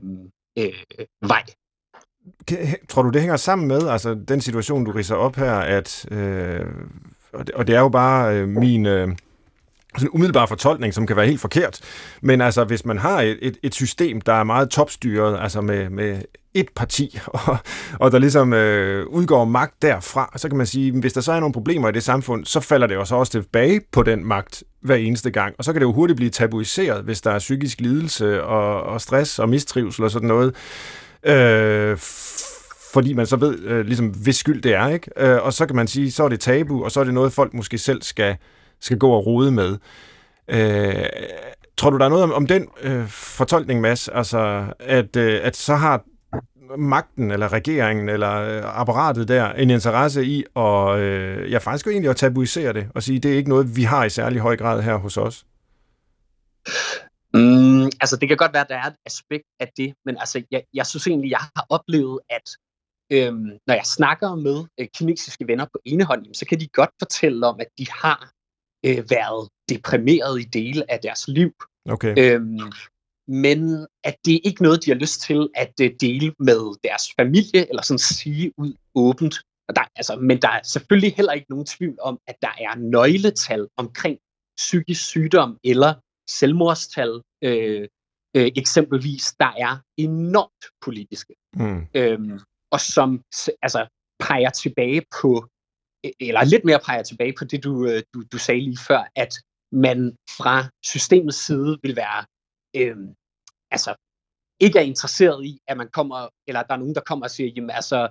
øh, 0.57 0.73
vej. 1.21 1.43
Tror 2.89 3.01
du, 3.01 3.09
det 3.09 3.21
hænger 3.21 3.37
sammen 3.37 3.67
med 3.67 3.87
altså, 3.87 4.13
den 4.27 4.41
situation, 4.41 4.85
du 4.85 4.91
riser 4.91 5.15
op 5.15 5.35
her, 5.35 5.53
at, 5.53 6.05
øh, 6.11 6.65
og, 7.33 7.47
det, 7.47 7.55
og 7.55 7.67
det 7.67 7.75
er 7.75 7.79
jo 7.79 7.89
bare 7.89 8.35
øh, 8.35 8.47
min 8.47 8.85
øh, 8.85 9.15
sådan 9.97 10.09
umiddelbare 10.13 10.47
fortolkning, 10.47 10.93
som 10.93 11.07
kan 11.07 11.15
være 11.15 11.25
helt 11.25 11.41
forkert, 11.41 11.79
men 12.21 12.41
altså, 12.41 12.63
hvis 12.63 12.85
man 12.85 12.97
har 12.97 13.21
et, 13.21 13.39
et, 13.41 13.57
et 13.63 13.73
system, 13.73 14.21
der 14.21 14.33
er 14.33 14.43
meget 14.43 14.69
topstyret, 14.69 15.39
altså 15.39 15.61
med, 15.61 15.89
med 15.89 16.21
et 16.53 16.69
parti, 16.75 17.19
og, 17.27 17.57
og 17.99 18.11
der 18.11 18.19
ligesom 18.19 18.53
øh, 18.53 19.07
udgår 19.07 19.45
magt 19.45 19.81
derfra, 19.81 20.33
så 20.35 20.47
kan 20.47 20.57
man 20.57 20.67
sige, 20.67 20.99
hvis 20.99 21.13
der 21.13 21.21
så 21.21 21.31
er 21.31 21.39
nogle 21.39 21.53
problemer 21.53 21.89
i 21.89 21.91
det 21.91 22.03
samfund, 22.03 22.45
så 22.45 22.59
falder 22.59 22.87
det 22.87 22.95
jo 22.95 23.05
så 23.05 23.15
også 23.15 23.31
tilbage 23.31 23.81
på 23.91 24.03
den 24.03 24.25
magt 24.25 24.63
hver 24.81 24.95
eneste 24.95 25.31
gang, 25.31 25.55
og 25.57 25.63
så 25.63 25.73
kan 25.73 25.81
det 25.81 25.85
jo 25.85 25.93
hurtigt 25.93 26.17
blive 26.17 26.29
tabuiseret, 26.29 27.03
hvis 27.03 27.21
der 27.21 27.31
er 27.31 27.39
psykisk 27.39 27.81
lidelse 27.81 28.43
og, 28.43 28.83
og 28.83 29.01
stress 29.01 29.39
og 29.39 29.49
mistrivsel 29.49 30.03
og 30.03 30.11
sådan 30.11 30.27
noget, 30.27 30.55
øh, 31.23 31.97
fordi 32.93 33.13
man 33.13 33.25
så 33.25 33.35
ved, 33.35 33.59
øh, 33.59 33.85
ligesom, 33.85 34.07
hvis 34.07 34.35
skyld 34.35 34.61
det 34.61 34.73
er, 34.73 34.87
ikke? 34.87 35.11
Øh, 35.17 35.43
og 35.43 35.53
så 35.53 35.65
kan 35.65 35.75
man 35.75 35.87
sige, 35.87 36.11
så 36.11 36.23
er 36.23 36.29
det 36.29 36.39
tabu, 36.39 36.83
og 36.83 36.91
så 36.91 36.99
er 36.99 37.03
det 37.03 37.13
noget, 37.13 37.33
folk 37.33 37.53
måske 37.53 37.77
selv 37.77 38.01
skal, 38.01 38.35
skal 38.81 38.97
gå 38.97 39.09
og 39.09 39.25
rode 39.25 39.51
med. 39.51 39.77
Øh, 40.47 41.05
tror 41.77 41.89
du, 41.89 41.97
der 41.97 42.05
er 42.05 42.09
noget 42.09 42.23
om, 42.23 42.33
om 42.33 42.47
den 42.47 42.67
øh, 42.81 43.07
fortolkning, 43.07 43.81
Mads? 43.81 44.07
Altså, 44.07 44.65
at, 44.79 45.15
øh, 45.15 45.39
at 45.43 45.55
så 45.55 45.75
har 45.75 46.03
magten, 46.78 47.32
eller 47.32 47.53
regeringen, 47.53 48.09
eller 48.09 48.32
øh, 48.32 48.80
apparatet 48.82 49.28
der, 49.28 49.53
en 49.53 49.70
interesse 49.70 50.26
i 50.26 50.43
at, 50.55 50.99
øh, 50.99 51.51
ja, 51.51 51.57
faktisk 51.57 51.86
jo 51.86 51.91
egentlig 51.91 52.09
at 52.09 52.15
tabuisere 52.15 52.74
det, 52.74 52.88
og 52.95 53.03
sige, 53.03 53.20
det 53.20 53.34
er 53.34 53.38
ikke 53.38 53.49
noget, 53.49 53.76
vi 53.76 53.84
har 53.84 54.05
i 54.05 54.09
særlig 54.09 54.41
høj 54.41 54.57
grad 54.57 54.82
her 54.82 54.95
hos 54.95 55.17
os. 55.17 55.45
Mm, 57.34 57.86
altså, 57.86 58.17
det 58.22 58.28
kan 58.28 58.38
godt 58.38 58.53
være, 58.53 58.63
at 58.63 58.70
der 58.70 58.76
er 58.76 58.88
et 58.88 58.95
aspekt 59.05 59.45
af 59.59 59.72
det, 59.78 59.93
men 60.05 60.17
altså, 60.17 60.43
jeg, 60.51 60.63
jeg 60.74 60.86
synes 60.86 61.07
egentlig, 61.07 61.32
jeg 61.32 61.39
har 61.39 61.65
oplevet, 61.70 62.20
at 62.30 62.49
øhm, 63.11 63.49
når 63.67 63.74
jeg 63.74 63.86
snakker 63.86 64.36
med 64.36 64.65
øh, 64.80 64.88
kinesiske 64.95 65.47
venner 65.47 65.65
på 65.65 65.80
ene 65.86 66.03
hånd, 66.03 66.22
jamen, 66.24 66.34
så 66.34 66.45
kan 66.45 66.59
de 66.59 66.67
godt 66.67 66.89
fortælle 67.01 67.47
om, 67.47 67.59
at 67.59 67.67
de 67.78 67.86
har 67.91 68.32
øh, 68.86 69.03
været 69.09 69.49
deprimeret 69.70 70.41
i 70.41 70.43
dele 70.43 70.91
af 70.91 70.99
deres 70.99 71.28
liv. 71.28 71.51
Okay. 71.89 72.13
Øhm, 72.17 72.72
men 73.30 73.88
at 74.03 74.15
det 74.25 74.36
er 74.36 74.39
ikke 74.43 74.63
noget, 74.63 74.86
de 74.86 74.91
har 74.91 74.97
lyst 74.97 75.21
til 75.21 75.49
at 75.55 75.73
øh, 75.82 75.91
dele 76.01 76.34
med 76.39 76.61
deres 76.84 77.03
familie, 77.19 77.69
eller 77.69 77.82
sådan 77.82 77.99
sige 77.99 78.53
ud 78.57 78.73
åbent. 78.95 79.36
Og 79.67 79.75
der, 79.75 79.82
altså, 79.95 80.15
men 80.15 80.41
der 80.41 80.49
er 80.49 80.63
selvfølgelig 80.63 81.15
heller 81.15 81.34
ikke 81.34 81.49
nogen 81.49 81.65
tvivl 81.65 81.97
om, 82.01 82.19
at 82.27 82.36
der 82.41 82.53
er 82.57 82.75
nøgletal 82.75 83.67
omkring 83.77 84.17
psykisk 84.57 85.05
sygdom 85.05 85.57
eller 85.63 85.93
selvmordstal, 86.30 87.21
øh, 87.43 87.88
øh, 88.38 88.51
eksempelvis, 88.55 89.34
der 89.39 89.51
er 89.57 89.82
enormt 89.97 90.65
politiske, 90.82 91.34
Mm. 91.55 91.88
øhm, 91.95 92.39
og 92.71 92.80
som 92.80 93.21
altså, 93.61 93.88
peger 94.19 94.49
tilbage 94.49 95.01
på, 95.21 95.47
øh, 96.05 96.11
eller 96.19 96.43
lidt 96.43 96.65
mere 96.65 96.80
peger 96.86 97.03
tilbage 97.03 97.34
på 97.39 97.45
det, 97.45 97.63
du, 97.63 97.86
øh, 97.88 98.03
du, 98.13 98.23
du 98.32 98.38
sagde 98.38 98.61
lige 98.61 98.77
før, 98.88 99.11
at 99.15 99.34
man 99.71 100.15
fra 100.38 100.69
systemets 100.86 101.45
side 101.45 101.80
vil 101.84 101.95
være, 101.95 102.25
øhm, 102.75 103.15
altså, 103.72 103.95
ikke 104.59 104.80
er 104.80 104.84
interesseret 104.84 105.45
i, 105.45 105.59
at 105.67 105.78
man 105.78 105.89
kommer, 105.89 106.28
eller 106.47 106.63
der 106.63 106.74
er 106.74 106.78
nogen, 106.78 106.95
der 106.95 107.01
kommer 107.01 107.26
og 107.26 107.32
siger, 107.32 107.49
jamen 107.55 107.70
altså, 107.70 108.07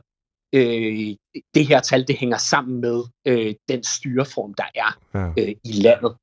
øh, 0.55 1.17
det 1.55 1.67
her 1.67 1.81
tal, 1.81 2.07
det 2.09 2.17
hænger 2.17 2.39
sammen 2.39 2.81
med 2.81 3.05
øh, 3.27 3.55
den 3.69 3.85
styreform, 3.85 4.55
der 4.55 4.69
er 4.75 4.91
Ja. 5.15 5.29
øh, 5.43 5.55
i 5.65 5.73
landet. 5.87 6.17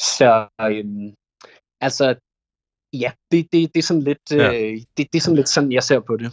Så 0.00 0.48
øhm, 0.60 1.14
altså, 1.80 2.06
ja, 2.92 3.12
det, 3.30 3.52
det, 3.52 3.74
det 3.74 3.78
er 3.78 3.82
sådan 3.82 4.02
lidt, 4.02 4.32
øh, 4.32 4.38
Ja. 4.38 4.50
det, 4.96 5.12
det 5.12 5.14
er 5.14 5.20
sådan 5.20 5.36
lidt 5.36 5.48
sådan, 5.48 5.72
jeg 5.72 5.82
ser 5.82 6.00
på 6.00 6.16
det. 6.16 6.32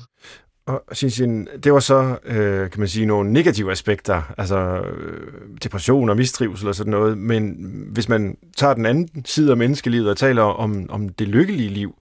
Og 0.66 0.84
Xinjiang, 0.95 1.47
det 1.64 1.74
var 1.74 1.80
så, 1.80 2.18
øh, 2.26 2.70
kan 2.70 2.80
man 2.80 2.88
sige, 2.88 3.05
nogle 3.05 3.34
negative 3.34 3.72
aspekter, 3.72 4.34
altså 4.38 4.57
øh, 4.57 5.32
depression 5.64 6.09
og 6.09 6.18
mistrivsel 6.18 6.68
og 6.68 6.76
sådan 6.76 6.91
noget, 6.91 7.18
men 7.18 7.55
hvis 7.89 8.09
man 8.09 8.38
tager 8.57 8.74
den 8.74 8.86
anden 8.86 9.26
side 9.26 9.51
af 9.51 9.57
menneskelivet 9.57 10.09
og 10.09 10.18
taler 10.18 10.41
om, 10.41 10.86
om 10.89 11.09
det 11.09 11.28
lykkelige 11.28 11.70
liv, 11.70 11.95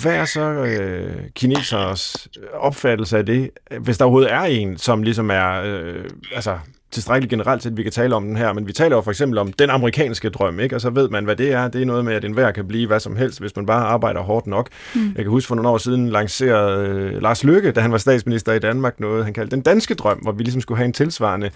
hvad 0.00 0.14
er 0.14 0.24
så 0.24 0.40
øh, 0.40 1.24
kinesers 1.34 2.28
opfattelse 2.52 3.18
af 3.18 3.26
det, 3.26 3.50
hvis 3.80 3.98
der 3.98 4.04
overhovedet 4.04 4.32
er 4.32 4.40
en, 4.40 4.78
som 4.78 5.02
ligesom 5.02 5.30
er 5.30 5.62
øh, 5.64 6.04
altså, 6.34 6.58
tilstrækkeligt 6.90 7.30
generelt 7.30 7.62
til, 7.62 7.68
at 7.68 7.76
vi 7.76 7.82
kan 7.82 7.92
tale 7.92 8.14
om 8.14 8.24
den 8.24 8.36
her, 8.36 8.52
men 8.52 8.66
vi 8.66 8.72
taler 8.72 8.96
jo 8.96 9.02
for 9.02 9.10
eksempel 9.10 9.38
om 9.38 9.52
den 9.52 9.70
amerikanske 9.70 10.28
drøm, 10.30 10.60
ikke? 10.60 10.76
og 10.76 10.80
så 10.80 10.90
ved 10.90 11.08
man, 11.08 11.24
hvad 11.24 11.36
det 11.36 11.52
er. 11.52 11.68
Det 11.68 11.82
er 11.82 11.86
noget 11.86 12.04
med, 12.04 12.14
at 12.14 12.24
enhver 12.24 12.50
kan 12.50 12.68
blive 12.68 12.86
hvad 12.86 13.00
som 13.00 13.16
helst, 13.16 13.40
hvis 13.40 13.56
man 13.56 13.66
bare 13.66 13.86
arbejder 13.86 14.20
hårdt 14.20 14.46
nok. 14.46 14.68
Mm. 14.94 15.12
Jeg 15.16 15.24
kan 15.24 15.30
huske 15.30 15.48
for 15.48 15.54
nogle 15.54 15.68
år 15.68 15.78
siden 15.78 16.08
lancerede 16.08 16.88
øh, 16.88 17.22
Lars 17.22 17.44
Løkke, 17.44 17.72
da 17.72 17.80
han 17.80 17.92
var 17.92 17.98
statsminister 17.98 18.52
i 18.52 18.58
Danmark, 18.58 19.00
noget 19.00 19.24
han 19.24 19.34
kaldte 19.34 19.56
den 19.56 19.62
danske 19.62 19.94
drøm, 19.94 20.18
hvor 20.18 20.32
vi 20.32 20.42
ligesom 20.42 20.60
skulle 20.60 20.78
have 20.78 20.86
en 20.86 20.92
tilsvarende 20.92 21.50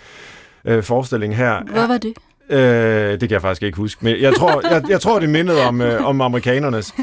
øh, 0.64 0.82
forestilling 0.82 1.36
her. 1.36 1.62
Hvad 1.72 1.86
var 1.86 1.98
det? 1.98 2.14
Øh, 2.50 3.10
det 3.10 3.20
kan 3.20 3.30
jeg 3.30 3.40
faktisk 3.40 3.62
ikke 3.62 3.76
huske, 3.76 4.04
men 4.04 4.20
jeg 4.20 4.34
tror, 4.34 4.68
jeg, 4.70 4.84
jeg 4.88 5.00
tror 5.00 5.20
det 5.20 5.28
mindede 5.28 5.62
om, 5.62 5.80
øh, 5.80 6.06
om 6.06 6.20
amerikanernes. 6.20 6.94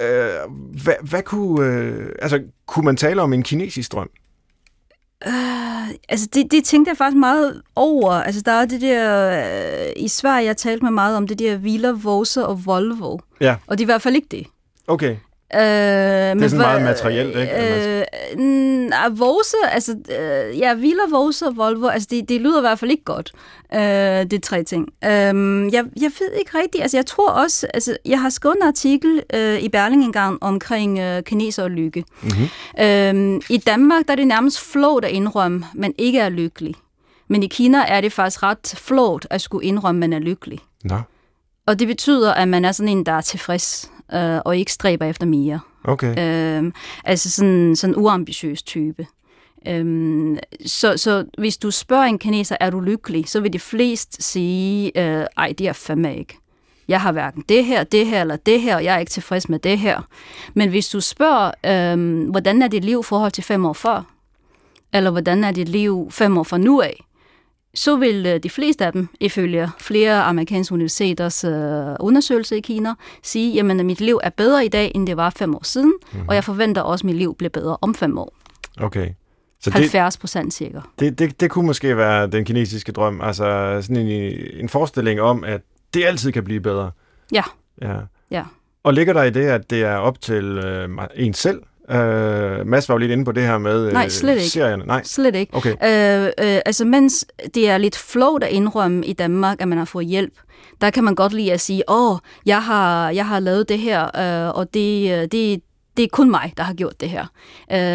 Øh, 0.00 0.28
hvad, 0.84 0.94
hvad 1.02 1.22
kunne, 1.22 1.66
øh, 1.66 2.08
altså, 2.22 2.40
kunne 2.66 2.84
man 2.84 2.96
tale 2.96 3.22
om 3.22 3.32
en 3.32 3.42
kinesisk 3.42 3.92
drøm? 3.92 4.10
Uh, 5.26 5.63
altså, 6.08 6.28
det, 6.34 6.52
det 6.52 6.64
tænkte 6.64 6.88
jeg 6.88 6.96
faktisk 6.96 7.18
meget 7.18 7.62
over. 7.76 8.12
Altså, 8.12 8.40
der 8.40 8.52
er 8.52 8.66
det 8.66 8.80
der... 8.80 9.30
Øh, 9.86 9.92
I 9.96 10.08
Sverige, 10.08 10.46
jeg 10.46 10.56
talte 10.56 10.84
med 10.84 10.92
meget 10.92 11.16
om 11.16 11.26
det 11.26 11.38
der 11.38 11.56
Villa, 11.56 11.90
Vose 11.90 12.46
og 12.46 12.66
Volvo. 12.66 13.18
Ja. 13.40 13.56
Og 13.66 13.78
det 13.78 13.84
er 13.84 13.86
i 13.86 13.92
hvert 13.92 14.02
fald 14.02 14.14
ikke 14.14 14.28
det. 14.30 14.46
Okay. 14.86 15.16
Øh, 15.54 15.60
det 15.60 16.42
er 16.42 16.48
sådan 16.48 16.58
meget 16.58 16.82
materielt, 16.82 17.36
ikke? 17.36 17.52
Øh, 17.52 18.04
øh, 19.06 19.18
Vose, 19.18 19.56
altså, 19.70 19.92
øh, 19.92 20.58
ja, 20.58 20.74
Villa, 20.74 21.02
Vose 21.10 21.46
og 21.46 21.56
Volvo, 21.56 21.86
altså, 21.86 22.08
det, 22.10 22.28
det 22.28 22.40
lyder 22.40 22.58
i 22.58 22.60
hvert 22.60 22.78
fald 22.78 22.90
ikke 22.90 23.04
godt, 23.04 23.32
øh, 23.74 23.80
det 24.30 24.42
tre 24.42 24.64
ting. 24.64 24.88
Øh, 25.04 25.10
jeg, 25.74 25.84
jeg 26.00 26.10
ved 26.20 26.32
ikke 26.38 26.58
rigtigt, 26.58 26.82
altså, 26.82 26.96
jeg 26.96 27.06
tror 27.06 27.30
også, 27.30 27.66
altså, 27.74 27.96
jeg 28.04 28.20
har 28.20 28.30
skrevet 28.30 28.56
en 28.56 28.68
artikel 28.68 29.22
øh, 29.34 29.58
i 29.62 29.68
Berling 29.68 30.04
engang 30.04 30.42
omkring 30.42 30.98
øh, 30.98 31.22
kineser 31.22 31.62
og 31.62 31.70
lykke. 31.70 32.04
Mm-hmm. 32.22 32.84
Øh, 32.84 33.40
I 33.50 33.56
Danmark, 33.56 34.06
der 34.06 34.12
er 34.12 34.16
det 34.16 34.26
nærmest 34.26 34.60
flot 34.60 35.04
at 35.04 35.10
indrømme, 35.10 35.64
man 35.74 35.94
ikke 35.98 36.18
er 36.18 36.28
lykkelig. 36.28 36.74
Men 37.28 37.42
i 37.42 37.46
Kina 37.46 37.84
er 37.88 38.00
det 38.00 38.12
faktisk 38.12 38.42
ret 38.42 38.74
flot 38.76 39.26
at 39.30 39.40
skulle 39.40 39.66
indrømme, 39.66 40.00
man 40.00 40.12
er 40.12 40.18
lykkelig. 40.18 40.58
Nå. 40.84 40.96
Og 41.66 41.78
det 41.78 41.88
betyder, 41.88 42.34
at 42.34 42.48
man 42.48 42.64
er 42.64 42.72
sådan 42.72 42.88
en, 42.88 43.06
der 43.06 43.12
er 43.12 43.20
tilfreds 43.20 43.90
øh, 44.14 44.40
og 44.44 44.56
ikke 44.56 44.72
stræber 44.72 45.06
efter 45.06 45.26
mere. 45.26 45.60
Okay. 45.84 46.14
Øh, 46.18 46.72
altså 47.04 47.30
sådan 47.30 47.76
sådan 47.76 47.96
uambitiøs 47.96 48.62
type. 48.62 49.06
Øhm, 49.68 50.38
så, 50.66 50.96
så 50.96 51.24
hvis 51.38 51.56
du 51.56 51.70
spørger 51.70 52.04
en 52.04 52.18
kineser, 52.18 52.56
er 52.60 52.70
du 52.70 52.80
lykkelig, 52.80 53.28
så 53.28 53.40
vil 53.40 53.52
de 53.52 53.58
flest 53.58 54.22
sige, 54.22 54.92
øh, 54.98 55.26
ej, 55.36 55.54
det 55.58 55.68
er 55.68 55.72
fandme 55.72 56.16
ikke. 56.16 56.38
Jeg 56.88 57.00
har 57.00 57.12
hverken 57.12 57.44
det 57.48 57.64
her, 57.64 57.84
det 57.84 58.06
her 58.06 58.20
eller 58.20 58.36
det 58.36 58.60
her, 58.60 58.76
og 58.76 58.84
jeg 58.84 58.94
er 58.94 58.98
ikke 58.98 59.10
tilfreds 59.10 59.48
med 59.48 59.58
det 59.58 59.78
her. 59.78 60.00
Men 60.54 60.68
hvis 60.68 60.88
du 60.88 61.00
spørger, 61.00 61.50
øh, 61.66 62.30
hvordan 62.30 62.62
er 62.62 62.68
dit 62.68 62.84
liv 62.84 63.00
i 63.00 63.06
forhold 63.06 63.32
til 63.32 63.44
fem 63.44 63.64
år 63.64 63.72
før, 63.72 64.02
eller 64.92 65.10
hvordan 65.10 65.44
er 65.44 65.52
dit 65.52 65.68
liv 65.68 66.08
fem 66.10 66.38
år 66.38 66.42
fra 66.42 66.58
nu 66.58 66.80
af, 66.80 67.04
så 67.74 67.96
vil 67.96 68.26
øh, 68.26 68.42
de 68.42 68.50
fleste 68.50 68.86
af 68.86 68.92
dem, 68.92 69.08
ifølge 69.20 69.68
flere 69.78 70.22
amerikanske 70.22 70.74
universiteters 70.74 71.44
øh, 71.44 71.52
undersøgelser 72.00 72.56
i 72.56 72.60
Kina, 72.60 72.94
sige, 73.22 73.54
jamen 73.54 73.80
at 73.80 73.86
mit 73.86 74.00
liv 74.00 74.20
er 74.22 74.30
bedre 74.30 74.64
i 74.64 74.68
dag, 74.68 74.92
end 74.94 75.06
det 75.06 75.16
var 75.16 75.30
fem 75.30 75.54
år 75.54 75.64
siden, 75.64 75.92
mm-hmm. 76.12 76.28
og 76.28 76.34
jeg 76.34 76.44
forventer 76.44 76.82
også, 76.82 77.02
at 77.02 77.06
mit 77.06 77.16
liv 77.16 77.34
bliver 77.36 77.50
bedre 77.50 77.76
om 77.80 77.94
fem 77.94 78.18
år. 78.18 78.34
Okay. 78.80 79.10
Så 79.60 79.70
70 79.70 80.16
procent 80.16 80.54
sikker. 80.54 80.92
Det, 80.98 81.18
det, 81.18 81.40
det 81.40 81.50
kunne 81.50 81.66
måske 81.66 81.96
være 81.96 82.26
den 82.26 82.44
kinesiske 82.44 82.92
drøm, 82.92 83.20
altså 83.20 83.78
sådan 83.82 83.96
en, 83.96 84.36
en 84.60 84.68
forestilling 84.68 85.20
om, 85.20 85.44
at 85.44 85.60
det 85.94 86.04
altid 86.04 86.32
kan 86.32 86.44
blive 86.44 86.60
bedre. 86.60 86.90
Ja. 87.32 87.42
Ja. 87.82 87.96
ja. 88.30 88.42
Og 88.82 88.94
ligger 88.94 89.12
der 89.12 89.22
i 89.22 89.30
det, 89.30 89.46
at 89.46 89.70
det 89.70 89.82
er 89.82 89.96
op 89.96 90.20
til 90.20 90.44
øh, 90.44 90.88
en 91.14 91.34
selv 91.34 91.62
Uh, 91.88 92.66
Mads 92.66 92.88
var 92.88 92.94
jo 92.94 92.98
lidt 92.98 93.10
inde 93.12 93.24
på 93.24 93.32
det 93.32 93.42
her 93.42 93.58
med 93.58 93.92
Nej, 93.92 94.08
slet 94.08 94.34
ikke. 94.36 94.48
serierne. 94.48 94.84
Nej, 94.86 95.02
slet 95.04 95.34
ikke. 95.34 95.54
Okay. 95.54 95.70
Uh, 95.70 96.24
uh, 96.24 96.60
altså, 96.66 96.84
mens 96.84 97.26
det 97.54 97.68
er 97.68 97.78
lidt 97.78 97.96
flot 97.96 98.42
at 98.42 98.50
indrømme 98.50 99.06
i 99.06 99.12
Danmark, 99.12 99.60
at 99.60 99.68
man 99.68 99.78
har 99.78 99.84
fået 99.84 100.06
hjælp, 100.06 100.32
der 100.80 100.90
kan 100.90 101.04
man 101.04 101.14
godt 101.14 101.32
lide 101.32 101.52
at 101.52 101.60
sige, 101.60 101.82
åh, 101.88 102.12
oh, 102.12 102.18
jeg 102.46 102.62
har, 102.62 103.10
jeg 103.10 103.26
har 103.26 103.40
lavet 103.40 103.68
det 103.68 103.78
her, 103.78 104.02
uh, 104.04 104.58
og 104.58 104.74
det, 104.74 105.32
det, 105.32 105.60
det 105.96 106.02
er 106.02 106.08
kun 106.12 106.30
mig, 106.30 106.52
der 106.56 106.62
har 106.62 106.74
gjort 106.74 107.00
det 107.00 107.10
her. 107.10 107.26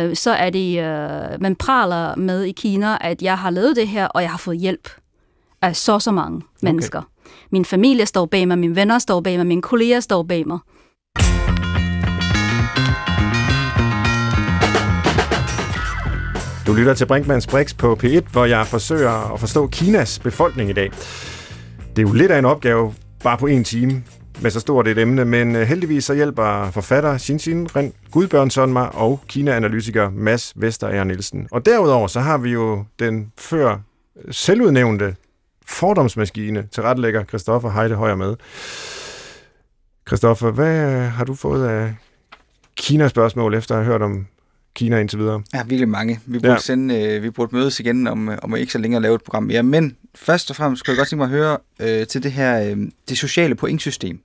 Uh, 0.08 0.16
så 0.16 0.32
er 0.32 0.50
det, 0.50 0.78
uh, 0.78 1.42
man 1.42 1.56
praler 1.56 2.16
med 2.16 2.44
i 2.44 2.52
Kina, 2.52 2.98
at 3.02 3.22
jeg 3.22 3.38
har 3.38 3.50
lavet 3.50 3.76
det 3.76 3.88
her, 3.88 4.08
og 4.08 4.22
jeg 4.22 4.32
har 4.32 4.38
fået 4.38 4.58
hjælp 4.58 4.90
af 5.62 5.76
så 5.76 6.00
så 6.00 6.12
mange 6.12 6.42
mennesker. 6.62 7.00
Okay. 7.00 7.08
Min 7.52 7.66
familie 7.66 8.06
står 8.06 8.26
bag 8.26 8.48
mig, 8.48 8.60
mine 8.60 8.76
venner 8.76 9.00
står 9.00 9.22
bag 9.22 9.38
mig, 9.38 9.46
mine 9.48 9.62
kolleger 9.62 10.00
står 10.00 10.24
bag 10.24 10.48
mig. 10.48 10.60
Du 16.70 16.74
lytter 16.74 16.94
til 16.94 17.06
Brinkmanns 17.06 17.48
Brix 17.48 17.76
på 17.78 18.00
P1, 18.04 18.32
hvor 18.32 18.46
jeg 18.46 18.68
forsøger 18.68 19.34
at 19.34 19.40
forstå 19.40 19.68
Kinas 19.68 20.20
befolkning 20.20 20.70
i 20.70 20.74
dag. 20.74 20.92
Det 21.96 22.00
er 22.00 22.02
jo 22.02 22.14
lidt 22.14 22.32
af 22.32 22.40
en 22.40 22.46
opgave, 22.46 22.94
bare 23.24 23.38
på 23.38 23.48
en 23.48 23.64
time, 23.64 24.04
med 24.42 24.52
så 24.52 24.60
stort 24.60 24.88
et 24.88 24.98
emne, 24.98 25.26
men 25.26 25.56
øh, 25.56 25.62
heldigvis 25.62 26.06
så 26.06 26.14
hjælper 26.14 26.72
forfatter 26.72 27.18
Xin 27.18 27.68
Ren 27.76 27.94
Gudbjørnsson 28.12 28.74
mig 28.74 28.96
og 28.96 29.20
Kina-analytiker 29.28 30.10
Mads 30.10 30.54
Vesterager 30.56 31.04
Nielsen. 31.04 31.48
Og 31.52 31.66
derudover 31.66 32.08
så 32.08 32.20
har 32.20 32.38
vi 32.38 32.50
jo 32.50 32.86
den 33.00 33.32
før 33.38 33.72
øh, 34.26 34.34
selvudnævnte 34.34 35.16
fordomsmaskine 35.66 36.68
til 36.72 36.84
retlægger 36.84 37.24
Christoffer 37.24 37.70
Heide 37.70 37.96
Højer 37.96 38.16
med. 38.16 38.36
Christoffer, 40.08 40.52
hvad 40.52 41.02
har 41.08 41.26
du 41.26 41.36
fået 41.36 41.68
af 41.68 41.96
Kina-spørgsmål, 42.78 43.54
efter 43.54 43.76
at 43.76 43.84
have 43.84 43.92
hørt 43.92 44.02
om 44.02 44.28
Kina 44.80 45.00
indtil 45.00 45.20
videre. 45.20 45.42
Ja, 45.54 45.64
virkelig 45.64 45.90
mange. 45.90 46.20
Vi 46.26 46.40
burde, 46.40 46.54
ja. 46.54 46.60
sende, 46.60 46.96
øh, 46.96 47.24
vi 47.24 47.30
burde 47.30 47.56
mødes 47.56 47.80
igen 47.80 48.08
om, 48.08 48.30
øh, 48.30 48.38
om 48.42 48.56
ikke 48.56 48.72
så 48.72 48.78
længe 48.78 48.96
at 48.96 49.02
lave 49.02 49.16
et 49.16 49.24
program 49.24 49.44
mere. 49.44 49.64
Men 49.64 49.98
først 50.16 50.50
og 50.50 50.56
fremmest 50.56 50.80
skulle 50.80 50.94
jeg 50.94 50.98
godt 50.98 51.10
tænke 51.10 51.20
mig 51.20 51.26
at 51.26 51.30
høre 51.30 51.58
øh, 51.80 52.08
til 52.08 52.24
det 52.24 52.32
her 52.32 52.62
øh, 52.62 52.78
det 53.10 53.18
sociale 53.18 53.56
pointsystem, 53.56 54.20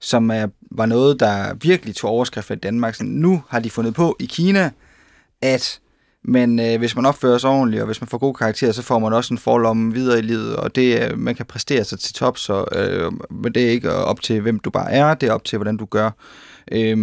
som 0.00 0.30
er, 0.30 0.46
var 0.70 0.86
noget, 0.86 1.20
der 1.20 1.54
virkelig 1.54 1.96
tog 1.96 2.10
overskrift 2.10 2.50
i 2.50 2.54
Danmark. 2.54 2.94
Så 2.94 3.04
nu 3.04 3.42
har 3.48 3.60
de 3.60 3.70
fundet 3.70 3.94
på 3.94 4.16
i 4.20 4.24
Kina, 4.24 4.70
at 5.40 5.80
men 6.24 6.60
øh, 6.60 6.78
hvis 6.78 6.96
man 6.96 7.06
opfører 7.06 7.38
sig 7.38 7.50
ordentligt, 7.50 7.80
og 7.80 7.86
hvis 7.86 8.00
man 8.00 8.08
får 8.08 8.18
gode 8.18 8.34
karakterer, 8.34 8.72
så 8.72 8.82
får 8.82 8.98
man 8.98 9.12
også 9.12 9.34
en 9.34 9.38
forlomme 9.38 9.92
videre 9.92 10.18
i 10.18 10.22
livet, 10.22 10.56
og 10.56 10.74
det, 10.74 11.10
øh, 11.10 11.18
man 11.18 11.34
kan 11.34 11.46
præstere 11.46 11.84
sig 11.84 11.98
til 11.98 12.14
top, 12.14 12.38
så 12.38 12.64
øh, 12.72 13.12
men 13.30 13.54
det 13.54 13.66
er 13.66 13.70
ikke 13.70 13.92
op 13.92 14.20
til, 14.20 14.40
hvem 14.40 14.58
du 14.58 14.70
bare 14.70 14.92
er, 14.92 15.14
det 15.14 15.28
er 15.28 15.32
op 15.32 15.44
til, 15.44 15.56
hvordan 15.56 15.76
du 15.76 15.84
gør. 15.84 16.10
Øh, 16.72 16.96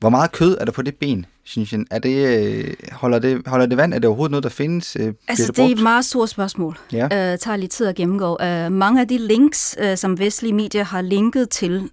hvor 0.00 0.08
meget 0.08 0.32
kød 0.32 0.56
er 0.60 0.64
der 0.64 0.72
på 0.72 0.82
det 0.82 0.94
ben, 0.94 1.26
synes 1.44 1.72
jeg? 1.72 1.80
Er 1.90 1.98
det, 1.98 2.38
øh, 2.38 2.74
holder, 2.92 3.18
det, 3.18 3.42
holder 3.46 3.66
det 3.66 3.76
vand? 3.76 3.94
Er 3.94 3.98
det 3.98 4.08
overhovedet 4.08 4.30
noget, 4.30 4.44
der 4.44 4.50
findes? 4.50 4.96
Øh, 5.00 5.14
altså, 5.28 5.46
det, 5.46 5.56
det 5.56 5.64
er 5.64 5.68
et 5.68 5.82
meget 5.82 6.04
stort 6.04 6.28
spørgsmål. 6.28 6.78
Ja. 6.92 7.04
Uh, 7.04 7.38
tager 7.38 7.56
lidt 7.56 7.70
tid 7.70 7.86
at 7.86 7.94
gennemgå. 7.94 8.38
Uh, 8.42 8.72
mange 8.72 9.00
af 9.00 9.08
de 9.08 9.18
links, 9.18 9.76
uh, 9.82 9.94
som 9.96 10.18
vestlige 10.18 10.52
medier 10.52 10.84
har 10.84 11.02
linket 11.02 11.50
til, 11.50 11.90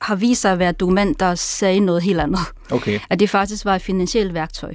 har 0.00 0.14
vist 0.14 0.40
sig 0.40 0.52
at 0.52 0.58
være 0.58 0.72
dokumenter, 0.72 1.26
der 1.26 1.34
sagde 1.34 1.80
noget 1.80 2.02
helt 2.02 2.20
andet. 2.20 2.40
Okay. 2.70 3.00
At 3.10 3.20
det 3.20 3.30
faktisk 3.30 3.64
var 3.64 3.74
et 3.74 3.82
finansielt 3.82 4.34
værktøj. 4.34 4.72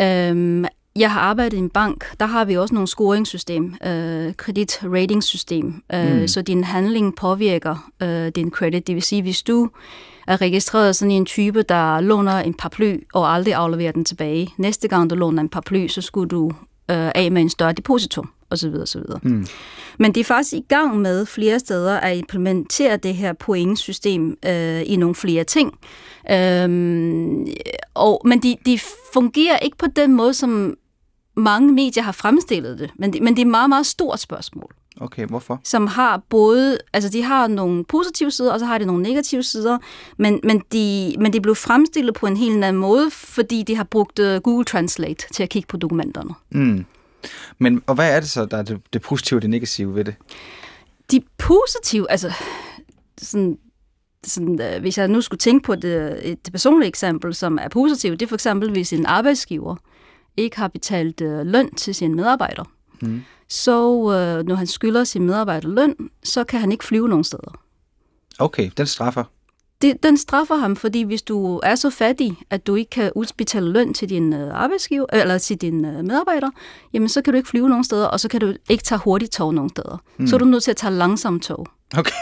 Uh, 0.00 0.64
jeg 0.96 1.12
har 1.12 1.20
arbejdet 1.20 1.56
i 1.56 1.60
en 1.60 1.70
bank. 1.70 2.20
Der 2.20 2.26
har 2.26 2.44
vi 2.44 2.56
også 2.56 2.74
nogle 2.74 2.88
scoringssystem, 2.88 3.64
uh, 3.64 4.32
kredit 4.36 4.80
rating 4.84 5.24
system, 5.24 5.82
uh, 5.94 6.20
mm. 6.20 6.28
så 6.28 6.42
din 6.42 6.64
handling 6.64 7.16
påvirker 7.16 7.90
uh, 8.02 8.28
din 8.28 8.50
credit. 8.50 8.86
Det 8.86 8.94
vil 8.94 9.02
sige, 9.02 9.22
hvis 9.22 9.42
du 9.42 9.70
er 10.26 10.40
registreret 10.40 10.96
sådan 10.96 11.10
en 11.10 11.26
type, 11.26 11.62
der 11.62 12.00
låner 12.00 12.38
en 12.38 12.54
paraply 12.54 12.96
og 13.14 13.34
aldrig 13.34 13.54
afleverer 13.54 13.92
den 13.92 14.04
tilbage. 14.04 14.48
Næste 14.56 14.88
gang 14.88 15.10
du 15.10 15.14
låner 15.14 15.42
en 15.42 15.48
paraply, 15.48 15.86
så 15.88 16.00
skulle 16.00 16.28
du 16.28 16.52
øh, 16.90 17.10
af 17.14 17.32
med 17.32 17.42
en 17.42 17.50
større 17.50 17.72
depositum 17.72 18.30
osv. 18.50 18.74
osv. 18.82 19.02
Mm. 19.22 19.46
Men 19.98 20.12
de 20.12 20.20
er 20.20 20.24
faktisk 20.24 20.52
i 20.52 20.64
gang 20.68 20.98
med 20.98 21.26
flere 21.26 21.58
steder 21.58 22.00
at 22.00 22.16
implementere 22.16 22.96
det 22.96 23.14
her 23.14 23.32
pointsystem 23.32 24.36
øh, 24.46 24.82
i 24.86 24.96
nogle 24.96 25.14
flere 25.14 25.44
ting. 25.44 25.78
Øhm, 26.30 27.46
og, 27.94 28.22
men 28.24 28.42
de, 28.42 28.56
de 28.66 28.78
fungerer 29.12 29.58
ikke 29.58 29.76
på 29.76 29.86
den 29.96 30.16
måde, 30.16 30.34
som 30.34 30.74
mange 31.36 31.72
medier 31.72 32.02
har 32.02 32.12
fremstillet 32.12 32.78
det. 32.78 32.90
Men, 32.96 33.12
de, 33.12 33.20
men 33.20 33.34
det 33.34 33.42
er 33.42 33.46
et 33.46 33.50
meget, 33.50 33.68
meget 33.68 33.86
stort 33.86 34.20
spørgsmål. 34.20 34.74
Okay, 35.00 35.26
hvorfor? 35.26 35.60
Som 35.64 35.86
har 35.86 36.22
både, 36.28 36.78
altså 36.92 37.10
de 37.10 37.22
har 37.22 37.46
nogle 37.46 37.84
positive 37.84 38.30
sider, 38.30 38.52
og 38.52 38.60
så 38.60 38.66
har 38.66 38.78
de 38.78 38.84
nogle 38.86 39.02
negative 39.02 39.42
sider, 39.42 39.78
men, 40.16 40.40
men, 40.44 40.62
de, 40.72 41.14
men 41.18 41.32
de 41.32 41.40
blev 41.40 41.54
fremstillet 41.54 42.14
på 42.14 42.26
en 42.26 42.36
helt 42.36 42.64
anden 42.64 42.80
måde, 42.80 43.10
fordi 43.10 43.62
de 43.62 43.76
har 43.76 43.84
brugt 43.84 44.18
uh, 44.18 44.36
Google 44.36 44.64
Translate 44.64 45.26
til 45.32 45.42
at 45.42 45.48
kigge 45.48 45.66
på 45.66 45.76
dokumenterne. 45.76 46.30
Mm. 46.50 46.84
Men, 47.58 47.82
og 47.86 47.94
hvad 47.94 48.16
er 48.16 48.20
det 48.20 48.28
så, 48.28 48.44
der 48.44 48.56
er 48.56 48.62
det, 48.62 48.80
det 48.92 49.02
positive 49.02 49.38
og 49.38 49.42
det 49.42 49.50
negative 49.50 49.94
ved 49.94 50.04
det? 50.04 50.14
De 51.10 51.20
positive, 51.38 52.10
altså 52.10 52.32
sådan, 53.18 53.58
sådan, 54.26 54.60
uh, 54.74 54.80
hvis 54.80 54.98
jeg 54.98 55.08
nu 55.08 55.20
skulle 55.20 55.38
tænke 55.38 55.66
på 55.66 55.74
det, 55.74 56.20
et 56.30 56.48
personligt 56.52 56.88
eksempel, 56.88 57.34
som 57.34 57.58
er 57.62 57.68
positivt, 57.68 58.20
det 58.20 58.26
er 58.26 58.28
for 58.28 58.36
eksempel, 58.36 58.70
hvis 58.70 58.92
en 58.92 59.06
arbejdsgiver 59.06 59.76
ikke 60.36 60.56
har 60.56 60.68
betalt 60.68 61.20
uh, 61.20 61.46
løn 61.46 61.74
til 61.74 61.94
sine 61.94 62.14
medarbejdere. 62.14 62.64
Mm 63.02 63.22
så 63.50 63.96
øh, 64.12 64.46
når 64.46 64.54
han 64.54 64.66
skylder 64.66 65.04
sin 65.04 65.26
medarbejder 65.26 65.68
løn, 65.68 65.96
så 66.24 66.44
kan 66.44 66.60
han 66.60 66.72
ikke 66.72 66.84
flyve 66.84 67.08
nogen 67.08 67.24
steder. 67.24 67.60
Okay, 68.38 68.70
den 68.76 68.86
straffer? 68.86 69.24
Det, 69.82 70.02
den 70.02 70.16
straffer 70.16 70.54
ham, 70.54 70.76
fordi 70.76 71.02
hvis 71.02 71.22
du 71.22 71.60
er 71.62 71.74
så 71.74 71.90
fattig, 71.90 72.36
at 72.50 72.66
du 72.66 72.74
ikke 72.74 72.90
kan 72.90 73.12
udbetale 73.14 73.72
løn 73.72 73.94
til 73.94 74.08
din 74.08 74.32
øh, 74.32 74.54
arbejdsgiver 74.54 75.06
eller 75.12 75.38
til 75.38 75.56
din 75.56 75.84
øh, 75.84 76.04
medarbejder, 76.04 76.50
jamen 76.92 77.08
så 77.08 77.22
kan 77.22 77.32
du 77.32 77.36
ikke 77.36 77.48
flyve 77.48 77.68
nogen 77.68 77.84
steder, 77.84 78.06
og 78.06 78.20
så 78.20 78.28
kan 78.28 78.40
du 78.40 78.54
ikke 78.68 78.84
tage 78.84 78.98
hurtigt 78.98 79.32
tog 79.32 79.54
nogen 79.54 79.70
steder. 79.70 80.02
Mm. 80.18 80.26
Så 80.26 80.36
er 80.36 80.38
du 80.38 80.44
nødt 80.44 80.62
til 80.62 80.70
at 80.70 80.76
tage 80.76 80.94
langsomt 80.94 81.42
tog. 81.42 81.66
Okay. 81.96 82.12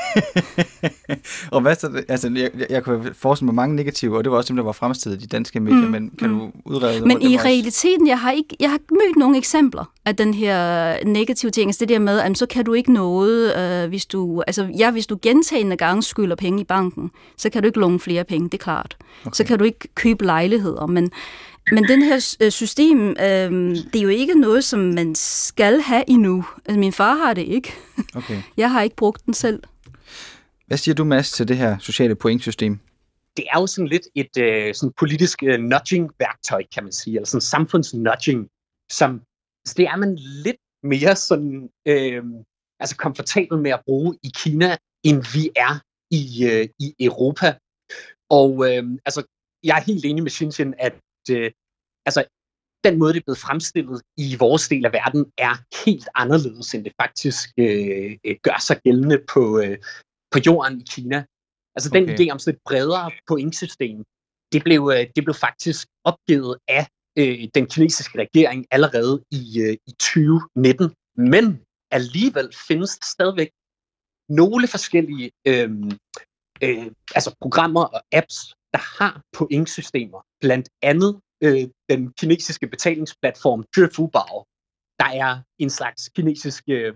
og 1.52 1.60
hvad 1.60 1.74
så, 1.74 2.02
altså, 2.08 2.32
jeg, 2.36 2.50
jeg, 2.70 2.84
kunne 2.84 3.14
forestille 3.14 3.46
mig 3.46 3.54
mange 3.54 3.76
negative, 3.76 4.16
og 4.16 4.24
det 4.24 4.30
var 4.30 4.36
også 4.36 4.48
dem, 4.48 4.56
der 4.56 4.64
var 4.64 4.72
fremstillet 4.72 5.18
i 5.18 5.20
de 5.20 5.26
danske 5.26 5.60
medier, 5.60 5.84
mm. 5.84 5.90
men 5.90 6.10
kan 6.18 6.30
mm. 6.30 6.38
du 6.38 6.50
udrede 6.64 7.06
Men 7.06 7.22
i 7.22 7.36
realiteten, 7.36 8.06
jeg 8.06 8.20
har, 8.20 8.30
ikke, 8.30 8.56
jeg 8.60 8.70
har 8.70 8.78
mødt 8.90 9.16
nogle 9.16 9.36
eksempler 9.38 9.92
af 10.04 10.16
den 10.16 10.34
her 10.34 10.96
negative 11.04 11.50
ting, 11.50 11.68
altså 11.68 11.80
det 11.80 11.88
der 11.88 11.98
med, 11.98 12.20
at 12.20 12.38
så 12.38 12.46
kan 12.46 12.64
du 12.64 12.72
ikke 12.72 12.92
noget, 12.92 13.56
øh, 13.58 13.88
hvis 13.88 14.06
du, 14.06 14.42
altså 14.46 14.68
ja, 14.78 14.90
hvis 14.90 15.06
du 15.06 15.18
gentagende 15.22 15.76
gange 15.76 16.02
skylder 16.02 16.36
penge 16.36 16.60
i 16.60 16.64
banken, 16.64 17.10
så 17.36 17.50
kan 17.50 17.62
du 17.62 17.66
ikke 17.66 17.80
låne 17.80 18.00
flere 18.00 18.24
penge, 18.24 18.44
det 18.44 18.54
er 18.54 18.64
klart. 18.64 18.96
Okay. 19.24 19.34
Så 19.34 19.44
kan 19.44 19.58
du 19.58 19.64
ikke 19.64 19.88
købe 19.94 20.24
lejligheder, 20.24 20.86
men 20.86 21.10
men 21.72 21.84
den 21.84 22.02
her 22.02 22.36
øh, 22.40 22.50
system, 22.50 23.10
øh, 23.10 23.50
det 23.92 23.96
er 23.96 24.02
jo 24.02 24.08
ikke 24.08 24.34
noget, 24.34 24.64
som 24.64 24.80
man 24.80 25.14
skal 25.14 25.80
have 25.80 26.04
endnu. 26.08 26.44
Altså, 26.66 26.78
min 26.78 26.92
far 26.92 27.14
har 27.14 27.34
det 27.34 27.42
ikke. 27.42 27.72
Okay. 28.14 28.42
Jeg 28.56 28.70
har 28.72 28.82
ikke 28.82 28.96
brugt 28.96 29.26
den 29.26 29.34
selv. 29.34 29.62
Hvad 30.66 30.78
siger 30.78 30.94
du, 30.94 31.04
Mads, 31.04 31.32
til 31.32 31.48
det 31.48 31.56
her 31.56 31.78
sociale 31.78 32.14
pointsystem? 32.14 32.78
det 33.38 33.46
er 33.52 33.60
jo 33.60 33.66
sådan 33.66 33.88
lidt 33.88 34.06
et 34.14 34.36
øh, 34.38 34.74
sådan 34.74 34.92
politisk 34.98 35.42
øh, 35.42 35.60
nudging-værktøj, 35.60 36.62
kan 36.74 36.82
man 36.84 36.92
sige, 36.92 37.16
eller 37.16 37.26
sådan 37.26 37.40
samfunds-nudging, 37.40 38.48
som 38.90 39.20
så 39.66 39.74
det 39.76 39.86
er 39.86 39.96
man 39.96 40.14
lidt 40.44 40.56
mere 40.82 41.16
sådan, 41.16 41.68
øh, 41.86 42.22
altså 42.80 42.96
komfortabel 42.96 43.58
med 43.58 43.70
at 43.70 43.82
bruge 43.86 44.18
i 44.22 44.30
Kina, 44.36 44.76
end 45.04 45.18
vi 45.34 45.50
er 45.56 45.74
i, 46.10 46.24
øh, 46.50 46.68
i 46.78 46.94
Europa. 47.00 47.48
Og 48.30 48.52
øh, 48.68 48.84
altså, 49.06 49.22
jeg 49.64 49.78
er 49.78 49.82
helt 49.82 50.04
enig 50.04 50.22
med 50.22 50.30
Xinjiang, 50.30 50.74
at 50.78 50.94
øh, 51.30 51.50
altså, 52.06 52.24
den 52.84 52.98
måde, 52.98 53.12
det 53.12 53.20
er 53.20 53.24
blevet 53.24 53.38
fremstillet 53.38 54.02
i 54.16 54.36
vores 54.38 54.68
del 54.68 54.86
af 54.86 54.92
verden, 54.92 55.32
er 55.38 55.54
helt 55.84 56.08
anderledes, 56.14 56.74
end 56.74 56.84
det 56.84 56.92
faktisk 57.00 57.48
øh, 57.58 58.16
øh 58.24 58.36
gør 58.42 58.58
sig 58.60 58.76
gældende 58.84 59.18
på, 59.32 59.60
øh, 59.60 59.78
på 60.32 60.38
jorden 60.46 60.80
i 60.80 60.84
Kina. 60.90 61.24
Altså 61.76 61.90
okay. 61.90 62.00
den 62.00 62.08
idé 62.14 62.32
om 62.32 62.38
sådan 62.38 62.54
et 62.54 62.60
bredere 62.68 63.10
pointsystem, 63.28 64.04
det 64.52 64.60
blev, 64.64 64.90
øh, 64.94 65.06
det 65.16 65.24
blev 65.24 65.34
faktisk 65.34 65.88
opgivet 66.04 66.56
af 66.68 66.86
øh, 67.18 67.48
den 67.54 67.66
kinesiske 67.66 68.18
regering 68.18 68.66
allerede 68.70 69.24
i, 69.30 69.42
øh, 69.64 69.74
i 69.86 69.90
2019. 69.90 70.94
Men 71.16 71.44
alligevel 71.90 72.48
findes 72.68 72.98
der 72.98 73.06
stadigvæk 73.16 73.50
nogle 74.28 74.68
forskellige 74.68 75.30
øh, 75.46 75.70
øh, 76.62 76.86
altså 77.14 77.30
programmer 77.40 77.84
og 77.84 78.02
apps, 78.12 78.54
der 78.72 79.02
har 79.02 79.22
pointsystemer. 79.32 80.26
Blandt 80.40 80.68
andet 80.82 81.20
øh, 81.40 81.68
den 81.90 82.12
kinesiske 82.12 82.66
betalingsplatform 82.66 83.64
Zhifubao, 83.74 84.44
der 84.98 85.06
er 85.06 85.42
en 85.58 85.70
slags 85.70 86.08
kinesisk 86.08 86.64
øh, 86.68 86.94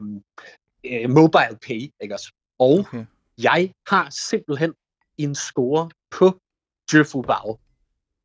øh, 0.84 1.10
mobile 1.10 1.58
pay. 1.66 1.90
Ikke 2.02 2.14
også? 2.14 2.32
Og 2.58 2.78
okay. 2.78 3.04
jeg 3.38 3.72
har 3.88 4.10
simpelthen 4.10 4.72
en 5.18 5.34
score 5.34 5.90
på 6.10 6.40
Zhifubao. 6.90 7.58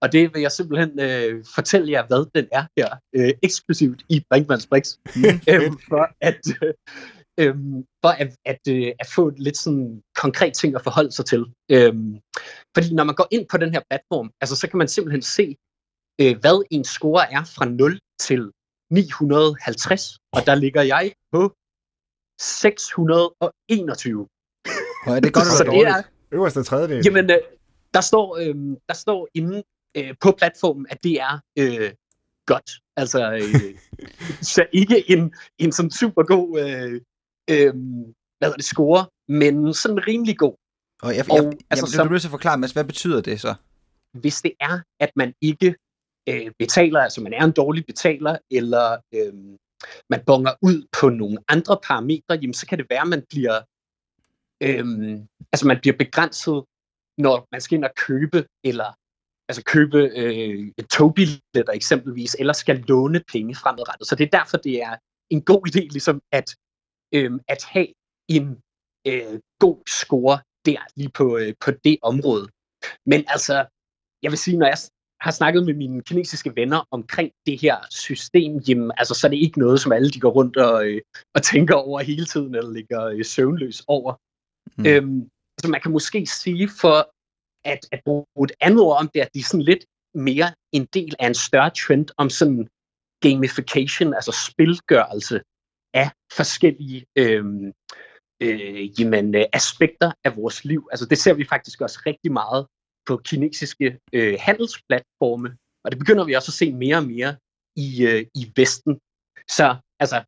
Og 0.01 0.11
det 0.11 0.33
vil 0.33 0.41
jeg 0.41 0.51
simpelthen 0.51 0.99
øh, 0.99 1.45
fortælle 1.55 1.91
jer, 1.91 2.07
hvad 2.07 2.25
den 2.35 2.47
er 2.51 2.65
her, 2.77 2.95
øh, 3.13 3.33
eksklusivt 3.43 4.03
i 4.09 4.25
Brinkmanns 4.29 4.67
Brix, 4.67 4.97
øhm, 5.51 5.79
for 5.89 6.09
at, 6.21 6.41
øh, 6.63 6.73
øhm, 7.37 7.85
for 8.03 8.09
at, 8.09 8.35
at, 8.45 8.59
øh, 8.69 8.91
at 8.99 9.07
få 9.15 9.29
lidt 9.29 9.57
sådan 9.57 10.01
konkret 10.15 10.53
ting 10.53 10.75
at 10.75 10.83
forholde 10.83 11.11
sig 11.11 11.25
til. 11.25 11.45
Øhm, 11.71 12.19
fordi 12.75 12.93
når 12.93 13.03
man 13.03 13.15
går 13.15 13.27
ind 13.31 13.45
på 13.51 13.57
den 13.57 13.73
her 13.73 13.81
platform, 13.89 14.31
altså, 14.41 14.55
så 14.55 14.69
kan 14.69 14.77
man 14.77 14.87
simpelthen 14.87 15.21
se, 15.21 15.55
øh, 16.21 16.37
hvad 16.41 16.65
en 16.71 16.83
score 16.83 17.31
er 17.31 17.43
fra 17.55 17.65
0 17.65 17.99
til 18.19 18.51
950, 18.91 20.17
og 20.31 20.45
der 20.45 20.55
ligger 20.55 20.81
jeg 20.81 21.11
på 21.31 21.55
621. 22.39 24.27
Og 25.05 25.15
er 25.15 25.19
det 25.23 25.33
godt 25.33 25.45
eller 25.47 25.65
dårligt? 25.65 25.87
Er, 25.87 26.03
Øverste 26.31 26.63
tredjedel. 26.63 27.01
Jamen, 27.05 27.31
øh, 27.31 27.37
der 27.93 28.01
står, 28.01 28.37
øh, 28.37 28.55
der 28.87 28.93
står 28.93 29.27
inde 29.33 29.63
øh, 29.97 30.15
på 30.21 30.31
platformen, 30.31 30.85
at 30.89 31.03
det 31.03 31.21
er 31.21 31.39
øh, 31.59 31.91
godt. 32.45 32.71
Altså, 32.95 33.33
øh, 33.33 33.75
så 34.53 34.65
ikke 34.71 35.11
en, 35.11 35.33
en 35.57 35.71
sådan 35.71 35.91
super 35.91 36.23
god 36.23 36.59
øh, 36.59 37.01
øh, 37.51 37.73
hvad 38.39 38.53
det, 38.53 38.63
score, 38.63 39.05
men 39.27 39.73
sådan 39.73 40.07
rimelig 40.07 40.37
god. 40.37 40.55
Og 41.01 41.15
jeg, 41.15 41.25
jeg, 41.27 41.31
og, 41.31 41.43
jeg, 41.45 41.53
altså, 41.69 41.97
jeg, 41.97 42.03
du 42.03 42.09
bliver 42.09 42.19
så 42.19 42.29
forklare, 42.29 42.57
Mads, 42.57 42.71
hvad 42.71 42.85
betyder 42.85 43.21
det 43.21 43.41
så? 43.41 43.53
Hvis 44.13 44.41
det 44.41 44.53
er, 44.59 44.79
at 44.99 45.11
man 45.15 45.33
ikke 45.41 45.75
øh, 46.29 46.51
betaler, 46.59 46.99
altså 46.99 47.21
man 47.21 47.33
er 47.33 47.43
en 47.43 47.51
dårlig 47.51 47.85
betaler, 47.85 48.37
eller 48.51 48.97
øh, 49.13 49.33
man 50.09 50.23
bonger 50.25 50.53
ud 50.61 50.87
på 50.99 51.09
nogle 51.09 51.37
andre 51.47 51.79
parametre, 51.83 52.35
jamen, 52.41 52.53
så 52.53 52.67
kan 52.67 52.77
det 52.77 52.87
være, 52.89 53.01
at 53.01 53.07
man 53.07 53.23
bliver, 53.29 53.61
øh, 54.63 55.19
altså 55.53 55.67
man 55.67 55.79
bliver 55.81 55.97
begrænset, 55.97 56.63
når 57.17 57.47
man 57.51 57.61
skal 57.61 57.75
ind 57.75 57.85
og 57.85 57.95
købe, 58.07 58.45
eller 58.63 58.93
altså 59.49 59.63
købe 59.63 59.97
øh, 59.97 60.71
togbilletter 60.91 61.73
eksempelvis, 61.73 62.35
eller 62.39 62.53
skal 62.53 62.83
låne 62.87 63.21
penge 63.31 63.55
fremadrettet. 63.55 64.07
Så 64.07 64.15
det 64.15 64.23
er 64.23 64.37
derfor, 64.39 64.57
det 64.57 64.81
er 64.81 64.95
en 65.29 65.41
god 65.41 65.67
idé 65.67 65.79
ligesom 65.79 66.21
at, 66.31 66.55
øh, 67.13 67.31
at 67.47 67.63
have 67.63 67.87
en 68.29 68.61
øh, 69.07 69.39
god 69.59 69.77
score 69.87 70.39
der 70.65 70.79
lige 70.95 71.09
på, 71.09 71.37
øh, 71.37 71.53
på 71.65 71.71
det 71.71 71.97
område. 72.01 72.47
Men 73.05 73.23
altså, 73.27 73.65
jeg 74.23 74.31
vil 74.31 74.37
sige, 74.37 74.57
når 74.57 74.67
jeg 74.67 74.77
har 75.21 75.31
snakket 75.31 75.65
med 75.65 75.73
mine 75.73 76.01
kinesiske 76.01 76.55
venner 76.55 76.87
omkring 76.91 77.31
det 77.45 77.61
her 77.61 77.75
system, 77.89 78.57
jamen, 78.57 78.91
altså, 78.97 79.13
så 79.13 79.27
er 79.27 79.31
det 79.31 79.37
ikke 79.37 79.59
noget, 79.59 79.79
som 79.81 79.91
alle 79.91 80.09
de 80.09 80.19
går 80.19 80.29
rundt 80.29 80.57
og, 80.57 80.87
øh, 80.87 81.01
og 81.35 81.43
tænker 81.43 81.75
over 81.75 81.99
hele 82.01 82.25
tiden, 82.25 82.55
eller 82.55 82.71
ligger 82.71 83.05
øh, 83.05 83.25
søvnløs 83.25 83.83
over. 83.87 84.13
Mm. 84.77 84.85
Øhm, 84.85 85.29
så 85.61 85.67
man 85.67 85.81
kan 85.81 85.91
måske 85.91 86.25
sige 86.25 86.69
for 86.81 87.11
at, 87.65 87.79
at 87.91 88.01
bruge 88.05 88.25
et 88.43 88.51
andet 88.61 88.81
ord 88.81 88.99
om 88.99 89.09
det, 89.13 89.19
at 89.19 89.33
de 89.33 89.39
er 89.39 89.43
sådan 89.43 89.69
lidt 89.71 89.85
mere 90.13 90.53
en 90.71 90.85
del 90.93 91.15
af 91.19 91.27
en 91.27 91.33
større 91.33 91.69
trend 91.69 92.07
om 92.17 92.29
sådan 92.29 92.67
gamification, 93.21 94.13
altså 94.13 94.31
spilgørelse 94.47 95.41
af 96.01 96.09
forskellige 96.39 97.05
øh, 97.21 97.45
øh, 98.45 98.99
jamen, 98.99 99.35
øh, 99.35 99.45
aspekter 99.53 100.11
af 100.23 100.31
vores 100.35 100.65
liv. 100.65 100.87
Altså 100.91 101.05
det 101.05 101.17
ser 101.17 101.33
vi 101.33 101.45
faktisk 101.53 101.81
også 101.81 101.99
rigtig 102.05 102.31
meget 102.31 102.67
på 103.07 103.17
kinesiske 103.17 103.99
øh, 104.13 104.37
handelsplatforme, 104.39 105.49
og 105.83 105.91
det 105.91 105.99
begynder 105.99 106.25
vi 106.25 106.33
også 106.33 106.49
at 106.49 106.59
se 106.61 106.73
mere 106.73 106.97
og 106.97 107.07
mere 107.13 107.31
i, 107.75 107.89
øh, 108.09 108.25
i 108.35 108.43
Vesten. 108.55 108.93
Så 109.57 109.75
altså, 109.99 110.23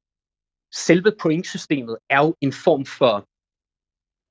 selve 0.74 1.12
pointsystemet 1.22 1.98
er 2.10 2.20
jo 2.26 2.36
en 2.42 2.54
form 2.54 2.86
for 2.86 3.14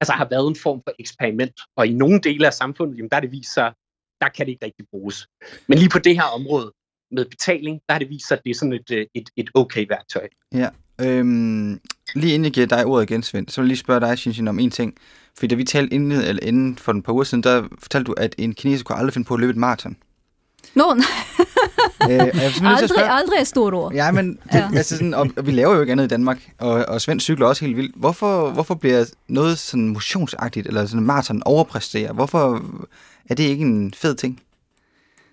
altså 0.01 0.12
har 0.12 0.28
været 0.28 0.49
en 0.49 0.57
form 0.57 0.80
for 0.86 0.95
eksperiment. 0.99 1.57
Og 1.76 1.86
i 1.86 1.93
nogle 1.93 2.20
dele 2.20 2.47
af 2.47 2.55
samfundet, 2.55 2.97
jamen, 2.97 3.11
der 3.11 3.16
er 3.16 3.20
det 3.20 3.32
vist 3.32 3.55
sig, 3.55 3.74
der 4.20 4.28
kan 4.28 4.47
det 4.47 4.53
ikke 4.53 4.64
rigtig 4.64 4.86
bruges. 4.91 5.26
Men 5.68 5.78
lige 5.78 5.91
på 5.91 5.99
det 5.99 6.14
her 6.14 6.28
område 6.39 6.72
med 7.11 7.24
betaling, 7.24 7.80
der 7.86 7.93
har 7.93 7.99
det 7.99 8.09
vist 8.09 8.28
sig, 8.28 8.36
at 8.39 8.45
det 8.45 8.51
er 8.51 8.55
sådan 8.55 8.72
et, 8.72 8.91
øh, 8.91 9.07
et, 9.14 9.28
et 9.36 9.51
okay 9.55 9.86
værktøj. 9.89 10.28
Ja, 10.55 10.70
øhm, 11.01 11.80
lige 12.14 12.34
inden 12.34 12.44
jeg 12.44 12.53
giver 12.53 12.66
dig 12.66 12.86
ordet 12.86 13.11
igen, 13.11 13.22
Svend, 13.22 13.49
så 13.49 13.61
vil 13.61 13.66
jeg 13.66 13.68
lige 13.68 13.78
spørge 13.78 14.01
dig, 14.01 14.18
Shinshin, 14.18 14.49
om 14.49 14.59
en 14.59 14.70
ting. 14.70 14.94
For 15.38 15.46
da 15.46 15.55
vi 15.55 15.64
talte 15.64 15.94
inden, 15.94 16.12
eller 16.12 16.42
inden 16.42 16.78
for 16.78 16.92
en 16.92 17.03
par 17.03 17.12
uger 17.12 17.24
siden, 17.24 17.42
der 17.42 17.64
fortalte 17.78 18.09
du, 18.09 18.12
at 18.12 18.34
en 18.38 18.55
kineser 18.55 18.84
kunne 18.84 18.99
aldrig 18.99 19.14
finde 19.14 19.26
på 19.26 19.34
at 19.34 19.40
løbe 19.40 19.51
et 19.51 19.57
maraton. 19.57 19.96
Nå, 20.74 20.94
no, 20.94 21.03
øh, 22.11 22.20
aldrig, 22.20 22.88
spørge, 22.88 23.11
aldrig 23.11 23.38
er 23.38 23.44
stort 23.44 23.74
ord. 23.74 23.94
Ja, 23.94 24.11
men 24.11 24.28
det, 24.30 24.55
ja. 24.55 24.70
Altså 24.74 24.96
sådan, 24.96 25.14
og, 25.14 25.30
og 25.36 25.46
vi 25.46 25.51
laver 25.51 25.74
jo 25.74 25.80
ikke 25.80 25.92
andet 25.92 26.05
i 26.05 26.09
Danmark, 26.09 26.51
og, 26.59 26.70
og 26.70 27.01
Svend 27.01 27.20
cykler 27.20 27.46
også 27.46 27.64
helt 27.64 27.76
vildt. 27.76 27.96
Hvorfor, 27.96 28.51
hvorfor 28.51 28.74
bliver 28.74 29.05
noget 29.28 29.59
sådan 29.59 29.88
motionsagtigt, 29.88 30.66
eller 30.66 30.86
sådan 30.86 31.05
maraton 31.05 31.42
overpræsterer? 31.44 32.12
Hvorfor 32.12 32.62
er 33.30 33.34
det 33.34 33.44
ikke 33.44 33.64
en 33.64 33.94
fed 33.94 34.14
ting? 34.14 34.40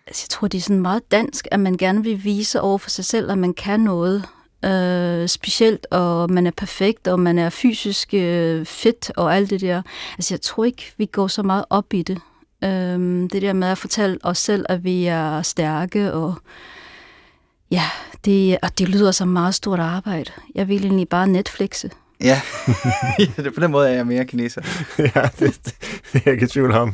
Altså, 0.08 0.24
jeg 0.26 0.30
tror, 0.30 0.48
det 0.48 0.58
er 0.58 0.62
sådan 0.62 0.82
meget 0.82 1.12
dansk, 1.12 1.48
at 1.52 1.60
man 1.60 1.78
gerne 1.78 2.04
vil 2.04 2.24
vise 2.24 2.62
over 2.62 2.78
for 2.78 2.90
sig 2.90 3.06
selv, 3.06 3.32
at 3.32 3.38
man 3.38 3.54
kan 3.54 3.80
noget 3.80 4.26
øh, 4.66 5.28
specielt, 5.28 5.88
og 5.92 6.32
man 6.32 6.48
er 6.48 6.52
perfekt, 6.52 7.08
og 7.08 7.20
man 7.20 7.40
er 7.40 7.50
fysisk 7.50 8.14
øh, 8.14 8.66
fit, 8.66 9.12
og 9.18 9.36
alt 9.36 9.50
det 9.50 9.62
der. 9.62 9.82
Altså, 10.18 10.34
jeg 10.34 10.42
tror 10.42 10.66
ikke, 10.66 10.94
vi 10.98 11.06
går 11.06 11.28
så 11.28 11.44
meget 11.44 11.66
op 11.70 11.94
i 11.94 12.02
det. 12.02 12.22
Øhm, 12.64 13.30
det 13.30 13.42
der 13.42 13.54
med 13.54 13.68
at 13.68 13.78
fortælle 13.78 14.18
os 14.24 14.38
selv, 14.38 14.66
at 14.70 14.84
vi 14.84 15.06
er 15.06 15.42
stærke, 15.42 16.14
og 16.14 16.36
ja, 17.72 17.84
det, 18.26 18.58
og 18.62 18.80
det 18.80 18.90
lyder 18.90 19.12
som 19.12 19.28
meget 19.28 19.56
stort 19.56 19.80
arbejde. 19.80 20.32
Jeg 20.56 20.68
vil 20.68 20.86
egentlig 20.86 21.10
bare 21.10 21.28
Netflixe. 21.28 21.90
Ja, 22.22 22.42
på 23.56 23.60
den 23.60 23.72
måde 23.72 23.90
er 23.90 23.94
jeg 23.94 24.08
mere 24.08 24.26
kineser. 24.26 24.62
ja, 25.16 25.22
det, 25.40 25.60
det, 25.66 25.76
det 26.14 26.16
er 26.16 26.22
jeg 26.26 26.34
ikke 26.34 26.46
i 26.46 26.50
tvivl 26.50 26.72
om. 26.72 26.94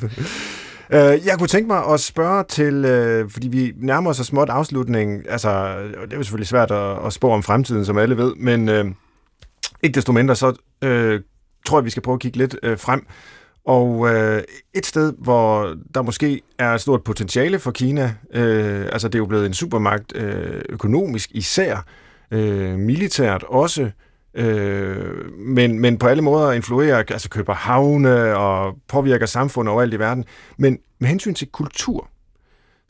Øh, 0.94 1.26
jeg 1.26 1.36
kunne 1.38 1.48
tænke 1.48 1.68
mig 1.68 1.86
at 1.86 2.00
spørge 2.00 2.44
til, 2.44 2.86
øh, 2.86 3.30
fordi 3.30 3.48
vi 3.48 3.74
nærmer 3.78 4.10
os 4.10 4.18
så 4.18 4.24
småt 4.24 4.50
afslutningen, 4.50 5.24
altså 5.30 5.50
øh, 5.50 6.02
det 6.02 6.14
er 6.14 6.18
jo 6.18 6.24
selvfølgelig 6.24 6.48
svært 6.48 6.72
at, 6.72 7.06
at 7.06 7.14
spå 7.14 7.30
om 7.30 7.44
fremtiden, 7.44 7.86
som 7.86 7.98
alle 7.98 8.18
ved, 8.18 8.36
men 8.36 8.70
øh, 8.70 8.86
ikke 9.84 9.96
desto 9.96 10.12
mindre, 10.12 10.36
så 10.36 10.54
øh, 10.82 11.22
tror 11.66 11.78
jeg, 11.78 11.86
vi 11.86 11.89
skal 11.89 12.04
prøve 12.04 12.16
at 12.16 12.20
kigge 12.20 12.38
lidt 12.38 12.56
øh, 12.64 12.78
frem. 12.78 13.06
Og 13.66 14.10
øh, 14.10 14.44
et 14.74 14.86
sted, 14.86 15.14
hvor 15.18 15.76
der 15.96 16.02
måske 16.02 16.42
er 16.60 16.70
et 16.74 16.82
stort 16.82 17.04
potentiale 17.04 17.60
for 17.60 17.72
Kina, 17.72 18.16
øh, 18.34 18.86
altså 18.92 19.08
det 19.08 19.16
er 19.16 19.20
jo 19.20 19.26
blevet 19.26 19.46
en 19.46 19.54
supermagt 19.54 20.16
øh, 20.16 20.62
økonomisk 20.70 21.30
især, 21.32 21.86
øh, 22.32 22.80
militært 22.80 23.44
også, 23.44 23.92
øh, 24.34 25.32
men, 25.38 25.80
men 25.80 25.98
på 25.98 26.08
alle 26.08 26.24
måder 26.24 26.52
influerer, 26.52 26.98
altså 26.98 27.30
køber 27.30 27.54
havne 27.54 28.38
og 28.38 28.76
påvirker 28.88 29.26
samfundet 29.26 29.74
overalt 29.74 29.94
i 29.94 30.00
verden. 30.00 30.26
Men 30.58 30.78
med 31.00 31.10
hensyn 31.10 31.34
til 31.34 31.48
kultur, 31.48 32.08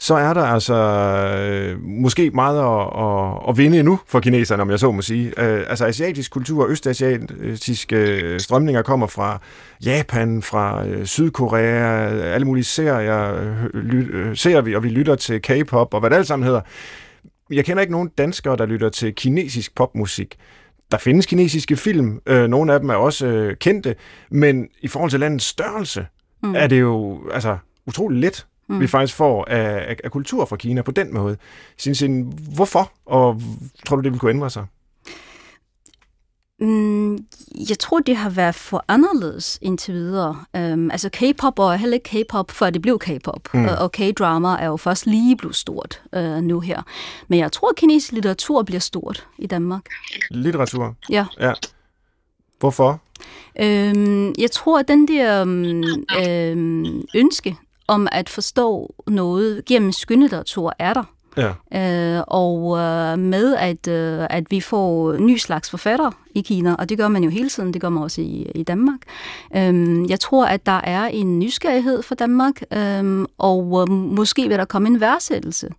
så 0.01 0.15
er 0.15 0.33
der 0.33 0.43
altså 0.43 0.73
øh, 0.73 1.81
måske 1.81 2.31
meget 2.33 2.59
at, 2.59 3.03
at, 3.05 3.49
at 3.49 3.57
vinde 3.57 3.79
endnu 3.79 3.99
for 4.07 4.19
kineserne, 4.19 4.61
om 4.61 4.69
jeg 4.69 4.79
så 4.79 4.91
må 4.91 5.01
sige. 5.01 5.27
Øh, 5.27 5.65
altså 5.67 5.85
asiatisk 5.85 6.31
kultur, 6.31 6.67
østasiatiske 6.67 7.95
øh, 7.95 8.39
strømninger 8.39 8.81
kommer 8.81 9.07
fra 9.07 9.41
Japan, 9.85 10.41
fra 10.41 10.87
øh, 10.87 11.05
Sydkorea, 11.05 12.09
alle 12.33 12.45
mulige 12.45 12.63
serier 12.63 13.35
ly, 13.73 14.15
øh, 14.15 14.29
øh 14.29 14.37
ser 14.37 14.61
vi, 14.61 14.75
og 14.75 14.83
vi 14.83 14.89
lytter 14.89 15.15
til 15.15 15.41
K-pop 15.41 15.93
og 15.93 15.99
hvad 15.99 16.09
det 16.09 16.15
alt 16.15 16.27
sammen 16.27 16.45
hedder. 16.45 16.61
Jeg 17.51 17.65
kender 17.65 17.81
ikke 17.81 17.93
nogen 17.93 18.09
danskere, 18.17 18.57
der 18.57 18.65
lytter 18.65 18.89
til 18.89 19.15
kinesisk 19.15 19.75
popmusik. 19.75 20.37
Der 20.91 20.97
findes 20.97 21.25
kinesiske 21.25 21.77
film, 21.77 22.21
øh, 22.25 22.47
nogle 22.47 22.73
af 22.73 22.79
dem 22.79 22.89
er 22.89 22.95
også 22.95 23.27
øh, 23.27 23.55
kendte, 23.55 23.95
men 24.31 24.67
i 24.81 24.87
forhold 24.87 25.11
til 25.11 25.19
landets 25.19 25.45
størrelse, 25.45 26.07
mm. 26.43 26.55
er 26.55 26.67
det 26.67 26.79
jo, 26.79 27.21
altså, 27.33 27.57
utrolig 27.85 28.19
lidt, 28.19 28.47
mm. 28.67 28.79
vi 28.79 28.87
faktisk 28.87 29.15
får 29.15 29.45
af, 29.45 29.89
af, 29.89 29.97
af 30.03 30.11
kultur 30.11 30.45
fra 30.45 30.55
Kina 30.55 30.81
på 30.81 30.91
den 30.91 31.13
måde. 31.13 31.37
Sin, 31.77 32.33
hvorfor, 32.55 32.91
og 33.05 33.41
tror 33.85 33.95
du, 33.95 34.01
det 34.01 34.11
vil 34.11 34.19
kunne 34.19 34.31
ændre 34.31 34.49
sig? 34.49 34.65
Mm, 36.61 37.25
jeg 37.69 37.79
tror, 37.79 37.99
det 37.99 38.15
har 38.15 38.29
været 38.29 38.55
for 38.55 38.85
anderledes 38.87 39.59
indtil 39.61 39.93
videre. 39.93 40.43
Um, 40.53 40.91
altså 40.91 41.09
K-pop 41.09 41.59
og 41.59 41.79
heller 41.79 41.95
ikke 41.95 42.23
K-pop, 42.23 42.51
før 42.51 42.69
det 42.69 42.81
blev 42.81 42.99
K-pop. 42.99 43.53
Mm. 43.53 43.65
Og, 43.65 43.75
og 43.77 43.91
K-drama 43.91 44.47
er 44.47 44.65
jo 44.65 44.77
først 44.77 45.05
lige 45.05 45.37
blevet 45.37 45.55
stort 45.55 46.01
uh, 46.17 46.37
nu 46.37 46.59
her. 46.59 46.81
Men 47.27 47.39
jeg 47.39 47.51
tror, 47.51 47.69
at 47.69 47.75
kinesisk 47.75 48.11
litteratur 48.11 48.63
bliver 48.63 48.79
stort 48.79 49.27
i 49.37 49.47
Danmark. 49.47 49.81
Litteratur? 50.31 50.95
Ja. 51.09 51.25
ja. 51.39 51.53
Hvorfor? 52.59 53.01
Um, 53.61 54.33
jeg 54.37 54.51
tror, 54.51 54.79
at 54.79 54.87
den 54.87 55.07
der 55.07 55.41
um, 55.41 55.83
um, 56.27 57.05
ønske 57.15 57.57
om 57.87 58.07
at 58.11 58.29
forstå 58.29 58.95
noget 59.07 59.65
gennem 59.65 59.91
skønlitteratur 59.91 60.73
er 60.79 60.93
der. 60.93 61.03
Ja. 61.37 62.17
Øh, 62.17 62.23
og 62.27 62.77
øh, 62.77 63.19
med 63.19 63.55
at, 63.55 63.87
øh, 63.87 64.27
at 64.29 64.43
vi 64.49 64.61
får 64.61 65.17
ny 65.17 65.37
slags 65.37 65.69
forfattere 65.69 66.11
i 66.35 66.41
Kina, 66.41 66.75
og 66.75 66.89
det 66.89 66.97
gør 66.97 67.07
man 67.07 67.23
jo 67.23 67.29
hele 67.29 67.49
tiden, 67.49 67.73
det 67.73 67.81
gør 67.81 67.89
man 67.89 68.03
også 68.03 68.21
i, 68.21 68.51
i 68.55 68.63
Danmark. 68.63 68.99
Øh, 69.55 70.09
jeg 70.09 70.19
tror, 70.19 70.45
at 70.45 70.65
der 70.65 70.81
er 70.83 71.05
en 71.05 71.39
nysgerrighed 71.39 72.03
for 72.03 72.15
Danmark, 72.15 72.61
øh, 72.73 73.25
og 73.37 73.81
øh, 73.81 73.93
måske 73.93 74.47
vil 74.47 74.57
der 74.57 74.65
komme 74.65 74.87
en 74.87 74.99
værdsættelse. 74.99 75.69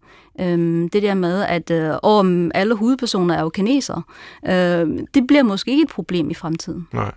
Øh, 0.41 0.89
det 0.93 1.03
der 1.03 1.15
med, 1.15 1.43
at 1.43 1.71
øh, 1.71 1.95
om 2.03 2.51
alle 2.55 2.77
hovedpersoner 2.77 3.35
er 3.35 3.41
jo 3.41 3.49
kinesere, 3.49 4.03
øh, 4.47 4.99
det 5.15 5.27
bliver 5.29 5.43
måske 5.43 5.71
ikke 5.71 5.83
et 5.83 5.91
problem 5.91 6.31
i 6.31 6.35
fremtiden. 6.35 6.89
Nej. 6.93 7.13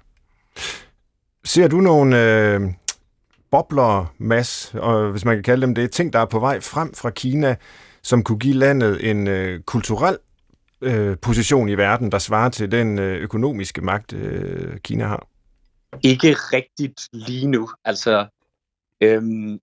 Ser 1.43 1.67
du 1.67 1.77
nogle... 1.77 2.21
Øh 2.21 2.61
bobler, 3.51 4.13
Mads, 4.17 4.75
og 4.77 5.11
hvis 5.11 5.25
man 5.25 5.35
kan 5.35 5.43
kalde 5.43 5.61
dem 5.61 5.75
det, 5.75 5.91
ting, 5.91 6.13
der 6.13 6.19
er 6.19 6.25
på 6.25 6.39
vej 6.39 6.59
frem 6.59 6.93
fra 6.93 7.09
Kina, 7.09 7.55
som 8.05 8.23
kunne 8.23 8.39
give 8.39 8.53
landet 8.53 9.09
en 9.09 9.27
øh, 9.27 9.61
kulturel 9.61 10.17
øh, 10.81 11.17
position 11.21 11.69
i 11.69 11.77
verden, 11.77 12.11
der 12.11 12.19
svarer 12.19 12.49
til 12.49 12.71
den 12.71 12.99
øh, 12.99 13.21
økonomiske 13.21 13.81
magt, 13.81 14.13
øh, 14.13 14.77
Kina 14.79 15.05
har? 15.05 15.27
Ikke 16.03 16.33
rigtigt 16.33 17.09
lige 17.13 17.47
nu. 17.47 17.69
Altså, 17.85 18.27
øhm, 19.01 19.59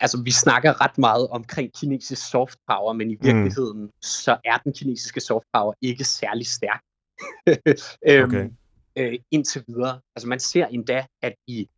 altså, 0.00 0.22
vi 0.24 0.30
snakker 0.30 0.80
ret 0.80 0.98
meget 0.98 1.28
omkring 1.28 1.72
kinesisk 1.80 2.30
soft 2.30 2.58
power, 2.68 2.92
men 2.92 3.10
i 3.10 3.14
mm. 3.14 3.26
virkeligheden, 3.26 3.82
mm. 3.82 3.90
så 4.02 4.36
er 4.44 4.58
den 4.58 4.72
kinesiske 4.72 5.20
soft 5.20 5.46
power 5.52 5.74
ikke 5.82 6.04
særlig 6.04 6.46
stærk. 6.46 6.82
øhm, 8.08 8.24
okay. 8.24 8.48
øh, 8.96 9.18
indtil 9.30 9.64
videre. 9.68 10.00
Altså, 10.16 10.28
man 10.28 10.40
ser 10.40 10.66
endda, 10.66 11.06
at 11.22 11.34
i 11.46 11.68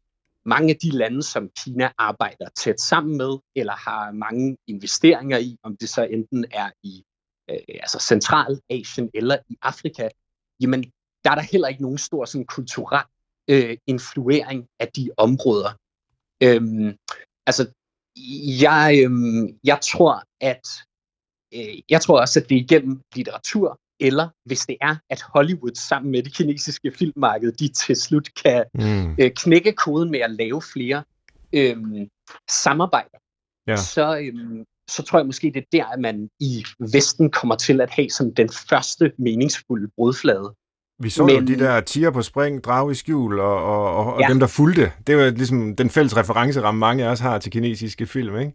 mange 0.46 0.70
af 0.70 0.78
de 0.82 0.90
lande, 0.90 1.22
som 1.22 1.50
Kina 1.58 1.92
arbejder 1.98 2.48
tæt 2.56 2.80
sammen 2.80 3.16
med, 3.16 3.38
eller 3.56 3.72
har 3.72 4.12
mange 4.12 4.56
investeringer 4.66 5.38
i, 5.38 5.56
om 5.62 5.76
det 5.76 5.88
så 5.88 6.02
enten 6.04 6.44
er 6.50 6.70
i 6.82 7.04
øh, 7.50 7.58
altså 7.68 7.98
Centralasien 7.98 9.10
eller 9.14 9.36
i 9.48 9.56
Afrika, 9.62 10.08
jamen 10.60 10.82
der 11.24 11.30
er 11.30 11.34
der 11.34 11.42
heller 11.42 11.68
ikke 11.68 11.82
nogen 11.82 11.98
stor 11.98 12.24
sådan, 12.24 12.46
kulturel 12.46 13.04
øh, 13.48 13.76
influering 13.86 14.68
af 14.80 14.88
de 14.88 15.10
områder. 15.16 15.70
Øhm, 16.42 16.96
altså, 17.46 17.72
jeg, 18.64 19.00
øhm, 19.04 19.58
jeg 19.64 19.78
tror, 19.82 20.22
at 20.40 20.66
øh, 21.54 21.82
jeg 21.90 22.00
tror 22.00 22.20
også, 22.20 22.40
at 22.40 22.48
det 22.48 22.56
er 22.56 22.60
igennem 22.60 23.00
litteratur 23.14 23.78
eller 24.02 24.28
hvis 24.44 24.60
det 24.60 24.76
er, 24.80 24.96
at 25.10 25.22
Hollywood 25.34 25.74
sammen 25.74 26.12
med 26.12 26.22
det 26.22 26.34
kinesiske 26.34 26.92
filmmarked, 26.98 27.52
de 27.52 27.68
til 27.68 27.96
slut 27.96 28.28
kan 28.44 28.64
mm. 28.74 29.10
øh, 29.18 29.30
knække 29.36 29.72
koden 29.72 30.10
med 30.10 30.20
at 30.20 30.30
lave 30.30 30.62
flere 30.72 31.02
øh, 31.52 31.76
samarbejder, 32.50 33.18
ja. 33.66 33.76
så, 33.76 34.18
øh, 34.18 34.64
så 34.90 35.02
tror 35.02 35.18
jeg 35.18 35.26
måske, 35.26 35.46
det 35.54 35.56
er 35.56 35.66
der, 35.72 35.84
at 35.84 36.00
man 36.00 36.28
i 36.40 36.64
Vesten 36.92 37.30
kommer 37.30 37.56
til 37.56 37.80
at 37.80 37.90
have 37.90 38.10
sådan 38.10 38.32
den 38.32 38.48
første 38.70 39.12
meningsfulde 39.18 39.88
brudflade. 39.96 40.54
Vi 40.98 41.10
så 41.10 41.24
Men, 41.24 41.48
jo 41.48 41.54
de 41.54 41.58
der 41.58 41.80
tiger 41.80 42.10
på 42.10 42.22
spring, 42.22 42.64
drag 42.64 42.90
i 42.90 42.94
skjul, 42.94 43.40
og, 43.40 43.64
og, 43.64 44.06
og, 44.14 44.20
ja. 44.20 44.28
dem, 44.28 44.40
der 44.40 44.46
fulgte. 44.46 44.92
Det 45.06 45.16
var 45.16 45.30
ligesom 45.30 45.76
den 45.76 45.90
fælles 45.90 46.16
referenceramme, 46.16 46.78
mange 46.78 47.04
af 47.04 47.08
os 47.08 47.20
har 47.20 47.38
til 47.38 47.52
kinesiske 47.52 48.06
film, 48.06 48.38
ikke? 48.38 48.52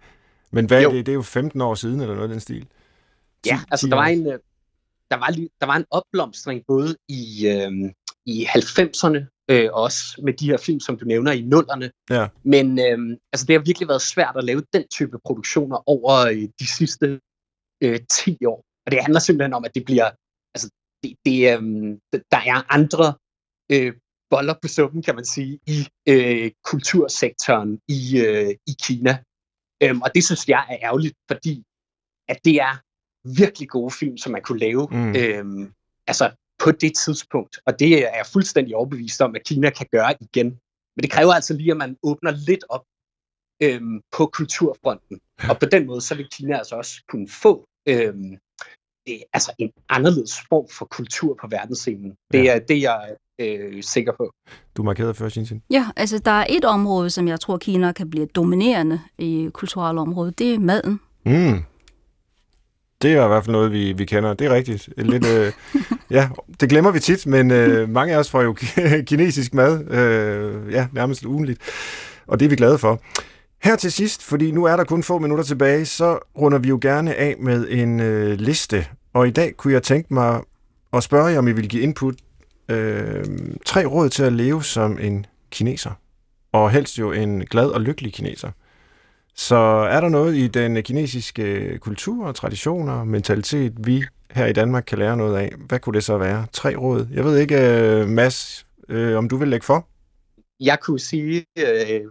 Men 0.52 0.66
hvad 0.66 0.84
er 0.84 0.90
det? 0.90 1.06
Det 1.06 1.12
er 1.12 1.16
jo 1.16 1.22
15 1.22 1.62
år 1.62 1.76
siden, 1.76 2.02
eller 2.02 2.16
noget 2.16 2.30
af 2.30 2.34
den 2.34 2.40
stil. 2.40 2.68
Ja, 3.46 3.60
altså 3.72 3.88
der 3.88 3.96
var 3.96 4.06
en, 4.06 4.28
øh, 4.28 4.40
der 5.12 5.18
var, 5.18 5.30
der 5.62 5.66
var 5.66 5.76
en 5.76 5.86
opblomstring 5.92 6.64
både 6.68 6.98
i, 7.10 7.48
øh, 7.48 7.72
i 8.26 8.46
90'erne, 8.46 9.20
øh, 9.52 9.70
også 9.74 10.22
med 10.24 10.34
de 10.34 10.50
her 10.50 10.58
film, 10.58 10.80
som 10.80 10.98
du 10.98 11.06
nævner 11.06 11.32
i 11.32 11.42
nullerne. 11.42 11.92
Ja. 12.10 12.28
Men 12.44 12.80
øh, 12.80 13.18
altså, 13.34 13.46
det 13.46 13.56
har 13.56 13.66
virkelig 13.66 13.88
været 13.88 14.02
svært 14.02 14.36
at 14.38 14.44
lave 14.44 14.64
den 14.74 14.88
type 14.88 15.18
produktioner 15.26 15.90
over 15.90 16.14
øh, 16.18 16.50
de 16.60 16.68
sidste 16.78 17.20
øh, 17.84 18.00
10 18.12 18.46
år. 18.46 18.64
Og 18.86 18.92
det 18.92 19.02
handler 19.02 19.20
simpelthen 19.20 19.54
om, 19.54 19.66
at 19.66 19.76
det 19.76 19.86
bliver, 19.86 20.10
altså, 20.56 20.70
det, 21.04 21.12
det, 21.26 21.38
øh, 21.54 21.62
der 22.32 22.42
er 22.54 22.74
andre 22.74 23.14
øh, 23.72 23.94
boller 24.30 24.56
på 24.62 24.68
suppen, 24.68 25.02
kan 25.02 25.16
man 25.16 25.26
sige, 25.26 25.60
i 25.68 25.88
øh, 26.10 26.52
kultursektoren 26.64 27.80
i, 27.88 28.02
øh, 28.26 28.52
i 28.72 28.74
Kina. 28.84 29.24
Øhm, 29.84 30.02
og 30.02 30.10
det 30.16 30.24
synes 30.26 30.48
jeg 30.48 30.66
er 30.70 30.78
ærgerligt, 30.88 31.18
fordi 31.32 31.64
at 32.32 32.40
det 32.46 32.56
er 32.56 32.74
virkelig 33.38 33.70
gode 33.70 33.92
film, 33.92 34.18
som 34.18 34.32
man 34.32 34.42
kunne 34.42 34.60
lave 34.60 34.88
mm. 34.92 35.16
øhm, 35.16 35.72
altså 36.08 36.32
på 36.60 36.72
det 36.72 36.96
tidspunkt. 36.96 37.60
Og 37.66 37.80
det 37.80 37.94
er 37.94 38.16
jeg 38.16 38.26
fuldstændig 38.34 38.76
overbevist 38.76 39.22
om, 39.22 39.36
at 39.36 39.44
Kina 39.44 39.70
kan 39.70 39.86
gøre 39.92 40.14
igen. 40.22 40.48
Men 40.96 41.04
det 41.04 41.12
kræver 41.12 41.34
altså 41.34 41.54
lige, 41.54 41.72
at 41.72 41.78
man 41.78 41.98
åbner 42.04 42.32
lidt 42.32 42.64
op 42.70 42.84
øhm, 43.64 44.02
på 44.12 44.26
kulturfronten. 44.26 45.20
Og 45.50 45.60
på 45.60 45.66
den 45.66 45.88
måde, 45.88 46.02
så 46.02 46.16
vil 46.16 46.28
Kina 46.32 46.58
altså 46.58 46.76
også 46.76 47.04
kunne 47.10 47.30
få 47.30 47.68
øhm, 47.90 48.34
øh, 49.10 49.20
altså 49.34 49.52
en 49.58 49.72
anderledes 49.90 50.34
form 50.50 50.68
for 50.72 50.86
kultur 50.86 51.38
på 51.42 51.48
verdensscenen. 51.48 52.16
Det 52.32 52.44
ja. 52.44 52.56
er 52.56 52.60
det, 52.60 52.82
jeg 52.82 53.10
er 53.10 53.16
øh, 53.40 53.84
sikker 53.84 54.12
på. 54.18 54.32
Du 54.78 54.84
markerede 54.84 55.14
før, 55.14 55.30
Shinsin. 55.30 55.62
Ja, 55.70 55.88
altså 55.96 56.20
der 56.20 56.32
er 56.32 56.46
et 56.50 56.66
område, 56.66 57.10
som 57.10 57.28
jeg 57.28 57.40
tror, 57.40 57.58
Kina 57.58 57.92
kan 57.92 58.10
blive 58.10 58.26
dominerende 58.26 59.02
i 59.18 59.50
kulturelle 59.54 60.02
område. 60.02 60.32
Det 60.32 60.54
er 60.54 60.60
maden. 60.60 61.00
Mm. 61.26 61.64
Det 63.02 63.14
er 63.14 63.26
i 63.26 63.28
hvert 63.28 63.46
fald 63.46 63.52
noget, 63.52 63.72
vi, 63.72 63.94
vi 63.94 64.06
kender. 64.06 64.34
Det 64.34 64.48
er 64.48 64.54
rigtigt. 64.54 64.90
Lidt, 64.98 65.26
øh, 65.26 65.52
ja, 66.18 66.30
det 66.60 66.70
glemmer 66.70 66.92
vi 66.92 67.00
tit, 67.00 67.26
men 67.26 67.52
øh, 67.52 67.90
mange 67.90 68.14
af 68.14 68.18
os 68.18 68.30
får 68.30 68.42
jo 68.42 68.56
kinesisk 69.10 69.54
mad 69.54 69.92
øh, 69.92 70.74
ja, 70.74 70.88
nærmest 70.94 71.26
ugenligt, 71.26 71.62
og 72.28 72.40
det 72.40 72.46
er 72.46 72.50
vi 72.50 72.56
glade 72.56 72.78
for. 72.78 73.02
Her 73.64 73.76
til 73.76 73.92
sidst, 73.92 74.24
fordi 74.24 74.52
nu 74.52 74.64
er 74.64 74.76
der 74.76 74.84
kun 74.84 75.04
få 75.04 75.20
minutter 75.20 75.44
tilbage, 75.44 75.86
så 75.86 76.20
runder 76.38 76.58
vi 76.58 76.68
jo 76.68 76.80
gerne 76.82 77.16
af 77.16 77.36
med 77.40 77.68
en 77.70 78.00
øh, 78.00 78.40
liste. 78.40 78.86
Og 79.14 79.28
i 79.28 79.32
dag 79.32 79.54
kunne 79.58 79.74
jeg 79.74 79.84
tænke 79.84 80.14
mig 80.14 80.42
at 80.94 81.04
spørge 81.04 81.26
jer, 81.26 81.40
om 81.40 81.48
I 81.48 81.52
vil 81.52 81.70
give 81.70 81.84
input 81.84 82.16
øh, 82.70 83.26
tre 83.66 83.86
råd 83.86 84.10
til 84.10 84.24
at 84.24 84.34
leve 84.34 84.64
som 84.64 84.98
en 85.02 85.26
kineser. 85.52 85.92
Og 86.52 86.72
helst 86.72 87.00
jo 87.00 87.12
en 87.12 87.46
glad 87.46 87.68
og 87.70 87.82
lykkelig 87.82 88.14
kineser. 88.14 88.52
Så 89.38 89.56
er 89.92 90.02
der 90.02 90.10
noget 90.10 90.36
i 90.36 90.48
den 90.48 90.84
kinesiske 90.84 91.78
kultur, 91.82 92.32
traditioner 92.32 92.94
og 92.94 93.08
mentalitet, 93.08 93.74
vi 93.78 94.04
her 94.32 94.46
i 94.46 94.54
Danmark 94.54 94.84
kan 94.88 94.98
lære 94.98 95.18
noget 95.18 95.38
af? 95.38 95.54
Hvad 95.68 95.80
kunne 95.80 95.94
det 95.94 96.04
så 96.04 96.18
være? 96.18 96.48
Tre 96.54 96.76
råd. 96.76 97.08
Jeg 97.14 97.24
ved 97.24 97.38
ikke, 97.38 97.56
øh, 97.56 98.08
Mads, 98.08 98.66
øh, 98.90 99.18
om 99.18 99.30
du 99.30 99.38
vil 99.38 99.48
lægge 99.48 99.66
for? 99.66 99.88
Jeg 100.60 100.80
kunne 100.80 101.00
sige 101.00 101.46
øh, 101.60 102.02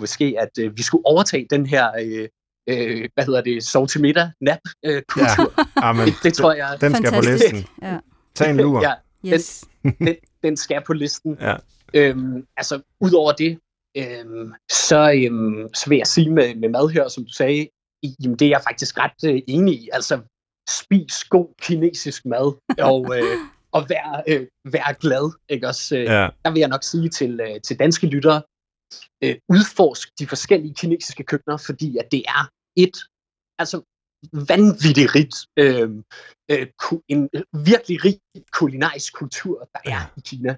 måske, 0.00 0.36
at 0.38 0.64
øh, 0.64 0.76
vi 0.76 0.82
skulle 0.82 1.06
overtage 1.06 1.46
den 1.50 1.66
her 1.66 1.90
øh, 2.00 2.28
øh, 2.68 3.08
hvad 3.14 3.24
hedder 3.24 3.40
det, 3.40 3.64
sov 3.64 3.86
til 3.86 4.00
middag, 4.00 4.30
nap 4.40 4.58
øh, 4.84 5.02
kultur. 5.08 5.52
Ja, 5.58 5.64
amen, 5.76 6.06
det, 6.06 6.14
det 6.24 6.34
tror 6.34 6.52
jeg. 6.52 6.76
Den 6.80 6.94
skal 6.94 7.10
Fantastisk. 7.10 7.50
på 7.50 7.56
listen. 7.56 7.66
Ja. 7.82 7.98
Tag 8.34 8.50
en 8.50 8.56
lur. 8.56 8.82
ja, 8.88 8.94
yes. 9.34 9.64
den, 9.82 9.96
den, 10.00 10.16
den 10.42 10.56
skal 10.56 10.82
på 10.86 10.92
listen. 10.92 11.38
Ja. 11.40 11.56
Øhm, 11.94 12.46
altså, 12.56 12.80
udover 13.00 13.32
det, 13.32 13.58
øhm, 13.96 14.52
så, 14.70 15.12
øhm, 15.24 15.74
så 15.74 15.84
vil 15.88 15.98
jeg 15.98 16.06
sige 16.06 16.30
med, 16.30 16.54
med 16.54 16.68
mad 16.68 16.88
her, 16.88 17.08
som 17.08 17.24
du 17.24 17.32
sagde, 17.32 17.68
jamen, 18.20 18.38
det 18.38 18.44
er 18.44 18.48
jeg 18.48 18.62
faktisk 18.68 18.98
ret 18.98 19.30
øh, 19.30 19.42
enig 19.48 19.74
i. 19.74 19.88
Altså, 19.92 20.20
spis 20.68 21.24
god 21.24 21.54
kinesisk 21.60 22.24
mad, 22.26 22.46
og, 22.90 23.18
øh, 23.18 23.38
og 23.72 23.86
vær, 23.88 24.22
øh, 24.28 24.46
vær 24.72 24.92
glad. 24.92 25.32
Ikke? 25.48 25.66
Også, 25.66 25.96
øh, 25.96 26.04
ja. 26.04 26.28
Der 26.44 26.50
vil 26.50 26.60
jeg 26.60 26.68
nok 26.68 26.82
sige 26.82 27.08
til, 27.08 27.40
øh, 27.40 27.60
til 27.60 27.78
danske 27.78 28.06
lyttere, 28.06 28.42
øh, 29.24 29.36
udforsk 29.48 30.08
de 30.18 30.26
forskellige 30.26 30.74
kinesiske 30.74 31.24
køkkener, 31.24 31.56
fordi 31.56 31.96
at 31.96 32.08
det 32.12 32.22
er 32.28 32.50
et 32.76 32.96
altså 33.58 33.82
vanvittigt 34.32 35.14
rigt, 35.14 35.36
øh, 35.56 35.90
øh, 36.50 36.66
en 37.08 37.30
virkelig 37.52 38.04
rig 38.04 38.18
kulinarisk 38.52 39.14
kultur, 39.14 39.68
der 39.74 39.80
er 39.84 40.12
i 40.16 40.20
Kina. 40.24 40.56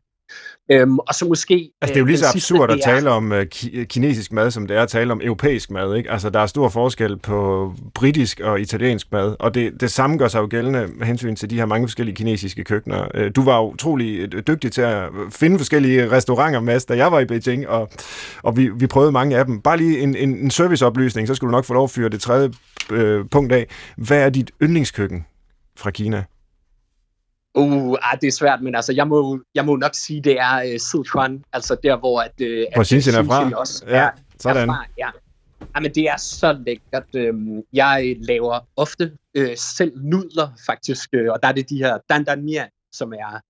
Øhm, 0.72 0.98
og 0.98 1.14
så 1.14 1.24
måske... 1.28 1.70
Altså, 1.82 1.94
det 1.94 1.96
er 1.96 2.00
jo 2.00 2.04
øh, 2.04 2.08
lige 2.08 2.18
så 2.18 2.28
sidste, 2.32 2.54
absurd 2.54 2.70
at 2.70 2.78
er- 2.78 2.82
tale 2.82 3.10
om 3.10 3.32
uh, 3.32 3.40
ki- 3.54 3.84
kinesisk 3.84 4.32
mad, 4.32 4.50
som 4.50 4.66
det 4.66 4.76
er 4.76 4.82
at 4.82 4.88
tale 4.88 5.12
om 5.12 5.20
europæisk 5.24 5.70
mad. 5.70 5.94
Ikke? 5.96 6.10
Altså, 6.10 6.30
der 6.30 6.40
er 6.40 6.46
stor 6.46 6.68
forskel 6.68 7.16
på 7.18 7.72
britisk 7.94 8.40
og 8.40 8.60
italiensk 8.60 9.12
mad, 9.12 9.36
og 9.38 9.54
det, 9.54 9.80
det 9.80 9.90
samme 9.90 10.18
gør 10.18 10.28
sig 10.28 10.38
jo 10.40 10.46
gældende 10.50 10.88
med 10.96 11.06
hensyn 11.06 11.36
til 11.36 11.50
de 11.50 11.56
her 11.56 11.66
mange 11.66 11.88
forskellige 11.88 12.16
kinesiske 12.16 12.64
køkkener. 12.64 13.08
Øh, 13.14 13.30
Du 13.36 13.42
var 13.44 13.62
utrolig 13.62 14.34
øh, 14.34 14.42
dygtig 14.46 14.72
til 14.72 14.82
at 14.82 15.08
finde 15.30 15.58
forskellige 15.58 16.10
restauranter, 16.10 16.60
Mads, 16.60 16.84
da 16.84 16.96
jeg 16.96 17.12
var 17.12 17.20
i 17.20 17.24
Beijing, 17.24 17.68
og, 17.68 17.90
og 18.42 18.56
vi, 18.56 18.68
vi 18.68 18.86
prøvede 18.86 19.12
mange 19.12 19.38
af 19.38 19.44
dem. 19.44 19.60
Bare 19.60 19.76
lige 19.76 20.00
en, 20.00 20.16
en, 20.16 20.36
en 20.38 20.50
serviceoplysning, 20.50 21.28
så 21.28 21.34
skulle 21.34 21.48
du 21.48 21.56
nok 21.56 21.64
få 21.64 21.74
lov 21.74 21.84
at 21.84 21.90
fyre 21.90 22.08
det 22.08 22.20
tredje 22.20 22.50
øh, 22.90 23.24
punkt 23.30 23.52
af. 23.52 23.66
Hvad 23.96 24.18
er 24.18 24.28
dit 24.28 24.50
yndlingskøkken 24.62 25.24
fra 25.76 25.90
Kina? 25.90 26.24
Uh, 27.56 27.96
ah, 28.02 28.18
det 28.20 28.26
er 28.26 28.32
svært, 28.32 28.62
men 28.62 28.74
altså, 28.74 28.92
jeg 28.92 29.08
må, 29.08 29.40
jeg 29.54 29.64
må 29.64 29.76
nok 29.76 29.94
sige, 29.94 30.20
det 30.20 30.40
er 30.40 30.72
uh, 30.72 30.80
Sichuan, 30.80 31.44
altså 31.52 31.76
der, 31.82 31.96
hvor 31.96 32.20
at, 32.20 32.32
uh, 32.40 32.74
Hvor 32.74 32.84
Xinjiang 32.84 33.18
er 33.18 33.24
fra? 33.24 33.58
Også 33.58 33.84
Ja, 33.88 34.08
sådan. 34.40 34.68
Er 34.68 34.72
fra, 34.72 34.84
ja. 34.98 35.10
Jamen, 35.76 35.94
det 35.94 36.04
er 36.08 36.16
så 36.16 36.52
lækkert. 36.66 37.06
Øhm, 37.16 37.62
Jeg 37.72 38.16
laver 38.18 38.60
ofte 38.76 39.16
øh, 39.34 39.56
selv 39.56 39.92
nudler, 39.96 40.48
faktisk, 40.66 41.08
øh, 41.12 41.32
og 41.32 41.42
der 41.42 41.48
er 41.48 41.52
det 41.52 41.70
de 41.70 41.76
her 41.76 41.98
dandan 42.08 42.44
mia, 42.44 42.68
som 42.92 43.12
er, 43.12 43.40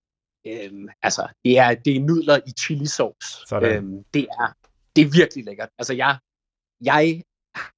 øhm, 0.46 0.88
altså, 1.02 1.28
det 1.44 1.58
er, 1.58 1.74
det 1.74 1.96
er 1.96 2.00
nudler 2.00 2.38
i 2.46 2.50
chili 2.60 2.86
sauce. 2.86 3.28
Sådan. 3.48 3.76
Øhm, 3.76 4.04
det, 4.14 4.26
er, 4.40 4.52
det 4.96 5.02
er 5.02 5.10
virkelig 5.10 5.44
lækkert. 5.44 5.68
Altså, 5.78 5.94
jeg, 5.94 6.18
jeg 6.84 7.22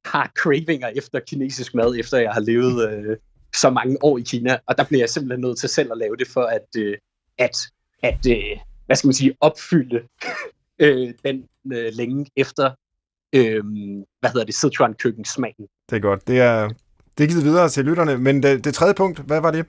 har 0.05 0.33
cravinger 0.39 0.89
efter 0.89 1.20
kinesisk 1.20 1.74
mad, 1.74 1.97
efter 1.99 2.18
jeg 2.18 2.33
har 2.33 2.41
levet 2.41 2.91
øh, 2.91 3.16
så 3.57 3.70
mange 3.70 3.96
år 4.05 4.18
i 4.18 4.22
Kina, 4.22 4.59
og 4.66 4.78
der 4.78 4.84
bliver 4.84 5.03
jeg 5.03 5.09
simpelthen 5.09 5.40
nødt 5.40 5.59
til 5.59 5.68
selv 5.68 5.92
at 5.92 5.99
lave 5.99 6.16
det, 6.16 6.28
for 6.28 6.42
at, 6.42 6.66
øh, 6.78 6.96
at, 7.38 7.57
at 8.03 8.26
øh, 8.30 8.59
hvad 8.86 8.96
skal 8.96 9.09
man 9.09 9.14
sige, 9.14 9.36
opfylde 9.40 10.01
øh, 10.84 11.14
den 11.24 11.49
øh, 11.72 11.92
længe 11.92 12.26
efter, 12.36 12.70
øh, 13.32 13.64
hvad 14.20 14.30
hedder 14.30 14.44
det, 14.44 14.55
Sichuan 14.55 14.94
køkkensmagen. 14.94 15.68
Det 15.90 15.96
er 15.96 16.01
godt. 16.01 16.28
Det 16.28 16.40
er, 16.40 16.68
det 17.18 17.24
er 17.24 17.28
givet 17.28 17.44
videre 17.44 17.68
til 17.68 17.84
lytterne, 17.84 18.18
men 18.18 18.42
det, 18.42 18.64
det 18.64 18.74
tredje 18.74 18.94
punkt, 18.94 19.18
hvad 19.18 19.40
var 19.40 19.51
det? 19.51 19.66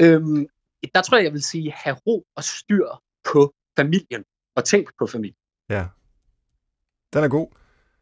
Øhm, 0.00 0.46
der 0.94 1.02
tror 1.02 1.16
jeg, 1.16 1.24
jeg 1.24 1.32
vil 1.32 1.42
sige, 1.42 1.72
have 1.72 1.96
ro 2.06 2.26
og 2.36 2.44
styr 2.44 2.86
på 3.32 3.54
familien, 3.78 4.24
og 4.56 4.64
tænk 4.64 4.88
på 4.98 5.06
familien. 5.06 5.36
Ja. 5.70 5.86
Den 7.12 7.24
er 7.24 7.28
god. 7.28 7.48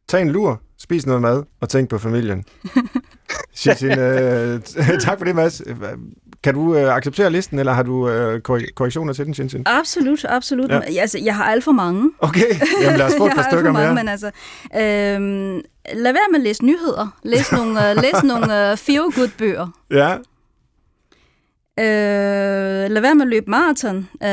Tag 0.09 0.23
en 0.23 0.31
lur, 0.31 0.63
spis 0.77 1.07
noget 1.07 1.23
mad, 1.23 1.45
og 1.61 1.69
tænk 1.69 1.91
på 1.91 1.99
familien. 1.99 2.45
Shin, 3.55 3.99
øh, 3.99 4.61
tak 5.01 5.19
for 5.19 5.25
det, 5.25 5.35
Mads. 5.35 5.63
Kan 6.43 6.55
du 6.55 6.75
øh, 6.77 6.95
acceptere 6.97 7.31
listen, 7.31 7.59
eller 7.59 7.73
har 7.73 7.83
du 7.83 8.09
øh, 8.09 8.41
korre- 8.49 8.73
korrektioner 8.75 9.13
til 9.13 9.27
den, 9.27 9.35
Shin? 9.35 9.63
Absolut, 9.67 10.25
absolut. 10.29 10.71
Ja. 10.71 10.81
Altså, 11.01 11.19
jeg 11.19 11.37
har 11.37 11.45
alt 11.45 11.65
for 11.65 11.73
mange. 11.73 12.11
Okay, 12.19 12.61
jamen 12.83 12.99
lad 12.99 13.07
os 13.07 13.15
få 13.19 13.27
et 13.27 13.33
par 13.35 13.43
stykker 13.51 13.65
for 13.69 13.73
mange, 13.73 13.95
mere. 13.95 14.05
men 14.05 14.09
altså... 14.09 14.27
Øhm, 14.77 15.63
lad 15.95 16.13
være 16.13 16.29
med 16.31 16.39
at 16.39 16.43
læse 16.43 16.65
nyheder. 16.65 17.19
Læs 17.23 17.53
nogle, 17.53 17.71
uh, 17.81 17.97
læs 18.05 18.23
nogle 18.25 18.47
uh, 18.73 18.79
feel-good-bøger. 18.79 19.69
Ja, 19.91 20.17
Øh, 21.79 22.91
lad 22.91 23.01
være 23.01 23.15
med 23.15 23.23
at 23.23 23.29
løbe 23.29 23.51
maraton. 23.51 23.97
Øh, 24.23 24.29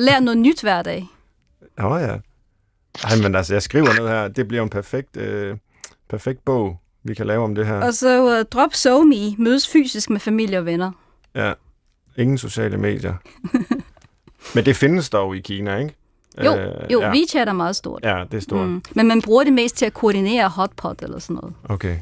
lær 0.00 0.20
noget 0.20 0.38
nyt 0.38 0.60
hver 0.60 0.82
dag. 0.82 1.06
Åh 1.78 1.84
oh, 1.92 2.00
ja. 2.00 2.16
Ej, 3.04 3.16
men 3.22 3.34
altså, 3.34 3.54
jeg 3.54 3.62
skriver 3.62 3.86
ned 4.00 4.08
her. 4.08 4.28
Det 4.28 4.48
bliver 4.48 4.62
en 4.62 4.68
perfekt, 4.68 5.16
øh, 5.16 5.56
perfekt 6.10 6.44
bog, 6.44 6.76
vi 7.08 7.14
kan 7.14 7.26
lave 7.26 7.44
om 7.44 7.54
det 7.54 7.66
her. 7.66 7.74
Og 7.82 7.94
så 7.94 8.38
uh, 8.38 8.44
drop 8.44 8.74
SoMe. 8.74 9.34
Mødes 9.38 9.68
fysisk 9.68 10.10
med 10.10 10.20
familie 10.20 10.58
og 10.58 10.66
venner. 10.66 10.90
Ja. 11.34 11.52
Ingen 12.18 12.38
sociale 12.38 12.76
medier. 12.76 13.14
men 14.54 14.64
det 14.66 14.76
findes 14.76 15.10
dog 15.10 15.36
i 15.36 15.40
Kina, 15.40 15.76
ikke? 15.76 15.94
Jo, 16.44 16.56
Øh, 16.56 16.92
jo 16.92 17.00
ja. 17.00 17.10
WeChat 17.10 17.48
er 17.48 17.52
meget 17.52 17.76
stort. 17.76 18.00
Ja, 18.04 18.24
det 18.30 18.36
er 18.36 18.40
stort. 18.40 18.68
Mm. 18.68 18.82
Men 18.94 19.08
man 19.08 19.22
bruger 19.22 19.44
det 19.44 19.52
mest 19.52 19.76
til 19.76 19.86
at 19.86 19.94
koordinere 19.94 20.48
hotpot 20.48 21.02
eller 21.02 21.18
sådan 21.18 21.36
noget. 21.36 21.54
Okay. 21.68 21.96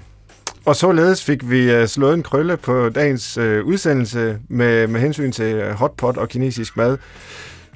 Og 0.64 0.76
således 0.76 1.24
fik 1.24 1.50
vi 1.50 1.80
uh, 1.80 1.86
slået 1.86 2.14
en 2.14 2.22
krølle 2.22 2.56
på 2.56 2.88
dagens 2.88 3.38
uh, 3.38 3.44
udsendelse 3.44 4.38
med, 4.48 4.86
med 4.86 5.00
hensyn 5.00 5.32
til 5.32 5.62
uh, 5.64 5.70
hotpot 5.70 6.16
og 6.16 6.28
kinesisk 6.28 6.76
mad. 6.76 6.98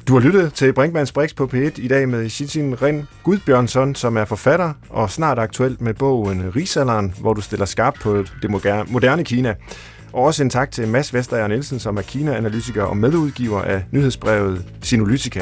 Du 0.08 0.12
har 0.12 0.20
lyttet 0.20 0.54
til 0.54 0.72
Brinkmanns 0.72 1.12
Brix 1.12 1.34
på 1.34 1.50
P1 1.54 1.82
i 1.82 1.88
dag 1.88 2.08
med 2.08 2.28
Shitin 2.28 2.82
Ren 2.82 3.08
Gudbjørnsson, 3.22 3.94
som 3.94 4.16
er 4.16 4.24
forfatter 4.24 4.72
og 4.90 5.10
snart 5.10 5.38
aktuelt 5.38 5.80
med 5.80 5.94
bogen 5.94 6.56
Rigsalderen, 6.56 7.14
hvor 7.20 7.34
du 7.34 7.40
stiller 7.40 7.66
skarp 7.66 7.94
på 8.00 8.24
det 8.42 8.50
moderne 8.88 9.24
Kina. 9.24 9.54
Og 10.12 10.24
også 10.24 10.42
en 10.42 10.50
tak 10.50 10.70
til 10.70 10.88
Mads 10.88 11.14
Vestager 11.14 11.46
Nielsen, 11.46 11.78
som 11.78 11.96
er 11.96 12.02
Kina-analytiker 12.02 12.82
og 12.82 12.96
medudgiver 12.96 13.62
af 13.62 13.84
nyhedsbrevet 13.90 14.64
Sinolytica. 14.82 15.40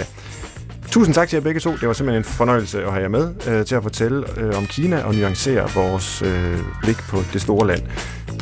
Tusind 0.91 1.14
tak 1.14 1.29
til 1.29 1.37
jer 1.37 1.43
begge 1.43 1.61
to. 1.61 1.73
Det 1.73 1.89
var 1.89 1.95
simpelthen 1.95 2.21
en 2.21 2.25
fornøjelse 2.25 2.85
at 2.85 2.93
have 2.93 3.03
jer 3.03 3.09
med 3.09 3.35
øh, 3.49 3.67
til 3.67 3.75
at 3.75 3.83
fortælle 3.83 4.41
øh, 4.41 4.59
om 4.59 4.67
Kina 4.67 5.03
og 5.03 5.14
nuancere 5.14 5.71
vores 5.75 6.23
øh, 6.23 6.59
blik 6.83 6.99
på 7.09 7.19
det 7.33 7.43
store 7.43 7.67
land. 7.67 7.83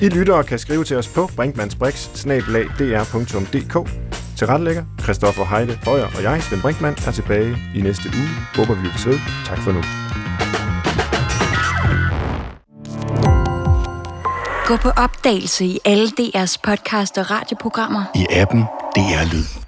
I 0.03 0.09
lyttere 0.09 0.45
kan 0.45 0.59
skrive 0.59 0.85
til 0.85 0.97
os 0.97 1.09
på 1.09 1.31
brinkmannsbrix.dr.dk. 1.37 3.91
Til 4.37 4.47
retlægger, 4.47 4.85
Christoffer 5.03 5.45
Heide 5.45 5.78
Højer 5.85 6.07
og 6.16 6.22
jeg, 6.22 6.43
Svend 6.43 6.62
Brinkmann, 6.62 6.97
er 7.07 7.11
tilbage 7.11 7.57
i 7.74 7.80
næste 7.80 8.09
uge. 8.18 8.28
Håber 8.55 8.74
vi 8.74 8.87
lykkes 8.87 9.07
ved. 9.07 9.18
Tak 9.47 9.59
for 9.59 9.72
nu. 9.72 9.82
Gå 14.66 14.76
på 14.76 14.89
opdagelse 14.89 15.64
i 15.64 15.78
alle 15.85 16.09
DR's 16.20 16.57
podcast 16.62 17.18
og 17.18 17.30
radioprogrammer. 17.30 18.05
I 18.14 18.26
appen 18.30 18.61
DR 18.97 19.35
Lyd. 19.35 19.64